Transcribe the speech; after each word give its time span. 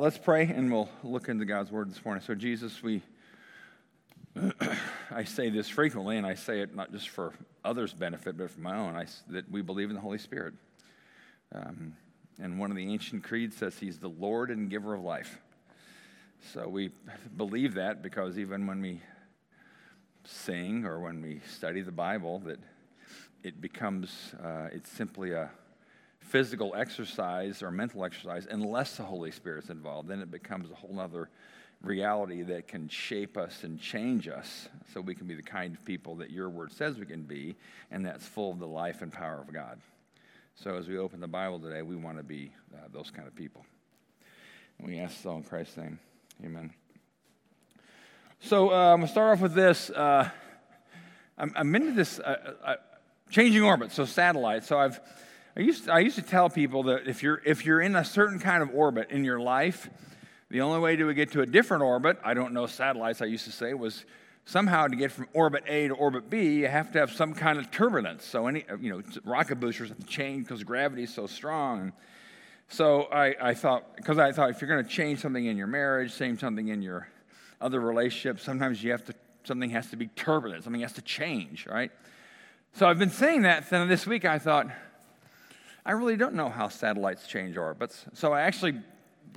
Let's 0.00 0.16
pray 0.16 0.44
and 0.44 0.72
we'll 0.72 0.88
look 1.04 1.28
into 1.28 1.44
God's 1.44 1.70
word 1.70 1.90
this 1.90 2.02
morning. 2.02 2.24
So, 2.26 2.34
Jesus, 2.34 2.82
we, 2.82 3.02
I 5.10 5.24
say 5.24 5.50
this 5.50 5.68
frequently, 5.68 6.16
and 6.16 6.26
I 6.26 6.36
say 6.36 6.60
it 6.60 6.74
not 6.74 6.90
just 6.90 7.10
for 7.10 7.34
others' 7.66 7.92
benefit, 7.92 8.38
but 8.38 8.50
for 8.50 8.60
my 8.60 8.78
own, 8.78 8.96
I, 8.96 9.04
that 9.28 9.50
we 9.50 9.60
believe 9.60 9.90
in 9.90 9.94
the 9.94 10.00
Holy 10.00 10.16
Spirit. 10.16 10.54
Um, 11.54 11.92
and 12.40 12.58
one 12.58 12.70
of 12.70 12.78
the 12.78 12.90
ancient 12.90 13.24
creeds 13.24 13.58
says 13.58 13.78
he's 13.78 13.98
the 13.98 14.08
Lord 14.08 14.50
and 14.50 14.70
giver 14.70 14.94
of 14.94 15.02
life. 15.02 15.38
So 16.54 16.66
we 16.66 16.92
believe 17.36 17.74
that 17.74 18.02
because 18.02 18.38
even 18.38 18.66
when 18.66 18.80
we 18.80 19.02
sing 20.24 20.86
or 20.86 21.00
when 21.00 21.20
we 21.20 21.42
study 21.46 21.82
the 21.82 21.92
Bible, 21.92 22.38
that 22.46 22.58
it 23.42 23.60
becomes, 23.60 24.34
uh, 24.42 24.68
it's 24.72 24.90
simply 24.90 25.32
a 25.32 25.50
physical 26.30 26.74
exercise 26.76 27.62
or 27.62 27.70
mental 27.72 28.04
exercise 28.04 28.46
unless 28.48 28.96
the 28.96 29.02
Holy 29.02 29.32
Spirit's 29.32 29.68
involved. 29.68 30.08
Then 30.08 30.20
it 30.20 30.30
becomes 30.30 30.70
a 30.70 30.74
whole 30.74 30.98
other 31.00 31.28
reality 31.82 32.42
that 32.42 32.68
can 32.68 32.88
shape 32.88 33.36
us 33.36 33.64
and 33.64 33.80
change 33.80 34.28
us 34.28 34.68
so 34.92 35.00
we 35.00 35.14
can 35.14 35.26
be 35.26 35.34
the 35.34 35.42
kind 35.42 35.74
of 35.74 35.84
people 35.84 36.14
that 36.16 36.30
your 36.30 36.48
word 36.48 36.72
says 36.72 36.98
we 36.98 37.06
can 37.06 37.22
be, 37.22 37.56
and 37.90 38.06
that's 38.06 38.26
full 38.26 38.52
of 38.52 38.58
the 38.58 38.66
life 38.66 39.02
and 39.02 39.12
power 39.12 39.40
of 39.40 39.52
God. 39.52 39.80
So 40.54 40.76
as 40.76 40.88
we 40.88 40.98
open 40.98 41.20
the 41.20 41.28
Bible 41.28 41.58
today, 41.58 41.82
we 41.82 41.96
want 41.96 42.18
to 42.18 42.22
be 42.22 42.52
uh, 42.74 42.86
those 42.92 43.10
kind 43.10 43.26
of 43.26 43.34
people. 43.34 43.64
And 44.78 44.86
we 44.86 44.98
ask 45.00 45.20
so 45.20 45.34
in 45.36 45.42
Christ's 45.42 45.78
name. 45.78 45.98
Amen. 46.44 46.72
So 48.40 48.70
uh, 48.70 48.92
I'm 48.92 49.00
going 49.00 49.06
to 49.06 49.12
start 49.12 49.32
off 49.32 49.42
with 49.42 49.54
this. 49.54 49.90
Uh, 49.90 50.28
I'm, 51.36 51.52
I'm, 51.56 51.74
into 51.74 51.92
this 51.92 52.20
uh, 52.20 52.54
uh, 52.62 52.74
changing 53.30 53.62
orbit, 53.62 53.90
so 53.90 54.04
satellites. 54.04 54.66
So 54.66 54.78
I've 54.78 55.00
I 55.60 55.62
used, 55.62 55.84
to, 55.84 55.92
I 55.92 55.98
used 55.98 56.16
to 56.16 56.22
tell 56.22 56.48
people 56.48 56.84
that 56.84 57.06
if 57.06 57.22
you're, 57.22 57.42
if 57.44 57.66
you're 57.66 57.82
in 57.82 57.94
a 57.94 58.02
certain 58.02 58.38
kind 58.38 58.62
of 58.62 58.70
orbit 58.74 59.10
in 59.10 59.24
your 59.24 59.38
life, 59.38 59.90
the 60.48 60.62
only 60.62 60.80
way 60.80 60.96
to 60.96 61.12
get 61.12 61.32
to 61.32 61.42
a 61.42 61.46
different 61.46 61.82
orbit, 61.82 62.18
I 62.24 62.32
don't 62.32 62.54
know 62.54 62.66
satellites, 62.66 63.20
I 63.20 63.26
used 63.26 63.44
to 63.44 63.52
say, 63.52 63.74
was 63.74 64.06
somehow 64.46 64.86
to 64.86 64.96
get 64.96 65.12
from 65.12 65.28
orbit 65.34 65.64
A 65.66 65.88
to 65.88 65.94
orbit 65.94 66.30
B, 66.30 66.60
you 66.60 66.68
have 66.68 66.90
to 66.92 66.98
have 66.98 67.12
some 67.12 67.34
kind 67.34 67.58
of 67.58 67.70
turbulence. 67.70 68.24
So, 68.24 68.46
any, 68.46 68.64
you 68.80 68.90
know, 68.90 69.02
rocket 69.22 69.60
boosters 69.60 69.90
have 69.90 69.98
to 69.98 70.06
change 70.06 70.46
because 70.46 70.64
gravity 70.64 71.02
is 71.02 71.12
so 71.12 71.26
strong. 71.26 71.92
So, 72.68 73.02
I, 73.12 73.34
I 73.50 73.52
thought, 73.52 73.96
because 73.96 74.16
I 74.16 74.32
thought 74.32 74.48
if 74.48 74.62
you're 74.62 74.70
going 74.70 74.82
to 74.82 74.90
change 74.90 75.18
something 75.18 75.44
in 75.44 75.58
your 75.58 75.66
marriage, 75.66 76.16
change 76.16 76.40
something 76.40 76.68
in 76.68 76.80
your 76.80 77.06
other 77.60 77.80
relationships, 77.80 78.42
sometimes 78.44 78.82
you 78.82 78.92
have 78.92 79.04
to, 79.04 79.14
something 79.44 79.68
has 79.68 79.90
to 79.90 79.96
be 79.96 80.06
turbulent, 80.06 80.64
something 80.64 80.80
has 80.80 80.94
to 80.94 81.02
change, 81.02 81.66
right? 81.66 81.90
So, 82.72 82.88
I've 82.88 82.98
been 82.98 83.10
saying 83.10 83.42
that. 83.42 83.68
Then 83.68 83.86
this 83.88 84.06
week 84.06 84.24
I 84.24 84.38
thought, 84.38 84.70
I 85.90 85.94
really 85.94 86.16
don't 86.16 86.34
know 86.34 86.48
how 86.48 86.68
satellites 86.68 87.26
change 87.26 87.56
orbits. 87.56 88.04
So 88.14 88.32
I 88.32 88.42
actually 88.42 88.78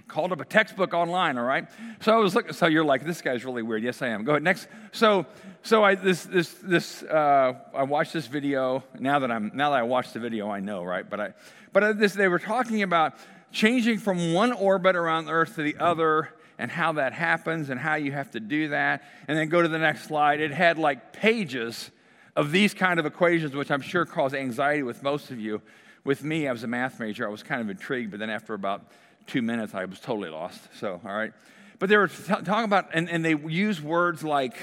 called 0.08 0.32
up 0.32 0.40
a 0.40 0.46
textbook 0.46 0.94
online, 0.94 1.40
all 1.40 1.46
right? 1.46 1.68
So 2.02 2.14
I 2.14 2.18
was 2.18 2.36
looking, 2.36 2.54
so 2.54 2.68
you're 2.68 2.86
like, 2.86 3.04
this 3.04 3.24
guy's 3.24 3.44
really 3.44 3.64
weird. 3.64 3.82
Yes, 3.82 4.04
I 4.04 4.10
am. 4.10 4.24
Go 4.24 4.34
ahead, 4.34 4.44
next. 4.44 4.68
So, 4.92 5.26
so 5.64 5.84
I, 5.84 5.96
this, 5.96 6.26
this, 6.26 6.54
this, 6.62 7.02
uh, 7.02 7.54
I 7.74 7.82
watched 7.82 8.14
this 8.14 8.28
video. 8.28 8.84
Now 9.00 9.18
that 9.18 9.32
I'm, 9.32 9.50
now 9.56 9.72
that 9.72 9.80
I 9.80 9.82
watched 9.82 10.14
the 10.14 10.20
video, 10.20 10.48
I 10.48 10.60
know, 10.60 10.84
right? 10.84 11.10
But 11.10 11.20
I, 11.20 11.34
but 11.72 11.98
this, 11.98 12.14
they 12.14 12.28
were 12.28 12.38
talking 12.38 12.84
about 12.84 13.16
changing 13.52 13.98
from 13.98 14.34
one 14.34 14.52
orbit 14.52 14.96
around 14.96 15.26
the 15.26 15.32
Earth 15.32 15.56
to 15.56 15.64
the 15.64 15.78
other 15.80 16.36
and 16.60 16.70
how 16.70 16.92
that 16.92 17.14
happens 17.14 17.72
and 17.72 17.80
how 17.80 17.96
you 17.96 18.12
have 18.12 18.30
to 18.30 18.40
do 18.40 18.68
that. 18.68 19.02
And 19.28 19.36
then 19.36 19.50
go 19.50 19.64
to 19.64 19.68
the 19.68 19.80
next 19.80 20.04
slide. 20.04 20.40
It 20.40 20.52
had 20.52 20.78
like 20.78 21.14
pages 21.14 21.90
of 22.36 22.52
these 22.52 22.76
kind 22.76 23.00
of 23.00 23.08
equations, 23.08 23.56
which 23.56 23.72
I'm 23.72 23.82
sure 23.82 24.06
cause 24.06 24.36
anxiety 24.36 24.84
with 24.84 25.02
most 25.02 25.32
of 25.32 25.40
you 25.40 25.60
with 26.04 26.24
me, 26.24 26.48
I 26.48 26.52
was 26.52 26.64
a 26.64 26.68
math 26.68 27.00
major. 27.00 27.28
I 27.28 27.32
was 27.32 27.44
kind 27.44 27.62
of 27.62 27.70
intrigued, 27.70 28.12
but 28.12 28.20
then 28.20 28.30
after 28.30 28.54
about 28.54 28.86
two 29.28 29.42
minutes, 29.42 29.74
I 29.74 29.86
was 29.86 30.00
totally 30.00 30.30
lost. 30.30 30.62
So, 30.80 31.00
all 31.06 31.14
right. 31.14 31.34
But 31.80 31.90
they 31.90 31.98
were 31.98 32.08
t- 32.08 32.16
talking 32.28 32.66
about, 32.66 32.90
and, 32.94 33.10
and 33.10 33.24
they 33.24 33.36
use 33.36 33.82
words 33.82 34.24
like, 34.24 34.56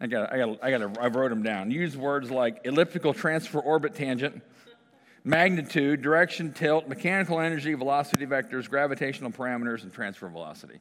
I 0.00 0.06
got, 0.06 0.32
I 0.32 0.38
got, 0.38 0.64
I 0.64 0.70
got, 0.70 0.98
I 0.98 1.06
wrote 1.08 1.30
them 1.30 1.42
down. 1.42 1.70
Use 1.70 1.96
words 1.96 2.30
like 2.30 2.60
elliptical 2.64 3.14
transfer 3.14 3.60
orbit 3.60 3.94
tangent, 3.94 4.42
magnitude, 5.24 6.02
direction, 6.02 6.52
tilt, 6.52 6.88
mechanical 6.88 7.40
energy, 7.40 7.74
velocity 7.74 8.26
vectors, 8.26 8.68
gravitational 8.68 9.30
parameters, 9.30 9.82
and 9.82 9.92
transfer 9.92 10.28
velocity. 10.28 10.80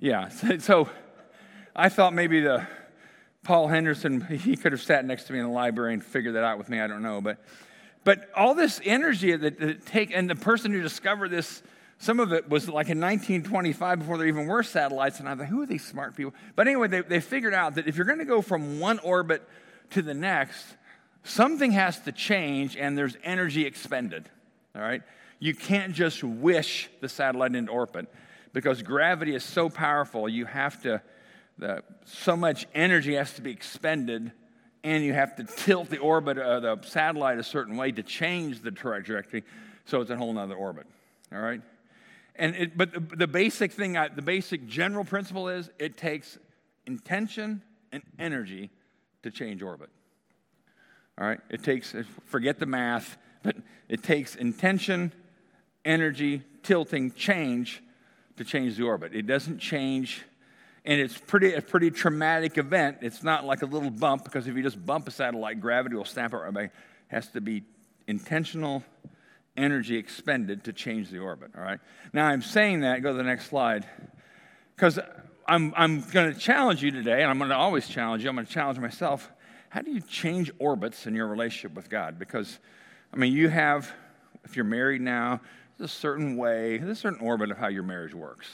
Yeah. 0.00 0.28
So, 0.40 0.58
so 0.58 0.88
I 1.74 1.88
thought 1.88 2.14
maybe 2.14 2.40
the 2.40 2.66
Paul 3.42 3.68
Henderson 3.68 4.20
he 4.22 4.56
could 4.56 4.72
have 4.72 4.82
sat 4.82 5.04
next 5.04 5.24
to 5.24 5.32
me 5.32 5.38
in 5.38 5.44
the 5.44 5.50
library 5.50 5.92
and 5.92 6.04
figured 6.04 6.34
that 6.34 6.44
out 6.44 6.56
with 6.56 6.68
me. 6.68 6.80
I 6.80 6.86
don't 6.86 7.02
know, 7.02 7.20
but 7.20 7.38
but 8.04 8.30
all 8.36 8.54
this 8.54 8.80
energy 8.84 9.34
that, 9.34 9.60
it 9.60 9.86
take, 9.86 10.14
and 10.14 10.28
the 10.28 10.36
person 10.36 10.72
who 10.72 10.82
discovered 10.82 11.30
this, 11.30 11.62
some 11.98 12.20
of 12.20 12.32
it 12.32 12.48
was 12.48 12.68
like 12.68 12.88
in 12.90 13.00
1925 13.00 14.00
before 14.00 14.18
there 14.18 14.26
even 14.26 14.46
were 14.46 14.62
satellites. 14.62 15.20
And 15.20 15.28
I 15.28 15.34
thought, 15.34 15.46
who 15.46 15.62
are 15.62 15.66
these 15.66 15.84
smart 15.84 16.14
people? 16.14 16.34
But 16.54 16.68
anyway, 16.68 16.88
they, 16.88 17.00
they 17.00 17.20
figured 17.20 17.54
out 17.54 17.76
that 17.76 17.88
if 17.88 17.96
you're 17.96 18.06
going 18.06 18.18
to 18.18 18.26
go 18.26 18.42
from 18.42 18.78
one 18.78 18.98
orbit 18.98 19.42
to 19.90 20.02
the 20.02 20.14
next, 20.14 20.64
something 21.22 21.72
has 21.72 21.98
to 22.00 22.12
change 22.12 22.76
and 22.76 22.96
there's 22.96 23.16
energy 23.24 23.64
expended. 23.64 24.28
All 24.76 24.82
right? 24.82 25.02
You 25.38 25.54
can't 25.54 25.94
just 25.94 26.22
wish 26.22 26.90
the 27.00 27.08
satellite 27.08 27.54
into 27.54 27.72
orbit 27.72 28.06
because 28.52 28.82
gravity 28.82 29.34
is 29.34 29.42
so 29.42 29.68
powerful, 29.68 30.28
you 30.28 30.44
have 30.44 30.80
to, 30.82 31.02
the, 31.58 31.82
so 32.04 32.36
much 32.36 32.66
energy 32.74 33.14
has 33.14 33.32
to 33.34 33.42
be 33.42 33.50
expended 33.50 34.30
and 34.84 35.02
you 35.02 35.14
have 35.14 35.34
to 35.36 35.44
tilt 35.56 35.90
the 35.90 35.98
orbit 35.98 36.38
of 36.38 36.62
the 36.62 36.86
satellite 36.86 37.38
a 37.38 37.42
certain 37.42 37.76
way 37.76 37.90
to 37.90 38.02
change 38.02 38.60
the 38.60 38.70
trajectory 38.70 39.42
so 39.86 40.00
it's 40.00 40.10
a 40.10 40.16
whole 40.16 40.38
other 40.38 40.54
orbit. 40.54 40.86
All 41.32 41.40
right? 41.40 41.60
And 42.36 42.54
it, 42.56 42.76
but 42.76 42.92
the, 42.92 43.00
the 43.00 43.26
basic 43.26 43.72
thing, 43.72 43.92
the 43.92 44.22
basic 44.22 44.66
general 44.66 45.04
principle 45.04 45.48
is 45.48 45.70
it 45.78 45.96
takes 45.96 46.38
intention 46.86 47.62
and 47.92 48.02
energy 48.18 48.70
to 49.22 49.30
change 49.30 49.62
orbit. 49.62 49.88
All 51.18 51.26
right? 51.26 51.40
It 51.48 51.62
takes, 51.62 51.94
forget 52.26 52.58
the 52.58 52.66
math, 52.66 53.16
but 53.42 53.56
it 53.88 54.02
takes 54.02 54.36
intention, 54.36 55.12
energy, 55.84 56.42
tilting, 56.62 57.12
change 57.12 57.82
to 58.36 58.44
change 58.44 58.76
the 58.76 58.84
orbit. 58.84 59.14
It 59.14 59.26
doesn't 59.26 59.58
change 59.58 60.22
and 60.84 61.00
it's 61.00 61.16
pretty 61.16 61.54
a 61.54 61.62
pretty 61.62 61.90
traumatic 61.90 62.58
event. 62.58 62.98
It's 63.00 63.22
not 63.22 63.44
like 63.44 63.62
a 63.62 63.66
little 63.66 63.90
bump 63.90 64.24
because 64.24 64.46
if 64.46 64.56
you 64.56 64.62
just 64.62 64.84
bump 64.84 65.08
a 65.08 65.10
satellite, 65.10 65.60
gravity 65.60 65.96
will 65.96 66.04
snap 66.04 66.32
it 66.32 66.36
right 66.36 66.52
back. 66.52 66.64
It 66.64 66.72
has 67.08 67.28
to 67.28 67.40
be 67.40 67.64
intentional 68.06 68.82
energy 69.56 69.96
expended 69.96 70.64
to 70.64 70.72
change 70.72 71.10
the 71.10 71.18
orbit. 71.18 71.52
All 71.56 71.62
right. 71.62 71.78
Now 72.12 72.26
I'm 72.26 72.42
saying 72.42 72.80
that. 72.80 73.02
Go 73.02 73.12
to 73.12 73.16
the 73.16 73.22
next 73.22 73.46
slide, 73.46 73.86
because 74.76 74.98
I'm 75.46 75.72
I'm 75.76 76.00
going 76.10 76.32
to 76.32 76.38
challenge 76.38 76.82
you 76.82 76.90
today, 76.90 77.22
and 77.22 77.30
I'm 77.30 77.38
going 77.38 77.50
to 77.50 77.56
always 77.56 77.86
challenge 77.88 78.22
you. 78.22 78.28
I'm 78.28 78.36
going 78.36 78.46
to 78.46 78.52
challenge 78.52 78.78
myself. 78.78 79.30
How 79.68 79.82
do 79.82 79.90
you 79.90 80.00
change 80.00 80.52
orbits 80.58 81.06
in 81.06 81.14
your 81.14 81.26
relationship 81.26 81.74
with 81.74 81.90
God? 81.90 82.16
Because, 82.16 82.60
I 83.12 83.16
mean, 83.16 83.32
you 83.32 83.48
have, 83.48 83.90
if 84.44 84.54
you're 84.54 84.64
married 84.64 85.00
now, 85.00 85.40
there's 85.76 85.90
a 85.90 85.94
certain 85.94 86.36
way, 86.36 86.78
there's 86.78 86.98
a 86.98 87.00
certain 87.00 87.18
orbit 87.26 87.50
of 87.50 87.58
how 87.58 87.66
your 87.66 87.82
marriage 87.82 88.14
works. 88.14 88.46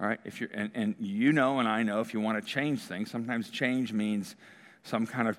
All 0.00 0.06
right, 0.06 0.20
if 0.24 0.40
you're, 0.40 0.50
and, 0.54 0.70
and 0.74 0.94
you 1.00 1.32
know, 1.32 1.58
and 1.58 1.68
I 1.68 1.82
know, 1.82 2.00
if 2.00 2.14
you 2.14 2.20
want 2.20 2.40
to 2.42 2.48
change 2.48 2.80
things, 2.80 3.10
sometimes 3.10 3.50
change 3.50 3.92
means 3.92 4.36
some 4.84 5.06
kind 5.06 5.26
of 5.26 5.36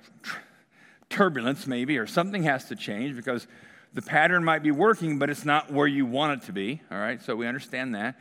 turbulence, 1.09 1.65
maybe, 1.65 1.97
or 1.97 2.05
something 2.05 2.43
has 2.43 2.65
to 2.65 2.75
change 2.75 3.15
because 3.15 3.47
the 3.93 4.01
pattern 4.01 4.43
might 4.43 4.61
be 4.61 4.71
working, 4.71 5.17
but 5.17 5.29
it's 5.29 5.45
not 5.45 5.71
where 5.71 5.87
you 5.87 6.05
want 6.05 6.41
it 6.41 6.45
to 6.47 6.51
be. 6.51 6.81
All 6.91 6.97
right, 6.97 7.21
so 7.21 7.35
we 7.35 7.47
understand 7.47 7.95
that. 7.95 8.19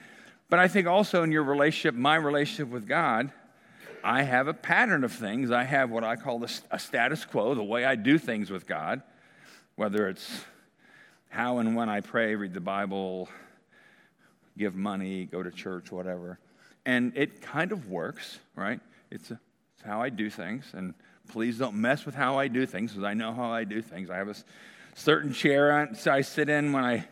But 0.49 0.61
I 0.61 0.69
think 0.69 0.87
also 0.87 1.25
in 1.25 1.33
your 1.33 1.43
relationship, 1.43 1.95
my 1.95 2.17
relationship 2.17 2.73
with 2.73 2.87
God, 2.87 3.33
I 4.03 4.23
have 4.23 4.47
a 4.47 4.55
pattern 4.55 5.05
of 5.05 5.13
things. 5.13 5.51
I 5.51 5.65
have 5.65 5.91
what 5.91 6.05
I 6.05 6.17
call 6.17 6.43
a 6.71 6.79
status 6.79 7.25
quo, 7.25 7.55
the 7.55 7.65
way 7.65 7.85
I 7.85 7.97
do 7.97 8.17
things 8.17 8.49
with 8.49 8.67
God, 8.67 9.03
whether 9.75 10.09
it's 10.09 10.45
how 11.29 11.59
and 11.59 11.77
when 11.77 11.89
I 11.89 12.01
pray, 12.01 12.35
read 12.35 12.55
the 12.55 12.61
Bible, 12.61 13.29
give 14.59 14.75
money, 14.75 15.25
go 15.25 15.43
to 15.43 15.51
church, 15.51 15.91
whatever. 15.91 16.39
And 16.85 17.17
it 17.17 17.41
kind 17.41 17.73
of 17.73 17.89
works, 17.89 18.39
right? 18.57 18.81
It's, 19.11 19.31
a, 19.31 19.41
it's 19.75 19.85
how 19.85 20.03
I 20.03 20.09
do 20.09 20.29
things. 20.29 20.67
And 20.73 20.95
please 21.29 21.59
don't 21.59 21.77
mess 21.77 22.05
with 22.05 22.15
how 22.15 22.39
I 22.39 22.49
do 22.49 22.67
things 22.67 22.93
because 22.93 23.05
I 23.05 23.15
know 23.15 23.33
how 23.33 23.51
I 23.51 23.65
do 23.65 23.81
things. 23.81 24.11
I 24.11 24.17
have 24.17 24.29
a 24.29 24.35
certain 24.95 25.33
chair 25.33 25.89
I 26.07 26.21
sit 26.23 26.49
in 26.49 26.73
when 26.73 26.85
I 26.85 27.07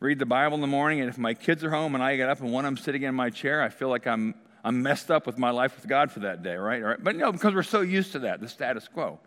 read 0.00 0.18
the 0.18 0.26
Bible 0.26 0.54
in 0.54 0.60
the 0.60 0.66
morning. 0.66 1.00
And 1.00 1.08
if 1.08 1.18
my 1.18 1.34
kids 1.34 1.64
are 1.64 1.70
home 1.70 1.94
and 1.94 2.04
I 2.04 2.16
get 2.16 2.28
up 2.28 2.40
and 2.40 2.52
one 2.52 2.64
of 2.64 2.74
them 2.74 2.82
sitting 2.82 3.02
in 3.02 3.14
my 3.14 3.30
chair, 3.30 3.62
I 3.62 3.68
feel 3.68 3.88
like 3.88 4.06
I'm, 4.06 4.34
I'm 4.62 4.82
messed 4.82 5.10
up 5.10 5.26
with 5.26 5.38
my 5.38 5.50
life 5.50 5.76
with 5.76 5.88
God 5.88 6.10
for 6.10 6.20
that 6.20 6.42
day, 6.42 6.56
right? 6.56 6.82
right? 6.82 7.02
But 7.02 7.16
no, 7.16 7.32
because 7.32 7.54
we're 7.54 7.62
so 7.62 7.80
used 7.80 8.12
to 8.12 8.20
that, 8.20 8.40
the 8.40 8.48
status 8.48 8.88
quo. 8.88 9.18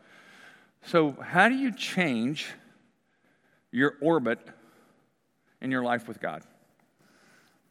So, 0.86 1.12
how 1.22 1.50
do 1.50 1.56
you 1.56 1.74
change 1.74 2.48
your 3.72 3.96
orbit 4.02 4.40
in 5.62 5.72
your 5.72 5.84
life 5.84 6.08
with 6.08 6.22
God? 6.22 6.44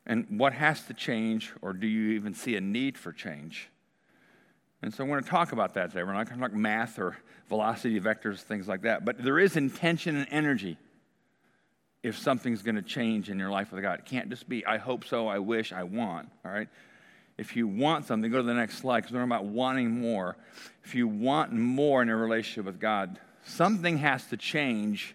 And 0.08 0.26
what 0.40 0.54
has 0.54 0.82
to 0.86 0.94
change, 0.94 1.52
or 1.60 1.74
do 1.74 1.86
you 1.86 2.12
even 2.12 2.34
see 2.34 2.56
a 2.56 2.60
need 2.60 2.96
for 2.96 3.12
change? 3.12 3.68
And 4.82 4.92
so 4.92 5.04
I 5.04 5.06
want 5.06 5.24
to 5.24 5.30
talk 5.30 5.52
about 5.52 5.74
that 5.74 5.90
today. 5.90 6.02
We're 6.02 6.14
not 6.14 6.28
going 6.28 6.40
to 6.40 6.48
talk 6.48 6.54
math 6.54 6.98
or 6.98 7.18
velocity 7.48 8.00
vectors, 8.00 8.38
things 8.38 8.66
like 8.66 8.82
that, 8.82 9.04
but 9.04 9.22
there 9.22 9.38
is 9.38 9.56
intention 9.56 10.16
and 10.16 10.26
energy 10.30 10.78
if 12.02 12.16
something's 12.16 12.62
going 12.62 12.76
to 12.76 12.82
change 12.82 13.28
in 13.28 13.38
your 13.38 13.50
life 13.50 13.72
with 13.72 13.82
God. 13.82 13.98
It 13.98 14.06
can't 14.06 14.30
just 14.30 14.48
be, 14.48 14.64
I 14.64 14.78
hope 14.78 15.04
so, 15.04 15.26
I 15.28 15.40
wish, 15.40 15.72
I 15.72 15.82
want, 15.82 16.30
all 16.44 16.50
right? 16.50 16.68
If 17.36 17.54
you 17.54 17.68
want 17.68 18.06
something, 18.06 18.30
go 18.30 18.38
to 18.38 18.42
the 18.42 18.54
next 18.54 18.78
slide 18.78 19.00
because 19.00 19.12
we're 19.12 19.20
talking 19.20 19.32
about 19.32 19.44
wanting 19.44 20.00
more. 20.00 20.36
If 20.84 20.94
you 20.94 21.06
want 21.06 21.52
more 21.52 22.00
in 22.02 22.08
a 22.08 22.16
relationship 22.16 22.64
with 22.64 22.80
God, 22.80 23.18
something 23.44 23.98
has 23.98 24.24
to 24.26 24.36
change 24.36 25.14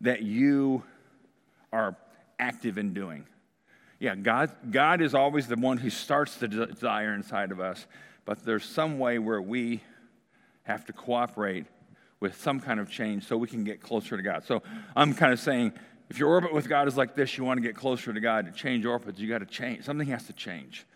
that 0.00 0.22
you 0.22 0.82
are 1.72 1.96
active 2.38 2.78
in 2.78 2.94
doing. 2.94 3.26
Yeah, 4.00 4.14
God, 4.14 4.50
God 4.70 5.00
is 5.00 5.14
always 5.14 5.48
the 5.48 5.56
one 5.56 5.78
who 5.78 5.90
starts 5.90 6.36
the 6.36 6.46
desire 6.46 7.14
inside 7.14 7.50
of 7.50 7.60
us, 7.60 7.86
but 8.24 8.44
there's 8.44 8.64
some 8.64 8.98
way 8.98 9.18
where 9.18 9.42
we 9.42 9.82
have 10.62 10.84
to 10.86 10.92
cooperate 10.92 11.66
with 12.20 12.40
some 12.40 12.60
kind 12.60 12.78
of 12.78 12.90
change 12.90 13.26
so 13.26 13.36
we 13.36 13.48
can 13.48 13.64
get 13.64 13.80
closer 13.80 14.16
to 14.16 14.22
God. 14.22 14.44
So 14.44 14.62
I'm 14.94 15.14
kind 15.14 15.32
of 15.32 15.40
saying 15.40 15.72
if 16.10 16.18
your 16.18 16.28
orbit 16.28 16.52
with 16.52 16.68
God 16.68 16.88
is 16.88 16.96
like 16.96 17.14
this, 17.14 17.36
you 17.36 17.44
want 17.44 17.58
to 17.58 17.62
get 17.66 17.74
closer 17.74 18.12
to 18.12 18.20
God, 18.20 18.46
to 18.46 18.52
change 18.52 18.84
orbits, 18.84 19.18
you 19.18 19.28
got 19.28 19.38
to 19.38 19.46
change. 19.46 19.84
Something 19.84 20.08
has 20.08 20.26
to 20.26 20.32
change. 20.32 20.86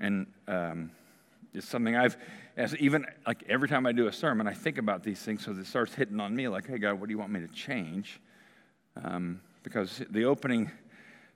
And 0.00 0.26
um, 0.48 0.90
it's 1.52 1.68
something 1.68 1.96
I've, 1.96 2.16
as 2.56 2.74
even 2.76 3.04
like 3.26 3.44
every 3.48 3.68
time 3.68 3.84
I 3.86 3.92
do 3.92 4.06
a 4.06 4.12
sermon, 4.12 4.46
I 4.46 4.54
think 4.54 4.78
about 4.78 5.02
these 5.02 5.20
things 5.20 5.44
so 5.44 5.52
it 5.52 5.66
starts 5.66 5.94
hitting 5.94 6.20
on 6.20 6.34
me 6.34 6.48
like, 6.48 6.66
hey, 6.66 6.78
God, 6.78 7.00
what 7.00 7.08
do 7.08 7.12
you 7.12 7.18
want 7.18 7.32
me 7.32 7.40
to 7.40 7.48
change? 7.48 8.20
Um, 9.02 9.40
because 9.62 10.02
the 10.10 10.24
opening 10.24 10.70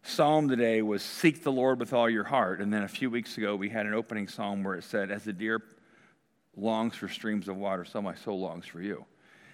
psalm 0.06 0.48
today 0.48 0.82
was 0.82 1.02
seek 1.02 1.42
the 1.42 1.52
Lord 1.52 1.80
with 1.80 1.92
all 1.92 2.08
your 2.08 2.24
heart. 2.24 2.60
And 2.60 2.72
then 2.72 2.82
a 2.82 2.88
few 2.88 3.10
weeks 3.10 3.36
ago, 3.38 3.56
we 3.56 3.68
had 3.68 3.86
an 3.86 3.94
opening 3.94 4.28
psalm 4.28 4.64
where 4.64 4.74
it 4.74 4.84
said, 4.84 5.10
as 5.10 5.24
the 5.24 5.32
deer 5.32 5.62
longs 6.56 6.94
for 6.94 7.08
streams 7.08 7.48
of 7.48 7.56
water, 7.56 7.84
so 7.84 8.00
my 8.00 8.14
soul 8.14 8.40
longs 8.40 8.66
for 8.66 8.80
you. 8.80 9.04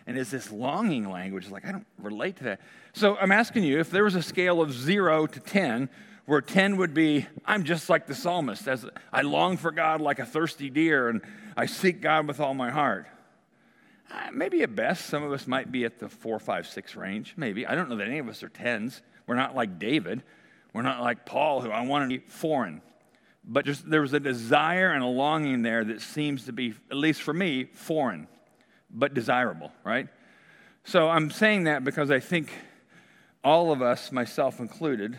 And 0.07 0.19
it's 0.19 0.31
this 0.31 0.51
longing 0.51 1.11
language. 1.11 1.49
Like, 1.49 1.65
I 1.65 1.73
don't 1.73 1.87
relate 1.99 2.37
to 2.37 2.45
that. 2.45 2.61
So 2.93 3.17
I'm 3.17 3.33
asking 3.33 3.65
you 3.65 3.79
if 3.79 3.91
there 3.91 4.05
was 4.05 4.15
a 4.15 4.23
scale 4.23 4.61
of 4.61 4.73
zero 4.73 5.27
to 5.27 5.41
10, 5.41 5.89
where 6.27 6.41
10 6.41 6.77
would 6.77 6.95
be, 6.95 7.27
I'm 7.45 7.65
just 7.65 7.89
like 7.89 8.07
the 8.07 8.15
psalmist, 8.15 8.69
as 8.69 8.87
I 9.13 9.23
long 9.23 9.57
for 9.57 9.71
God 9.71 10.01
like 10.01 10.19
a 10.19 10.27
thirsty 10.27 10.71
deer, 10.71 11.09
and 11.09 11.21
I 11.57 11.67
seek 11.67 12.01
God 12.01 12.29
with 12.29 12.41
all 12.41 12.55
my 12.55 12.71
heart. 12.71 13.07
Uh, 14.11 14.31
maybe 14.33 14.63
at 14.63 14.75
best, 14.75 15.07
some 15.07 15.23
of 15.23 15.33
us 15.33 15.47
might 15.47 15.73
be 15.73 15.85
at 15.85 15.99
the 15.99 16.09
four, 16.09 16.39
five, 16.39 16.67
six 16.67 16.95
range. 16.95 17.35
Maybe. 17.37 17.67
I 17.67 17.75
don't 17.75 17.89
know 17.89 17.97
that 17.97 18.09
any 18.09 18.19
of 18.19 18.29
us 18.29 18.43
are 18.43 18.49
tens. 18.49 19.03
We're 19.27 19.37
not 19.37 19.55
like 19.55 19.79
David. 19.79 20.23
We're 20.73 20.83
not 20.83 21.01
like 21.01 21.27
Paul, 21.27 21.61
who 21.61 21.71
I 21.71 21.83
want 21.83 22.11
to 22.11 22.19
be 22.19 22.25
foreign. 22.27 22.83
But 23.45 23.67
just, 23.67 23.89
there 23.89 24.01
was 24.01 24.13
a 24.13 24.21
desire 24.21 24.93
and 24.93 25.03
a 25.03 25.07
longing 25.07 25.63
there 25.63 25.85
that 25.85 26.01
seems 26.01 26.47
to 26.47 26.53
be, 26.53 26.75
at 26.91 26.97
least 26.97 27.23
for 27.23 27.35
me, 27.35 27.65
foreign 27.65 28.29
but 28.93 29.15
desirable, 29.15 29.73
right? 29.85 30.09
So 30.85 31.09
I'm 31.09 31.31
saying 31.31 31.65
that 31.65 31.85
because 31.85 32.11
I 32.11 32.21
think 32.21 32.51
all 33.43 33.73
of 33.73 33.83
us, 33.83 34.13
myself 34.13 34.61
included, 34.61 35.19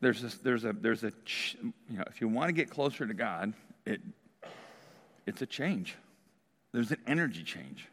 there's 0.00 0.22
a, 0.22 0.42
there's 0.42 0.64
a, 0.64 0.72
there's 0.72 1.04
a, 1.04 1.12
you 1.62 1.98
know, 1.98 2.04
if 2.08 2.20
you 2.20 2.28
want 2.28 2.48
to 2.48 2.52
get 2.52 2.70
closer 2.70 3.06
to 3.06 3.14
God, 3.14 3.52
it, 3.86 4.00
it's 5.26 5.42
a 5.42 5.46
change. 5.46 5.96
There's 6.72 6.90
an 6.90 6.98
energy 7.06 7.42
change. 7.42 7.88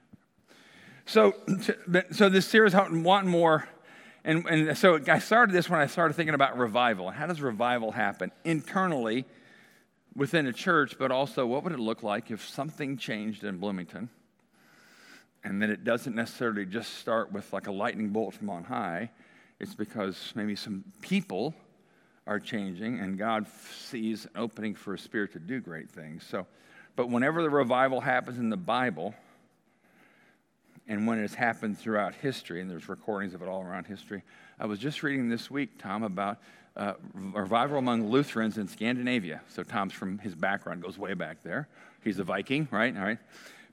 So, 1.06 1.34
so 2.12 2.30
this 2.30 2.48
series, 2.48 2.74
want 2.74 3.26
more, 3.26 3.68
and, 4.26 4.46
and 4.48 4.78
so 4.78 5.00
I 5.08 5.20
started 5.20 5.54
this 5.54 5.70
when 5.70 5.80
I 5.80 5.86
started 5.86 6.16
thinking 6.16 6.36
about 6.36 6.58
revival. 6.58 7.12
How 7.12 7.28
does 7.28 7.40
revival 7.40 7.92
happen 7.92 8.32
internally 8.44 9.26
within 10.16 10.48
a 10.48 10.54
church, 10.54 10.98
but 11.00 11.12
also 11.12 11.46
what 11.46 11.64
would 11.64 11.74
it 11.74 11.80
look 11.80 12.04
like 12.04 12.32
if 12.32 12.46
something 12.46 12.98
changed 12.98 13.44
in 13.44 13.58
Bloomington? 13.58 14.10
and 15.46 15.62
then 15.62 15.70
it 15.70 15.84
doesn't 15.84 16.16
necessarily 16.16 16.66
just 16.66 16.96
start 16.96 17.32
with 17.32 17.54
like 17.54 17.68
a 17.68 17.72
lightning 17.72 18.10
bolt 18.10 18.34
from 18.34 18.50
on 18.50 18.64
high. 18.64 19.12
It's 19.60 19.76
because 19.76 20.34
maybe 20.36 20.56
some 20.56 20.84
people 21.02 21.54
are 22.26 22.40
changing 22.40 23.00
and 23.00 23.18
God 23.18 23.46
sees 23.72 24.26
an 24.26 24.32
opening 24.36 24.74
for 24.74 24.96
a 24.96 24.98
spirit 24.98 25.34
to 25.34 25.40
do 25.40 25.62
great 25.62 25.88
things. 25.88 26.26
So, 26.28 26.48
but 26.96 27.10
whenever 27.10 27.44
the 27.44 27.52
revival 27.52 28.02
happens 28.02 28.40
in 28.40 28.50
the 28.50 28.58
Bible, 28.58 29.14
and 30.88 31.08
when 31.08 31.18
it 31.18 31.22
has 31.22 31.34
happened 31.34 31.78
throughout 31.80 32.14
history, 32.16 32.62
and 32.62 32.70
there's 32.70 32.88
recordings 32.88 33.34
of 33.34 33.42
it 33.42 33.48
all 33.48 33.62
around 33.62 33.86
history, 33.86 34.24
I 34.60 34.66
was 34.66 34.80
just 34.80 35.04
reading 35.04 35.30
this 35.30 35.50
week, 35.50 35.80
Tom, 35.80 36.04
about 36.04 36.38
uh, 36.78 36.94
revival 37.14 37.78
among 37.78 38.10
Lutherans 38.10 38.58
in 38.58 38.68
Scandinavia. 38.68 39.42
So 39.50 39.64
Tom's 39.64 39.94
from 39.94 40.20
his 40.20 40.36
background 40.36 40.84
goes 40.84 40.98
way 40.98 41.14
back 41.14 41.42
there. 41.44 41.68
He's 42.04 42.20
a 42.20 42.24
Viking, 42.24 42.68
right? 42.72 42.96
All 42.96 43.04
right. 43.04 43.18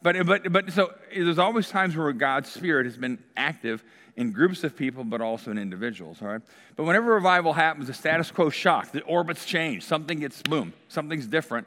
But, 0.02 0.26
but, 0.26 0.52
but 0.52 0.72
so 0.72 0.94
there's 1.14 1.38
always 1.38 1.68
times 1.68 1.96
where 1.96 2.12
God's 2.12 2.50
Spirit 2.50 2.86
has 2.86 2.96
been 2.96 3.18
active 3.36 3.84
in 4.16 4.32
groups 4.32 4.64
of 4.64 4.76
people, 4.76 5.04
but 5.04 5.20
also 5.20 5.50
in 5.50 5.58
individuals, 5.58 6.18
all 6.20 6.28
right? 6.28 6.42
But 6.76 6.84
whenever 6.84 7.14
revival 7.14 7.52
happens, 7.52 7.86
the 7.86 7.94
status 7.94 8.30
quo 8.30 8.50
shock, 8.50 8.92
the 8.92 9.02
orbits 9.02 9.44
change, 9.44 9.84
something 9.84 10.20
gets, 10.20 10.42
boom, 10.42 10.72
something's 10.88 11.26
different. 11.26 11.66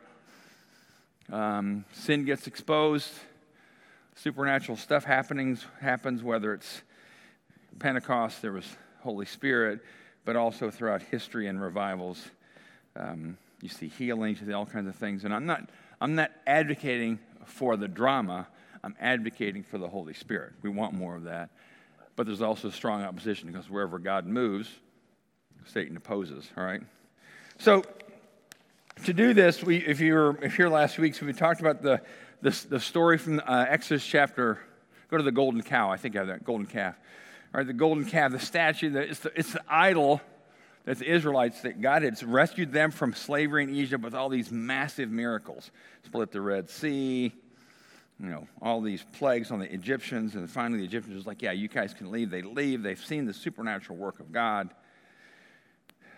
Um, 1.32 1.86
sin 1.92 2.26
gets 2.26 2.46
exposed, 2.46 3.10
supernatural 4.16 4.78
stuff 4.78 5.04
happenings, 5.04 5.66
happens, 5.82 6.24
whether 6.24 6.54
it's 6.54 6.82
Pentecost, 7.80 8.42
there 8.42 8.54
was 8.54 8.66
Holy 9.02 9.26
Spirit, 9.26 9.82
but 10.24 10.36
also 10.36 10.72
throughout 10.72 11.02
history 11.02 11.48
and 11.48 11.62
revivals. 11.62 12.24
Um, 12.96 13.38
you 13.62 13.70
see 13.70 13.88
healings, 13.88 14.40
you 14.40 14.48
see 14.48 14.54
all 14.54 14.66
kinds 14.66 14.88
of 14.88 14.96
things. 14.96 15.26
And 15.26 15.34
I'm 15.34 15.46
not, 15.46 15.70
I'm 16.02 16.16
not 16.16 16.32
advocating 16.48 17.20
for 17.46 17.78
the 17.78 17.88
drama, 17.88 18.48
I'm 18.84 18.96
advocating 19.00 19.64
for 19.64 19.78
the 19.78 19.88
Holy 19.88 20.14
Spirit. 20.14 20.54
We 20.62 20.70
want 20.70 20.94
more 20.94 21.16
of 21.16 21.24
that. 21.24 21.50
But 22.16 22.26
there's 22.26 22.42
also 22.42 22.70
strong 22.70 23.04
opposition 23.04 23.52
because 23.52 23.70
wherever 23.70 24.00
God 24.00 24.26
moves, 24.26 24.70
Satan 25.66 25.98
opposes, 25.98 26.50
all 26.58 26.64
right? 26.64 26.82
So, 27.58 27.84
to 29.04 29.14
do 29.14 29.34
this, 29.34 29.62
we, 29.62 29.78
if 29.78 30.00
you 30.00 30.14
were 30.14 30.38
if 30.42 30.56
here 30.56 30.70
last 30.70 30.98
week, 30.98 31.16
so 31.16 31.26
we 31.26 31.34
talked 31.34 31.60
about 31.60 31.82
the, 31.82 32.02
the, 32.52 32.80
story 32.80 33.18
from 33.18 33.40
uh, 33.40 33.66
Exodus 33.68 34.06
chapter, 34.06 34.60
go 35.10 35.18
to 35.18 35.24
the 35.24 35.32
golden 35.32 35.64
cow, 35.64 35.92
I 35.92 35.98
think 35.98 36.16
I 36.16 36.20
have 36.20 36.28
that, 36.28 36.44
golden 36.44 36.68
calf. 36.68 36.96
All 37.54 37.60
right, 37.60 37.68
the 37.68 37.74
golden 37.74 38.06
calf, 38.06 38.32
the 38.32 38.40
statue, 38.40 38.92
the, 38.92 39.02
it's, 39.02 39.20
the, 39.20 39.32
it's 39.36 39.54
the 39.54 39.64
idol 39.68 40.22
that 40.86 41.00
the 41.00 41.12
Israelites, 41.12 41.62
that 41.62 41.82
God 41.82 42.04
had 42.04 42.22
rescued 42.22 42.72
them 42.72 42.92
from 42.92 43.14
slavery 43.14 43.64
in 43.64 43.74
Egypt 43.74 44.04
with 44.04 44.14
all 44.14 44.30
these 44.30 44.52
massive 44.52 45.10
miracles. 45.10 45.72
Split 46.04 46.32
the 46.32 46.42
Red 46.42 46.70
Sea, 46.70 47.34
you 48.20 48.30
know, 48.30 48.48
all 48.62 48.82
these 48.82 49.04
plagues 49.14 49.50
on 49.50 49.60
the 49.60 49.74
Egyptians. 49.74 50.36
And 50.36 50.50
finally, 50.50 50.80
the 50.80 50.86
Egyptians 50.86 51.16
was 51.16 51.26
like, 51.26 51.42
yeah, 51.42 51.52
you 51.52 51.68
guys 51.68 51.94
can 51.94 52.12
leave. 52.12 52.30
They 52.30 52.44
leave. 52.44 52.84
They've 52.84 53.04
seen 53.04 53.26
the 53.26 53.34
supernatural 53.34 53.98
work 53.98 54.20
of 54.20 54.32
God. 54.32 54.70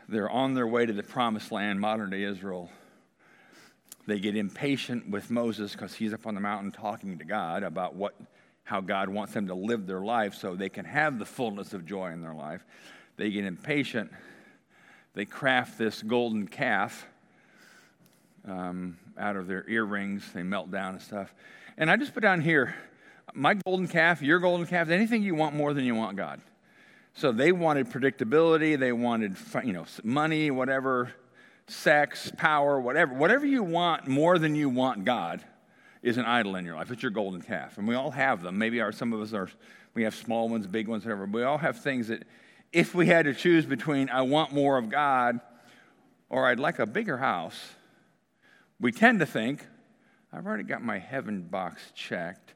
They're 0.09 0.29
on 0.29 0.53
their 0.53 0.67
way 0.67 0.85
to 0.85 0.93
the 0.93 1.03
promised 1.03 1.51
land, 1.51 1.79
modern 1.79 2.09
day 2.09 2.23
Israel. 2.23 2.69
They 4.07 4.19
get 4.19 4.35
impatient 4.35 5.09
with 5.09 5.29
Moses 5.29 5.73
because 5.73 5.93
he's 5.93 6.13
up 6.13 6.25
on 6.25 6.33
the 6.33 6.41
mountain 6.41 6.71
talking 6.71 7.19
to 7.19 7.25
God 7.25 7.61
about 7.61 7.95
what, 7.95 8.15
how 8.63 8.81
God 8.81 9.09
wants 9.09 9.33
them 9.33 9.47
to 9.47 9.53
live 9.53 9.85
their 9.85 10.01
life 10.01 10.33
so 10.33 10.55
they 10.55 10.69
can 10.69 10.85
have 10.85 11.19
the 11.19 11.25
fullness 11.25 11.73
of 11.73 11.85
joy 11.85 12.11
in 12.11 12.21
their 12.21 12.33
life. 12.33 12.65
They 13.17 13.29
get 13.29 13.45
impatient 13.45 14.11
they 15.17 15.25
craft 15.25 15.79
this 15.79 16.03
golden 16.03 16.47
calf 16.47 17.07
um, 18.47 18.99
out 19.17 19.35
of 19.35 19.47
their 19.47 19.67
earrings. 19.67 20.31
They 20.31 20.43
melt 20.43 20.69
down 20.69 20.93
and 20.93 21.01
stuff. 21.01 21.33
And 21.75 21.89
I 21.89 21.97
just 21.97 22.13
put 22.13 22.21
down 22.21 22.39
here 22.39 22.75
my 23.33 23.55
golden 23.55 23.87
calf, 23.87 24.21
your 24.21 24.37
golden 24.37 24.67
calf, 24.67 24.89
anything 24.89 25.23
you 25.23 25.33
want 25.33 25.55
more 25.55 25.73
than 25.73 25.85
you 25.85 25.95
want 25.95 26.17
God. 26.17 26.39
So 27.15 27.31
they 27.31 27.51
wanted 27.51 27.89
predictability, 27.89 28.77
they 28.77 28.91
wanted 28.91 29.37
you 29.65 29.73
know 29.73 29.85
money, 30.03 30.51
whatever, 30.51 31.11
sex, 31.67 32.31
power, 32.37 32.79
whatever, 32.79 33.13
whatever 33.13 33.45
you 33.45 33.63
want 33.63 34.07
more 34.07 34.39
than 34.39 34.55
you 34.55 34.69
want 34.69 35.05
God 35.05 35.43
is 36.01 36.17
an 36.17 36.25
idol 36.25 36.55
in 36.55 36.65
your 36.65 36.75
life. 36.75 36.89
It's 36.91 37.01
your 37.01 37.11
golden 37.11 37.41
calf, 37.41 37.77
and 37.77 37.87
we 37.87 37.95
all 37.95 38.11
have 38.11 38.41
them. 38.41 38.57
Maybe 38.57 38.79
our, 38.81 38.91
some 38.91 39.13
of 39.13 39.21
us 39.21 39.33
are 39.33 39.49
we 39.93 40.03
have 40.03 40.15
small 40.15 40.47
ones, 40.47 40.67
big 40.67 40.87
ones, 40.87 41.03
whatever. 41.03 41.25
We 41.25 41.43
all 41.43 41.57
have 41.57 41.79
things 41.79 42.09
that 42.09 42.23
if 42.71 42.93
we 42.93 43.07
had 43.07 43.25
to 43.25 43.33
choose 43.33 43.65
between 43.65 44.09
I 44.09 44.21
want 44.21 44.53
more 44.53 44.77
of 44.77 44.89
God 44.89 45.39
or 46.29 46.45
I'd 46.45 46.59
like 46.59 46.77
a 46.77 46.85
bigger 46.85 47.17
house, 47.17 47.59
we 48.79 48.91
tend 48.91 49.19
to 49.21 49.25
think, 49.25 49.65
I've 50.31 50.45
already 50.45 50.63
got 50.63 50.83
my 50.83 50.99
heaven 50.99 51.41
box 51.41 51.91
checked, 51.95 52.53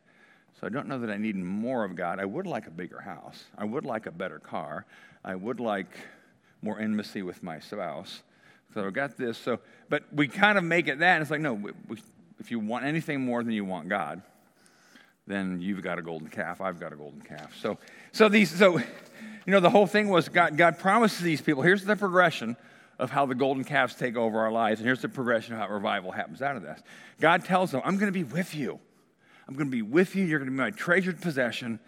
so 0.59 0.67
I 0.67 0.69
don't 0.69 0.87
know 0.87 0.99
that 0.99 1.09
I 1.09 1.17
need 1.17 1.35
more 1.35 1.83
of 1.83 1.95
God. 1.95 2.19
I 2.19 2.25
would 2.25 2.45
like 2.45 2.67
a 2.67 2.71
bigger 2.71 3.01
house. 3.01 3.45
I 3.57 3.65
would 3.65 3.85
like 3.85 4.05
a 4.05 4.11
better 4.11 4.37
car. 4.37 4.85
I 5.25 5.33
would 5.33 5.59
like 5.59 5.97
more 6.61 6.79
intimacy 6.79 7.23
with 7.23 7.41
my 7.41 7.59
spouse. 7.59 8.21
So 8.73 8.85
I've 8.85 8.93
got 8.93 9.17
this. 9.17 9.37
So, 9.37 9.59
but 9.89 10.03
we 10.13 10.27
kind 10.27 10.57
of 10.57 10.63
make 10.63 10.87
it 10.87 10.99
that, 10.99 11.15
and 11.15 11.21
it's 11.21 11.31
like, 11.31 11.41
no, 11.41 11.53
we, 11.53 11.71
we, 11.87 11.97
if 12.39 12.51
you 12.51 12.59
want 12.59 12.85
anything 12.85 13.21
more 13.21 13.43
than 13.43 13.53
you 13.53 13.65
want 13.65 13.89
God, 13.89 14.21
then 15.27 15.61
you've 15.61 15.81
got 15.81 15.99
a 15.99 16.01
golden 16.01 16.27
calf. 16.27 16.61
I've 16.61 16.79
got 16.79 16.93
a 16.93 16.95
golden 16.95 17.21
calf. 17.21 17.55
So, 17.59 17.77
so 18.11 18.29
these, 18.29 18.49
so 18.49 18.77
you 18.77 18.83
know, 19.47 19.59
the 19.59 19.69
whole 19.69 19.87
thing 19.87 20.09
was 20.09 20.29
God, 20.29 20.57
God 20.57 20.77
promises 20.79 21.21
these 21.21 21.41
people 21.41 21.63
here's 21.63 21.83
the 21.83 21.95
progression 21.95 22.55
of 22.99 23.09
how 23.09 23.25
the 23.25 23.35
golden 23.35 23.63
calves 23.63 23.95
take 23.95 24.15
over 24.15 24.39
our 24.39 24.51
lives, 24.51 24.79
and 24.79 24.85
here's 24.85 25.01
the 25.01 25.09
progression 25.09 25.53
of 25.53 25.59
how 25.59 25.67
revival 25.67 26.11
happens 26.11 26.41
out 26.41 26.55
of 26.55 26.61
this. 26.61 26.79
God 27.19 27.43
tells 27.43 27.71
them, 27.71 27.81
I'm 27.83 27.97
going 27.97 28.11
to 28.11 28.17
be 28.17 28.23
with 28.23 28.53
you. 28.53 28.79
I'm 29.47 29.55
going 29.55 29.67
to 29.67 29.71
be 29.71 29.81
with 29.81 30.15
you. 30.15 30.23
You're 30.23 30.39
going 30.39 30.49
to 30.49 30.51
be 30.51 30.57
my 30.57 30.69
treasured 30.69 31.19
possession. 31.19 31.79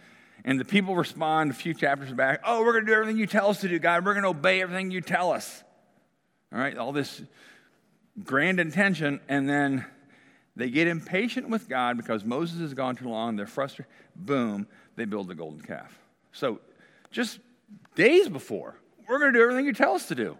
And 0.44 0.60
the 0.60 0.66
people 0.66 0.96
respond 0.96 1.52
a 1.52 1.54
few 1.54 1.74
chapters 1.74 2.12
back, 2.12 2.42
oh, 2.44 2.62
we're 2.62 2.74
going 2.74 2.86
to 2.86 2.92
do 2.92 2.96
everything 2.96 3.18
you 3.18 3.28
tell 3.28 3.50
us 3.50 3.62
to 3.62 3.70
do, 3.70 3.80
God. 3.80 4.04
We're 4.04 4.14
going 4.14 4.24
to 4.24 4.30
obey 4.30 4.62
everything 4.62 4.92
you 4.92 5.02
tell 5.02 5.32
us. 5.32 5.63
All 6.54 6.60
right, 6.60 6.78
all 6.78 6.92
this 6.92 7.22
grand 8.24 8.60
intention. 8.60 9.20
And 9.28 9.50
then 9.50 9.86
they 10.56 10.70
get 10.70 10.88
impatient 10.88 11.50
with 11.50 11.68
God 11.68 11.98
because 11.98 12.24
Moses 12.24 12.60
has 12.60 12.74
gone 12.74 12.96
too 12.96 13.10
long. 13.10 13.36
They're 13.36 13.48
frustrated. 13.48 13.92
Boom, 14.16 14.68
they 14.96 15.06
build 15.06 15.28
the 15.28 15.36
golden 15.36 15.62
calf. 15.62 15.98
So 16.32 16.60
just 17.12 17.40
days 17.96 18.30
before, 18.30 18.76
we're 19.08 19.20
going 19.20 19.34
to 19.34 19.40
do 19.40 19.44
everything 19.44 19.66
you 19.66 19.74
tell 19.74 19.96
us 19.96 20.08
to 20.08 20.16
do. 20.16 20.38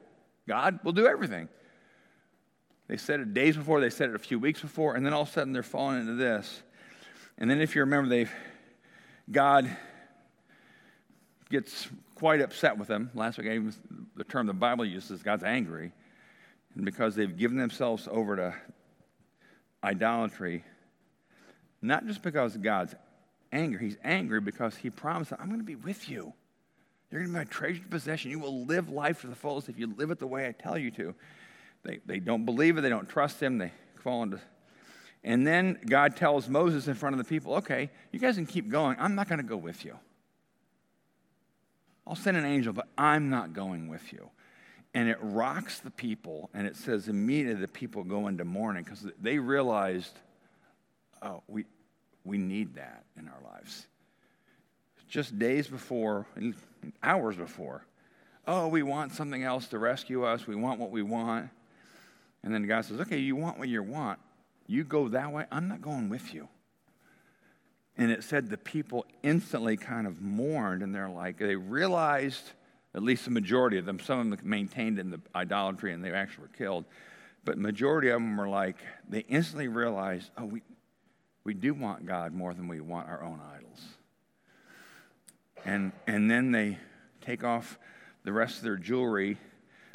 God 0.48 0.80
will 0.84 0.92
do 0.92 1.08
everything. 1.08 1.50
They 2.88 2.98
said 2.98 3.22
it 3.22 3.34
days 3.34 3.56
before, 3.56 3.80
they 3.80 3.90
said 3.90 4.10
it 4.10 4.16
a 4.16 4.20
few 4.20 4.38
weeks 4.38 4.62
before, 4.62 4.96
and 4.96 5.06
then 5.06 5.14
all 5.14 5.22
of 5.22 5.30
a 5.30 5.32
sudden 5.32 5.54
they're 5.54 5.64
falling 5.64 6.02
into 6.02 6.16
this. 6.16 6.62
And 7.38 7.50
then 7.50 7.62
if 7.62 7.76
you 7.76 7.82
remember, 7.82 8.10
they 8.10 8.28
God 9.32 9.70
gets 11.50 11.88
quite 12.16 12.42
upset 12.42 12.78
with 12.78 12.88
them. 12.88 13.10
Last 13.14 13.38
week 13.38 13.48
I 13.48 13.54
used 13.54 13.80
the 14.16 14.24
term 14.24 14.48
the 14.48 14.54
Bible 14.54 14.86
uses, 14.86 15.24
God's 15.24 15.44
angry. 15.44 15.94
And 16.76 16.86
because 16.86 17.16
they've 17.16 17.38
given 17.38 17.58
themselves 17.58 18.08
over 18.10 18.36
to 18.36 18.56
idolatry, 19.84 20.64
not 21.82 22.08
just 22.08 22.22
because 22.22 22.58
God's 22.58 22.96
anger, 23.52 23.78
he's 23.78 23.98
angry 24.04 24.42
because 24.42 24.76
he 24.76 24.90
promised, 24.90 25.34
I'm 25.34 25.48
going 25.48 25.60
to 25.60 25.66
be 25.66 25.76
with 25.76 26.10
you. 26.10 26.34
You're 27.12 27.22
going 27.22 27.32
to 27.32 27.40
be 27.40 27.46
my 27.46 27.52
treasured 27.52 27.92
possession. 27.92 28.32
You 28.32 28.40
will 28.40 28.66
live 28.66 28.90
life 28.90 29.22
to 29.22 29.28
the 29.28 29.36
fullest 29.36 29.70
if 29.70 29.78
you 29.78 29.94
live 29.96 30.10
it 30.10 30.18
the 30.18 30.26
way 30.26 30.48
I 30.48 30.52
tell 30.52 30.78
you 30.78 30.90
to. 30.92 31.14
They, 31.84 32.00
they 32.06 32.20
don't 32.20 32.46
believe 32.46 32.78
it, 32.78 32.82
they 32.82 32.90
don't 32.90 33.08
trust 33.08 33.42
him, 33.42 33.58
they 33.58 33.72
fall 33.98 34.24
into. 34.24 34.40
And 35.24 35.46
then 35.46 35.80
God 35.86 36.16
tells 36.16 36.50
Moses 36.50 36.88
in 36.88 36.96
front 36.96 37.14
of 37.14 37.18
the 37.18 37.24
people, 37.24 37.56
okay, 37.56 37.92
you 38.12 38.20
guys 38.20 38.36
can 38.36 38.46
keep 38.46 38.70
going. 38.70 38.98
I'm 39.00 39.16
not 39.16 39.30
going 39.30 39.40
to 39.40 39.48
go 39.48 39.58
with 39.58 39.86
you. 39.86 39.98
I'll 42.06 42.16
send 42.16 42.36
an 42.36 42.46
angel, 42.46 42.74
but 42.74 42.88
I'm 42.98 43.30
not 43.30 43.54
going 43.54 43.88
with 43.88 44.12
you. 44.12 44.30
And 44.94 45.10
it 45.10 45.18
rocks 45.22 45.80
the 45.80 45.90
people, 45.90 46.52
and 46.54 46.68
it 46.68 46.76
says 46.76 47.08
immediately 47.08 47.62
the 47.62 47.68
people 47.68 48.04
go 48.04 48.28
into 48.28 48.46
mourning 48.46 48.84
because 48.84 49.08
they 49.20 49.40
realized, 49.40 50.14
oh, 51.24 51.42
we, 51.48 51.66
we 52.24 52.38
need 52.38 52.76
that 52.76 53.04
in 53.18 53.28
our 53.28 53.52
lives. 53.52 53.88
Just 55.08 55.38
days 55.40 55.68
before, 55.68 56.28
hours 57.02 57.36
before, 57.36 57.86
oh, 58.48 58.68
we 58.68 58.84
want 58.84 59.14
something 59.14 59.44
else 59.44 59.68
to 59.70 59.80
rescue 59.80 60.24
us. 60.26 60.46
We 60.46 60.56
want 60.56 60.80
what 60.80 60.92
we 60.92 61.02
want. 61.02 61.50
And 62.44 62.54
then 62.54 62.68
God 62.68 62.86
says, 62.86 63.00
okay, 63.02 63.18
you 63.18 63.36
want 63.36 63.58
what 63.58 63.70
you 63.70 63.82
want. 63.82 64.20
You 64.68 64.84
go 64.84 65.08
that 65.10 65.32
way. 65.32 65.46
I'm 65.52 65.68
not 65.68 65.82
going 65.82 66.10
with 66.10 66.34
you. 66.34 66.48
And 67.98 68.12
it 68.12 68.24
said 68.24 68.50
the 68.50 68.58
people 68.58 69.06
instantly 69.22 69.78
kind 69.78 70.08
of 70.08 70.22
mourned, 70.22 70.82
and 70.82 70.94
they're 70.94 71.10
like, 71.10 71.38
they 71.38 71.56
realized, 71.56 72.52
at 72.96 73.04
least 73.04 73.26
the 73.26 73.32
majority 73.32 73.78
of 73.78 73.86
them, 73.86 74.00
some 74.00 74.20
of 74.20 74.30
them 74.30 74.50
maintained 74.50 75.00
in 75.00 75.10
the 75.10 75.20
idolatry 75.36 75.94
and 75.94 76.04
they 76.04 76.12
actually 76.12 76.44
were 76.44 76.58
killed, 76.58 76.86
but 77.46 77.58
majority 77.58 78.10
of 78.10 78.16
them 78.16 78.38
were 78.38 78.48
like, 78.48 78.78
they 79.10 79.22
instantly 79.22 79.68
realized, 79.68 80.30
oh, 80.38 80.46
we, 80.46 80.62
we 81.44 81.54
do 81.54 81.74
want 81.74 82.06
God 82.06 82.34
more 82.34 82.54
than 82.54 82.68
we 82.68 82.80
want 82.80 83.10
our 83.10 83.24
own 83.24 83.40
idols. 83.56 83.82
And, 85.66 85.92
and 86.08 86.30
then 86.30 86.52
they 86.52 86.78
take 87.22 87.44
off 87.44 87.80
the 88.24 88.32
rest 88.32 88.58
of 88.58 88.64
their 88.64 88.78
jewelry 88.78 89.38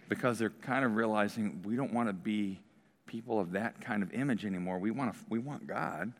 because 0.09 0.38
they're 0.38 0.50
kind 0.50 0.85
of 0.85 0.97
realizing 0.97 1.62
we 1.64 1.76
don't 1.76 1.93
want 1.93 2.09
to 2.09 2.12
be 2.12 2.61
people 3.07 3.38
of 3.40 3.52
that 3.52 3.81
kind 3.81 4.02
of 4.02 4.12
image 4.12 4.45
anymore. 4.45 4.78
We 4.78 4.90
want, 4.90 5.14
to, 5.14 5.19
we 5.28 5.38
want 5.38 5.67
God. 5.67 6.12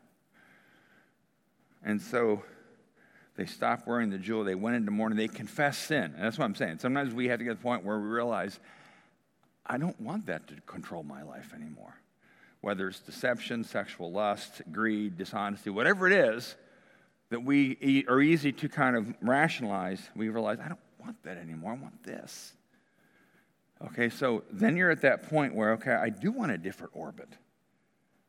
And 1.83 2.01
so 2.01 2.43
they 3.39 3.45
stopped 3.45 3.87
wearing 3.87 4.09
the 4.09 4.17
jewel. 4.17 4.43
They 4.43 4.53
went 4.53 4.75
into 4.75 4.91
mourning. 4.91 5.17
They 5.17 5.29
confessed 5.29 5.83
sin. 5.83 6.13
And 6.13 6.21
that's 6.25 6.37
what 6.37 6.43
I'm 6.43 6.55
saying. 6.55 6.79
Sometimes 6.79 7.13
we 7.13 7.29
have 7.29 7.39
to 7.39 7.45
get 7.45 7.51
to 7.51 7.55
the 7.55 7.63
point 7.63 7.85
where 7.85 7.97
we 7.97 8.09
realize, 8.09 8.59
I 9.65 9.77
don't 9.77 9.99
want 10.01 10.25
that 10.25 10.45
to 10.49 10.55
control 10.65 11.03
my 11.03 11.23
life 11.23 11.53
anymore. 11.55 11.93
Whether 12.59 12.89
it's 12.89 12.99
deception, 12.99 13.63
sexual 13.63 14.11
lust, 14.11 14.61
greed, 14.73 15.17
dishonesty, 15.17 15.69
whatever 15.69 16.05
it 16.05 16.11
is 16.11 16.57
that 17.29 17.41
we 17.41 18.03
are 18.09 18.19
easy 18.19 18.51
to 18.51 18.67
kind 18.67 18.97
of 18.97 19.05
rationalize, 19.21 20.01
we 20.17 20.27
realize, 20.27 20.57
I 20.59 20.67
don't 20.67 20.79
want 20.99 21.23
that 21.23 21.37
anymore. 21.37 21.71
I 21.71 21.81
want 21.81 22.03
this. 22.03 22.51
Okay, 23.85 24.09
so 24.09 24.43
then 24.51 24.75
you're 24.75 24.91
at 24.91 25.03
that 25.03 25.29
point 25.29 25.55
where, 25.55 25.71
okay, 25.73 25.93
I 25.93 26.09
do 26.09 26.33
want 26.33 26.51
a 26.51 26.57
different 26.57 26.91
orbit. 26.93 27.29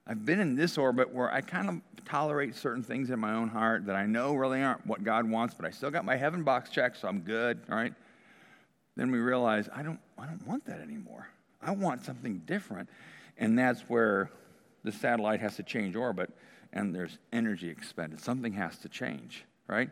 I've 0.07 0.25
been 0.25 0.39
in 0.39 0.55
this 0.55 0.79
orbit 0.79 1.13
where 1.13 1.33
I 1.33 1.41
kind 1.41 1.69
of 1.69 1.90
tolerate 2.11 2.57
certain 2.57 2.83
things 2.83 3.11
in 3.11 3.21
my 3.21 3.35
own 3.35 3.49
heart 3.49 3.87
that 3.87 3.95
I 3.95 4.05
know 4.05 4.35
really 4.35 4.63
aren't 4.63 4.85
what 4.85 5.05
God 5.05 5.31
wants, 5.31 5.55
but 5.55 5.65
I 5.65 5.71
still 5.71 5.91
got 5.91 6.05
my 6.05 6.17
heaven 6.17 6.43
box 6.43 6.69
checked, 6.69 7.01
so 7.01 7.07
I'm 7.07 7.21
good, 7.21 7.61
all 7.71 7.77
right? 7.77 7.95
Then 8.97 9.13
we 9.13 9.19
realize 9.19 9.69
I 9.73 9.83
don't, 9.83 10.01
I 10.19 10.27
don't 10.27 10.45
want 10.47 10.65
that 10.67 10.81
anymore. 10.81 11.29
I 11.63 11.71
want 11.71 12.05
something 12.05 12.43
different. 12.47 12.89
And 13.39 13.57
that's 13.57 13.83
where 13.83 14.31
the 14.83 14.91
satellite 14.91 15.41
has 15.41 15.57
to 15.57 15.63
change 15.63 15.95
orbit 15.95 16.31
and 16.73 16.95
there's 16.95 17.19
energy 17.33 17.69
expended. 17.69 18.21
Something 18.21 18.53
has 18.55 18.77
to 18.79 18.89
change, 18.89 19.45
right? 19.69 19.91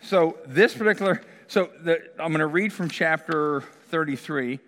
So 0.00 0.38
this 0.44 0.74
particular, 0.74 1.22
so 1.46 1.70
the, 1.82 2.02
I'm 2.18 2.32
going 2.32 2.40
to 2.40 2.46
read 2.46 2.72
from 2.72 2.88
chapter 2.88 3.62
33, 3.90 4.58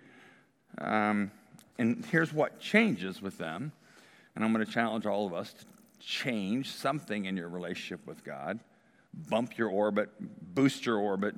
um, 0.77 1.31
and 1.77 2.05
here's 2.05 2.31
what 2.31 2.59
changes 2.59 3.21
with 3.21 3.37
them. 3.37 3.73
And 4.35 4.43
I'm 4.43 4.53
going 4.53 4.65
to 4.65 4.71
challenge 4.71 5.05
all 5.05 5.25
of 5.25 5.33
us 5.33 5.53
change 6.05 6.71
something 6.71 7.25
in 7.25 7.35
your 7.35 7.49
relationship 7.49 8.05
with 8.05 8.23
God. 8.23 8.59
Bump 9.13 9.57
your 9.57 9.69
orbit, 9.69 10.09
boost 10.19 10.85
your 10.85 10.97
orbit, 10.97 11.35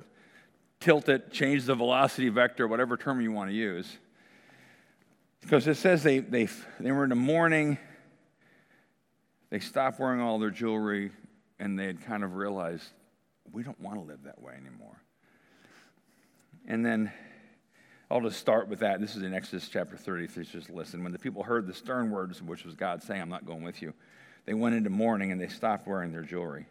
tilt 0.80 1.08
it, 1.08 1.32
change 1.32 1.64
the 1.64 1.74
velocity 1.74 2.28
vector, 2.28 2.68
whatever 2.68 2.96
term 2.96 3.20
you 3.20 3.32
want 3.32 3.50
to 3.50 3.56
use. 3.56 3.98
Because 5.40 5.66
it 5.66 5.76
says 5.76 6.02
they, 6.02 6.18
they, 6.18 6.48
they 6.78 6.92
were 6.92 7.04
in 7.04 7.10
the 7.10 7.16
mourning, 7.16 7.78
they 9.50 9.60
stopped 9.60 9.98
wearing 9.98 10.20
all 10.20 10.38
their 10.38 10.50
jewelry, 10.50 11.12
and 11.58 11.78
they 11.78 11.86
had 11.86 12.04
kind 12.04 12.22
of 12.22 12.34
realized 12.34 12.84
we 13.50 13.62
don't 13.62 13.80
want 13.80 13.98
to 13.98 14.02
live 14.02 14.24
that 14.24 14.40
way 14.42 14.52
anymore. 14.54 15.00
And 16.66 16.84
then 16.84 17.10
I'll 18.10 18.20
just 18.20 18.38
start 18.38 18.68
with 18.68 18.80
that. 18.80 19.00
This 19.00 19.16
is 19.16 19.22
in 19.22 19.32
Exodus 19.32 19.68
chapter 19.68 19.96
33. 19.96 20.44
Just 20.44 20.68
listen. 20.68 21.02
When 21.02 21.12
the 21.12 21.18
people 21.18 21.42
heard 21.42 21.66
the 21.66 21.72
stern 21.72 22.10
words, 22.10 22.42
which 22.42 22.64
was 22.64 22.74
God 22.74 23.02
saying, 23.02 23.22
I'm 23.22 23.28
not 23.28 23.46
going 23.46 23.62
with 23.62 23.80
you, 23.80 23.94
they 24.48 24.54
went 24.54 24.74
into 24.74 24.88
mourning 24.88 25.30
and 25.30 25.38
they 25.38 25.46
stopped 25.46 25.86
wearing 25.86 26.10
their 26.10 26.22
jewelry. 26.22 26.64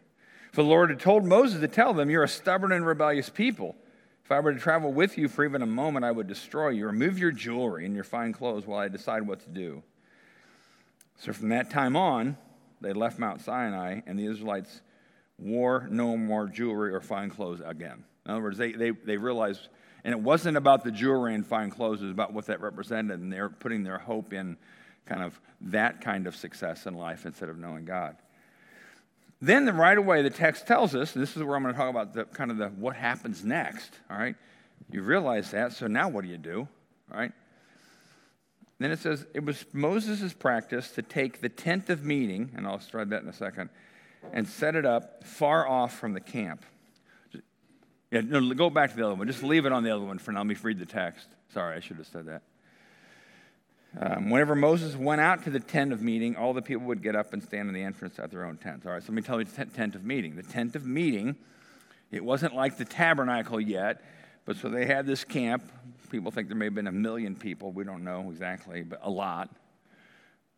For 0.50 0.64
the 0.64 0.68
Lord 0.68 0.90
had 0.90 0.98
told 0.98 1.24
Moses 1.24 1.60
to 1.60 1.68
tell 1.68 1.94
them, 1.94 2.10
You're 2.10 2.24
a 2.24 2.28
stubborn 2.28 2.72
and 2.72 2.84
rebellious 2.84 3.30
people. 3.30 3.76
If 4.24 4.32
I 4.32 4.40
were 4.40 4.52
to 4.52 4.58
travel 4.58 4.92
with 4.92 5.16
you 5.16 5.28
for 5.28 5.44
even 5.44 5.62
a 5.62 5.66
moment, 5.66 6.04
I 6.04 6.10
would 6.10 6.26
destroy 6.26 6.70
you. 6.70 6.86
Remove 6.86 7.20
your 7.20 7.30
jewelry 7.30 7.86
and 7.86 7.94
your 7.94 8.02
fine 8.02 8.32
clothes 8.32 8.66
while 8.66 8.80
I 8.80 8.88
decide 8.88 9.28
what 9.28 9.38
to 9.44 9.50
do. 9.50 9.84
So 11.18 11.32
from 11.32 11.50
that 11.50 11.70
time 11.70 11.94
on, 11.94 12.36
they 12.80 12.92
left 12.92 13.20
Mount 13.20 13.42
Sinai, 13.42 14.00
and 14.08 14.18
the 14.18 14.26
Israelites 14.26 14.80
wore 15.38 15.86
no 15.88 16.16
more 16.16 16.48
jewelry 16.48 16.92
or 16.92 17.00
fine 17.00 17.30
clothes 17.30 17.62
again. 17.64 18.02
In 18.26 18.32
other 18.32 18.42
words, 18.42 18.58
they, 18.58 18.72
they, 18.72 18.90
they 18.90 19.18
realized, 19.18 19.68
and 20.02 20.12
it 20.12 20.20
wasn't 20.20 20.56
about 20.56 20.82
the 20.82 20.90
jewelry 20.90 21.36
and 21.36 21.46
fine 21.46 21.70
clothes, 21.70 22.00
it 22.00 22.06
was 22.06 22.12
about 22.12 22.32
what 22.32 22.46
that 22.46 22.60
represented, 22.60 23.20
and 23.20 23.32
they're 23.32 23.48
putting 23.48 23.84
their 23.84 23.98
hope 23.98 24.32
in 24.32 24.56
kind 25.08 25.22
of 25.22 25.40
that 25.60 26.00
kind 26.00 26.26
of 26.26 26.36
success 26.36 26.86
in 26.86 26.94
life 26.94 27.26
instead 27.26 27.48
of 27.48 27.58
knowing 27.58 27.84
God. 27.84 28.16
Then, 29.40 29.64
the, 29.64 29.72
right 29.72 29.96
away, 29.96 30.22
the 30.22 30.30
text 30.30 30.66
tells 30.66 30.94
us, 30.94 31.14
and 31.14 31.22
this 31.22 31.36
is 31.36 31.42
where 31.42 31.56
I'm 31.56 31.62
going 31.62 31.74
to 31.74 31.78
talk 31.78 31.90
about 31.90 32.12
the 32.12 32.24
kind 32.24 32.50
of 32.50 32.58
the 32.58 32.68
what 32.68 32.96
happens 32.96 33.44
next, 33.44 33.90
all 34.10 34.18
right? 34.18 34.34
You 34.90 35.02
realize 35.02 35.52
that, 35.52 35.72
so 35.72 35.86
now 35.86 36.08
what 36.08 36.24
do 36.24 36.30
you 36.30 36.38
do, 36.38 36.66
all 37.12 37.18
right? 37.18 37.32
Then 38.78 38.90
it 38.90 38.98
says, 38.98 39.26
it 39.34 39.44
was 39.44 39.64
Moses' 39.72 40.32
practice 40.32 40.90
to 40.92 41.02
take 41.02 41.40
the 41.40 41.48
tent 41.48 41.88
of 41.88 42.04
meeting, 42.04 42.52
and 42.56 42.66
I'll 42.66 42.80
start 42.80 43.10
that 43.10 43.22
in 43.22 43.28
a 43.28 43.32
second, 43.32 43.70
and 44.32 44.48
set 44.48 44.74
it 44.74 44.84
up 44.84 45.24
far 45.24 45.66
off 45.68 45.96
from 45.98 46.14
the 46.14 46.20
camp. 46.20 46.64
Yeah, 48.10 48.22
no, 48.22 48.54
go 48.54 48.70
back 48.70 48.90
to 48.90 48.96
the 48.96 49.04
other 49.04 49.14
one. 49.14 49.26
Just 49.26 49.42
leave 49.42 49.66
it 49.66 49.72
on 49.72 49.84
the 49.84 49.90
other 49.90 50.04
one 50.04 50.18
for 50.18 50.32
now. 50.32 50.40
Let 50.40 50.46
me 50.46 50.56
read 50.62 50.78
the 50.78 50.86
text. 50.86 51.28
Sorry, 51.52 51.76
I 51.76 51.80
should 51.80 51.98
have 51.98 52.06
said 52.06 52.26
that. 52.26 52.42
Um, 53.96 54.30
whenever 54.30 54.54
Moses 54.54 54.96
went 54.96 55.20
out 55.20 55.44
to 55.44 55.50
the 55.50 55.60
tent 55.60 55.92
of 55.92 56.02
meeting, 56.02 56.36
all 56.36 56.52
the 56.52 56.62
people 56.62 56.86
would 56.86 57.02
get 57.02 57.16
up 57.16 57.32
and 57.32 57.42
stand 57.42 57.68
in 57.68 57.74
the 57.74 57.82
entrance 57.82 58.18
at 58.18 58.30
their 58.30 58.44
own 58.44 58.58
tents. 58.58 58.86
All 58.86 58.92
right, 58.92 59.02
so 59.02 59.06
let 59.08 59.14
me 59.14 59.22
tell 59.22 59.38
you 59.38 59.44
the 59.44 59.64
tent 59.64 59.94
of 59.94 60.04
meeting. 60.04 60.36
The 60.36 60.42
tent 60.42 60.76
of 60.76 60.86
meeting, 60.86 61.36
it 62.10 62.22
wasn't 62.22 62.54
like 62.54 62.76
the 62.76 62.84
tabernacle 62.84 63.60
yet, 63.60 64.02
but 64.44 64.56
so 64.56 64.68
they 64.68 64.84
had 64.84 65.06
this 65.06 65.24
camp. 65.24 65.64
People 66.10 66.30
think 66.30 66.48
there 66.48 66.56
may 66.56 66.66
have 66.66 66.74
been 66.74 66.86
a 66.86 66.92
million 66.92 67.34
people. 67.34 67.72
We 67.72 67.84
don't 67.84 68.04
know 68.04 68.30
exactly, 68.30 68.82
but 68.82 69.00
a 69.02 69.10
lot. 69.10 69.50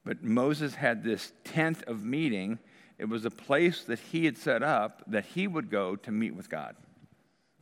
But 0.04 0.24
Moses 0.24 0.74
had 0.74 1.04
this 1.04 1.32
tent 1.44 1.82
of 1.86 2.02
meeting 2.04 2.58
it 3.00 3.08
was 3.08 3.24
a 3.24 3.30
place 3.30 3.84
that 3.84 3.98
he 3.98 4.26
had 4.26 4.36
set 4.36 4.62
up 4.62 5.02
that 5.06 5.24
he 5.24 5.46
would 5.46 5.70
go 5.70 5.96
to 5.96 6.10
meet 6.12 6.34
with 6.34 6.50
God. 6.50 6.76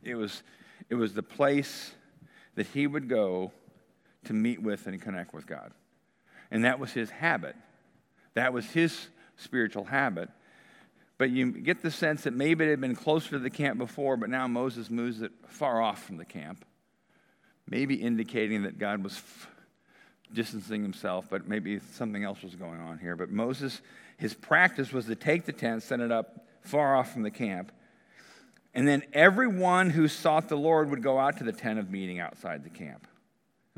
It 0.03 0.15
was, 0.15 0.43
it 0.89 0.95
was 0.95 1.13
the 1.13 1.23
place 1.23 1.93
that 2.55 2.67
he 2.67 2.87
would 2.87 3.07
go 3.07 3.53
to 4.25 4.33
meet 4.33 4.61
with 4.61 4.87
and 4.87 5.01
connect 5.01 5.33
with 5.33 5.47
God. 5.47 5.71
And 6.51 6.65
that 6.65 6.79
was 6.79 6.91
his 6.91 7.09
habit. 7.09 7.55
That 8.33 8.53
was 8.53 8.65
his 8.65 9.07
spiritual 9.37 9.85
habit. 9.85 10.29
But 11.17 11.31
you 11.31 11.51
get 11.51 11.81
the 11.81 11.91
sense 11.91 12.23
that 12.23 12.33
maybe 12.33 12.65
it 12.65 12.69
had 12.69 12.81
been 12.81 12.95
closer 12.95 13.31
to 13.31 13.39
the 13.39 13.49
camp 13.49 13.77
before, 13.77 14.15
but 14.15 14.29
now 14.29 14.47
Moses 14.47 14.89
moves 14.89 15.21
it 15.21 15.31
far 15.47 15.81
off 15.81 16.03
from 16.03 16.17
the 16.17 16.25
camp, 16.25 16.63
maybe 17.69 17.95
indicating 17.95 18.63
that 18.63 18.79
God 18.79 19.03
was 19.03 19.13
f- 19.13 19.49
distancing 20.33 20.81
himself, 20.81 21.27
but 21.29 21.45
maybe 21.45 21.79
something 21.93 22.23
else 22.23 22.41
was 22.41 22.55
going 22.55 22.79
on 22.79 22.99
here. 22.99 23.17
But 23.17 23.31
Moses, 23.31 23.81
his 24.17 24.33
practice 24.33 24.93
was 24.93 25.07
to 25.07 25.15
take 25.15 25.45
the 25.45 25.51
tent, 25.51 25.83
set 25.83 25.99
it 25.99 26.11
up 26.11 26.45
far 26.61 26.95
off 26.95 27.11
from 27.11 27.23
the 27.23 27.31
camp, 27.31 27.73
and 28.73 28.87
then 28.87 29.03
everyone 29.11 29.89
who 29.89 30.07
sought 30.07 30.47
the 30.47 30.55
Lord 30.55 30.89
would 30.89 31.03
go 31.03 31.19
out 31.19 31.37
to 31.39 31.43
the 31.43 31.51
tent 31.51 31.79
of 31.79 31.89
meeting 31.89 32.19
outside 32.19 32.63
the 32.63 32.69
camp. 32.69 33.07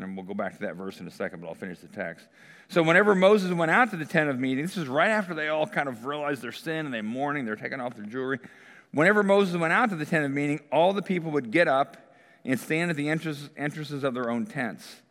And 0.03 0.15
we'll 0.15 0.25
go 0.25 0.33
back 0.33 0.53
to 0.53 0.59
that 0.61 0.75
verse 0.75 0.99
in 0.99 1.07
a 1.07 1.11
second, 1.11 1.41
but 1.41 1.47
I'll 1.47 1.55
finish 1.55 1.79
the 1.79 1.87
text. 1.87 2.27
So, 2.69 2.81
whenever 2.83 3.15
Moses 3.15 3.51
went 3.51 3.71
out 3.71 3.91
to 3.91 3.97
the 3.97 4.05
tent 4.05 4.29
of 4.29 4.39
meeting, 4.39 4.63
this 4.63 4.77
is 4.77 4.87
right 4.87 5.09
after 5.09 5.33
they 5.33 5.49
all 5.49 5.67
kind 5.67 5.89
of 5.89 6.05
realized 6.05 6.41
their 6.41 6.51
sin 6.51 6.85
and 6.85 6.93
they're 6.93 7.03
mourning, 7.03 7.45
they're 7.45 7.55
taking 7.55 7.81
off 7.81 7.95
their 7.95 8.05
jewelry. 8.05 8.39
Whenever 8.93 9.23
Moses 9.23 9.55
went 9.55 9.73
out 9.73 9.89
to 9.89 9.95
the 9.95 10.05
tent 10.05 10.25
of 10.25 10.31
meeting, 10.31 10.59
all 10.71 10.93
the 10.93 11.01
people 11.01 11.31
would 11.31 11.51
get 11.51 11.67
up 11.67 12.15
and 12.43 12.59
stand 12.59 12.89
at 12.89 12.97
the 12.97 13.09
entrances 13.09 14.03
of 14.03 14.13
their 14.13 14.29
own 14.29 14.45
tents. 14.45 15.01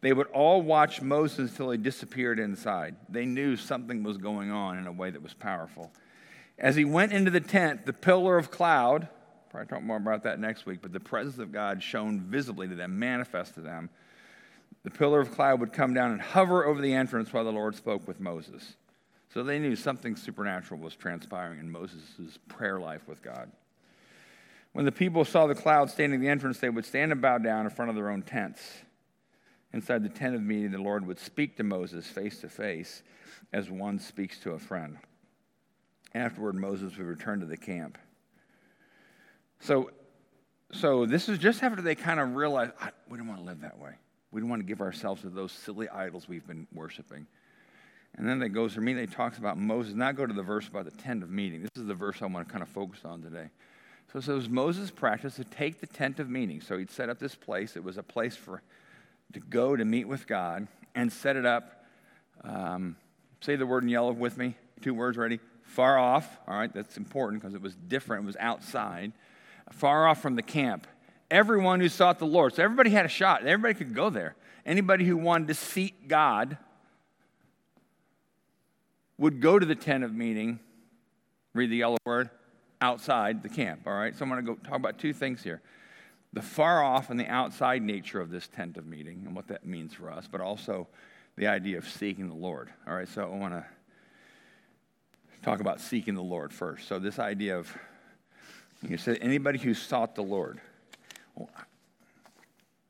They 0.00 0.12
would 0.12 0.28
all 0.28 0.62
watch 0.62 1.02
Moses 1.02 1.50
until 1.50 1.70
he 1.70 1.78
disappeared 1.78 2.38
inside. 2.38 2.94
They 3.08 3.26
knew 3.26 3.56
something 3.56 4.02
was 4.04 4.16
going 4.16 4.50
on 4.50 4.78
in 4.78 4.86
a 4.86 4.92
way 4.92 5.10
that 5.10 5.22
was 5.22 5.34
powerful. 5.34 5.90
As 6.58 6.76
he 6.76 6.84
went 6.84 7.12
into 7.12 7.30
the 7.30 7.40
tent, 7.40 7.86
the 7.86 7.92
pillar 7.92 8.36
of 8.36 8.50
cloud, 8.50 9.08
probably 9.50 9.68
talk 9.68 9.82
more 9.82 9.96
about 9.96 10.22
that 10.24 10.38
next 10.38 10.66
week, 10.66 10.80
but 10.82 10.92
the 10.92 11.00
presence 11.00 11.38
of 11.38 11.52
God 11.52 11.82
shone 11.82 12.20
visibly 12.20 12.68
to 12.68 12.74
them, 12.74 12.98
manifest 12.98 13.54
to 13.54 13.60
them 13.60 13.90
the 14.88 14.98
pillar 14.98 15.20
of 15.20 15.30
cloud 15.32 15.60
would 15.60 15.74
come 15.74 15.92
down 15.92 16.12
and 16.12 16.20
hover 16.20 16.64
over 16.64 16.80
the 16.80 16.94
entrance 16.94 17.30
while 17.30 17.44
the 17.44 17.52
Lord 17.52 17.76
spoke 17.76 18.08
with 18.08 18.20
Moses. 18.20 18.72
So 19.34 19.42
they 19.42 19.58
knew 19.58 19.76
something 19.76 20.16
supernatural 20.16 20.80
was 20.80 20.96
transpiring 20.96 21.58
in 21.58 21.70
Moses' 21.70 22.38
prayer 22.48 22.80
life 22.80 23.06
with 23.06 23.22
God. 23.22 23.52
When 24.72 24.86
the 24.86 24.92
people 24.92 25.26
saw 25.26 25.46
the 25.46 25.54
cloud 25.54 25.90
standing 25.90 26.20
at 26.20 26.22
the 26.22 26.30
entrance, 26.30 26.58
they 26.58 26.70
would 26.70 26.86
stand 26.86 27.12
and 27.12 27.20
bow 27.20 27.36
down 27.36 27.66
in 27.66 27.70
front 27.70 27.90
of 27.90 27.96
their 27.96 28.08
own 28.08 28.22
tents. 28.22 28.62
Inside 29.74 30.04
the 30.04 30.08
tent 30.08 30.34
of 30.34 30.42
meeting, 30.42 30.70
the 30.70 30.78
Lord 30.78 31.06
would 31.06 31.18
speak 31.18 31.58
to 31.58 31.64
Moses 31.64 32.06
face 32.06 32.40
to 32.40 32.48
face 32.48 33.02
as 33.52 33.68
one 33.68 33.98
speaks 33.98 34.38
to 34.40 34.52
a 34.52 34.58
friend. 34.58 34.96
Afterward, 36.14 36.54
Moses 36.54 36.96
would 36.96 37.06
return 37.06 37.40
to 37.40 37.46
the 37.46 37.58
camp. 37.58 37.98
So, 39.60 39.90
so 40.72 41.04
this 41.04 41.28
is 41.28 41.36
just 41.36 41.62
after 41.62 41.82
they 41.82 41.94
kind 41.94 42.20
of 42.20 42.34
realized, 42.34 42.72
we 43.10 43.18
don't 43.18 43.28
want 43.28 43.40
to 43.40 43.44
live 43.44 43.60
that 43.60 43.78
way. 43.78 43.92
We 44.30 44.40
don't 44.40 44.50
want 44.50 44.60
to 44.60 44.66
give 44.66 44.80
ourselves 44.80 45.22
to 45.22 45.30
those 45.30 45.52
silly 45.52 45.88
idols 45.88 46.28
we've 46.28 46.46
been 46.46 46.66
worshiping. 46.72 47.26
And 48.16 48.28
then 48.28 48.42
it 48.42 48.50
goes 48.50 48.72
for 48.74 48.80
me, 48.80 48.94
they 48.94 49.06
talks 49.06 49.38
about 49.38 49.58
Moses. 49.58 49.94
Now 49.94 50.12
go 50.12 50.26
to 50.26 50.34
the 50.34 50.42
verse 50.42 50.66
about 50.66 50.84
the 50.84 50.90
tent 50.90 51.22
of 51.22 51.30
meeting. 51.30 51.62
This 51.62 51.70
is 51.76 51.86
the 51.86 51.94
verse 51.94 52.20
I 52.20 52.26
want 52.26 52.46
to 52.46 52.52
kind 52.52 52.62
of 52.62 52.68
focus 52.68 53.00
on 53.04 53.22
today. 53.22 53.48
So 54.12 54.18
it 54.18 54.24
says 54.24 54.48
Moses' 54.48 54.90
practice 54.90 55.36
to 55.36 55.44
take 55.44 55.80
the 55.80 55.86
tent 55.86 56.18
of 56.18 56.28
meeting. 56.28 56.60
So 56.60 56.78
he'd 56.78 56.90
set 56.90 57.08
up 57.10 57.18
this 57.18 57.34
place. 57.34 57.76
It 57.76 57.84
was 57.84 57.98
a 57.98 58.02
place 58.02 58.36
for 58.36 58.62
to 59.34 59.40
go 59.40 59.76
to 59.76 59.84
meet 59.84 60.08
with 60.08 60.26
God 60.26 60.66
and 60.94 61.12
set 61.12 61.36
it 61.36 61.44
up. 61.44 61.84
Um, 62.42 62.96
say 63.40 63.56
the 63.56 63.66
word 63.66 63.82
in 63.82 63.90
yellow 63.90 64.12
with 64.12 64.38
me. 64.38 64.56
Two 64.80 64.94
words 64.94 65.18
ready. 65.18 65.40
Far 65.62 65.98
off. 65.98 66.38
All 66.48 66.56
right, 66.56 66.72
that's 66.72 66.96
important 66.96 67.42
because 67.42 67.54
it 67.54 67.60
was 67.60 67.74
different. 67.74 68.24
It 68.24 68.26
was 68.26 68.36
outside. 68.40 69.12
Far 69.70 70.08
off 70.08 70.22
from 70.22 70.34
the 70.34 70.42
camp 70.42 70.86
everyone 71.30 71.80
who 71.80 71.88
sought 71.88 72.18
the 72.18 72.26
Lord. 72.26 72.54
So 72.54 72.62
everybody 72.62 72.90
had 72.90 73.04
a 73.04 73.08
shot. 73.08 73.46
Everybody 73.46 73.74
could 73.74 73.94
go 73.94 74.10
there. 74.10 74.36
Anybody 74.64 75.04
who 75.04 75.16
wanted 75.16 75.48
to 75.48 75.54
seek 75.54 76.08
God 76.08 76.58
would 79.16 79.40
go 79.40 79.58
to 79.58 79.66
the 79.66 79.74
tent 79.74 80.04
of 80.04 80.14
meeting, 80.14 80.60
read 81.54 81.70
the 81.70 81.76
yellow 81.76 81.96
word, 82.04 82.30
outside 82.80 83.42
the 83.42 83.48
camp. 83.48 83.82
All 83.86 83.94
right? 83.94 84.14
So 84.14 84.24
I'm 84.24 84.30
going 84.30 84.44
to 84.44 84.54
go 84.54 84.58
talk 84.62 84.76
about 84.76 84.98
two 84.98 85.12
things 85.12 85.42
here 85.42 85.60
the 86.34 86.42
far 86.42 86.84
off 86.84 87.08
and 87.08 87.18
the 87.18 87.26
outside 87.26 87.82
nature 87.82 88.20
of 88.20 88.30
this 88.30 88.48
tent 88.48 88.76
of 88.76 88.86
meeting 88.86 89.22
and 89.24 89.34
what 89.34 89.48
that 89.48 89.64
means 89.64 89.94
for 89.94 90.10
us, 90.10 90.28
but 90.30 90.42
also 90.42 90.86
the 91.36 91.46
idea 91.46 91.78
of 91.78 91.88
seeking 91.88 92.28
the 92.28 92.34
Lord. 92.34 92.70
All 92.86 92.94
right? 92.94 93.08
So 93.08 93.22
I 93.22 93.36
want 93.36 93.54
to 93.54 93.64
talk 95.42 95.60
about 95.60 95.80
seeking 95.80 96.14
the 96.14 96.22
Lord 96.22 96.52
first. 96.52 96.86
So 96.86 96.98
this 96.98 97.18
idea 97.18 97.58
of 97.58 97.74
you 98.86 98.96
said 98.96 99.18
anybody 99.20 99.58
who 99.58 99.74
sought 99.74 100.14
the 100.14 100.22
Lord. 100.22 100.60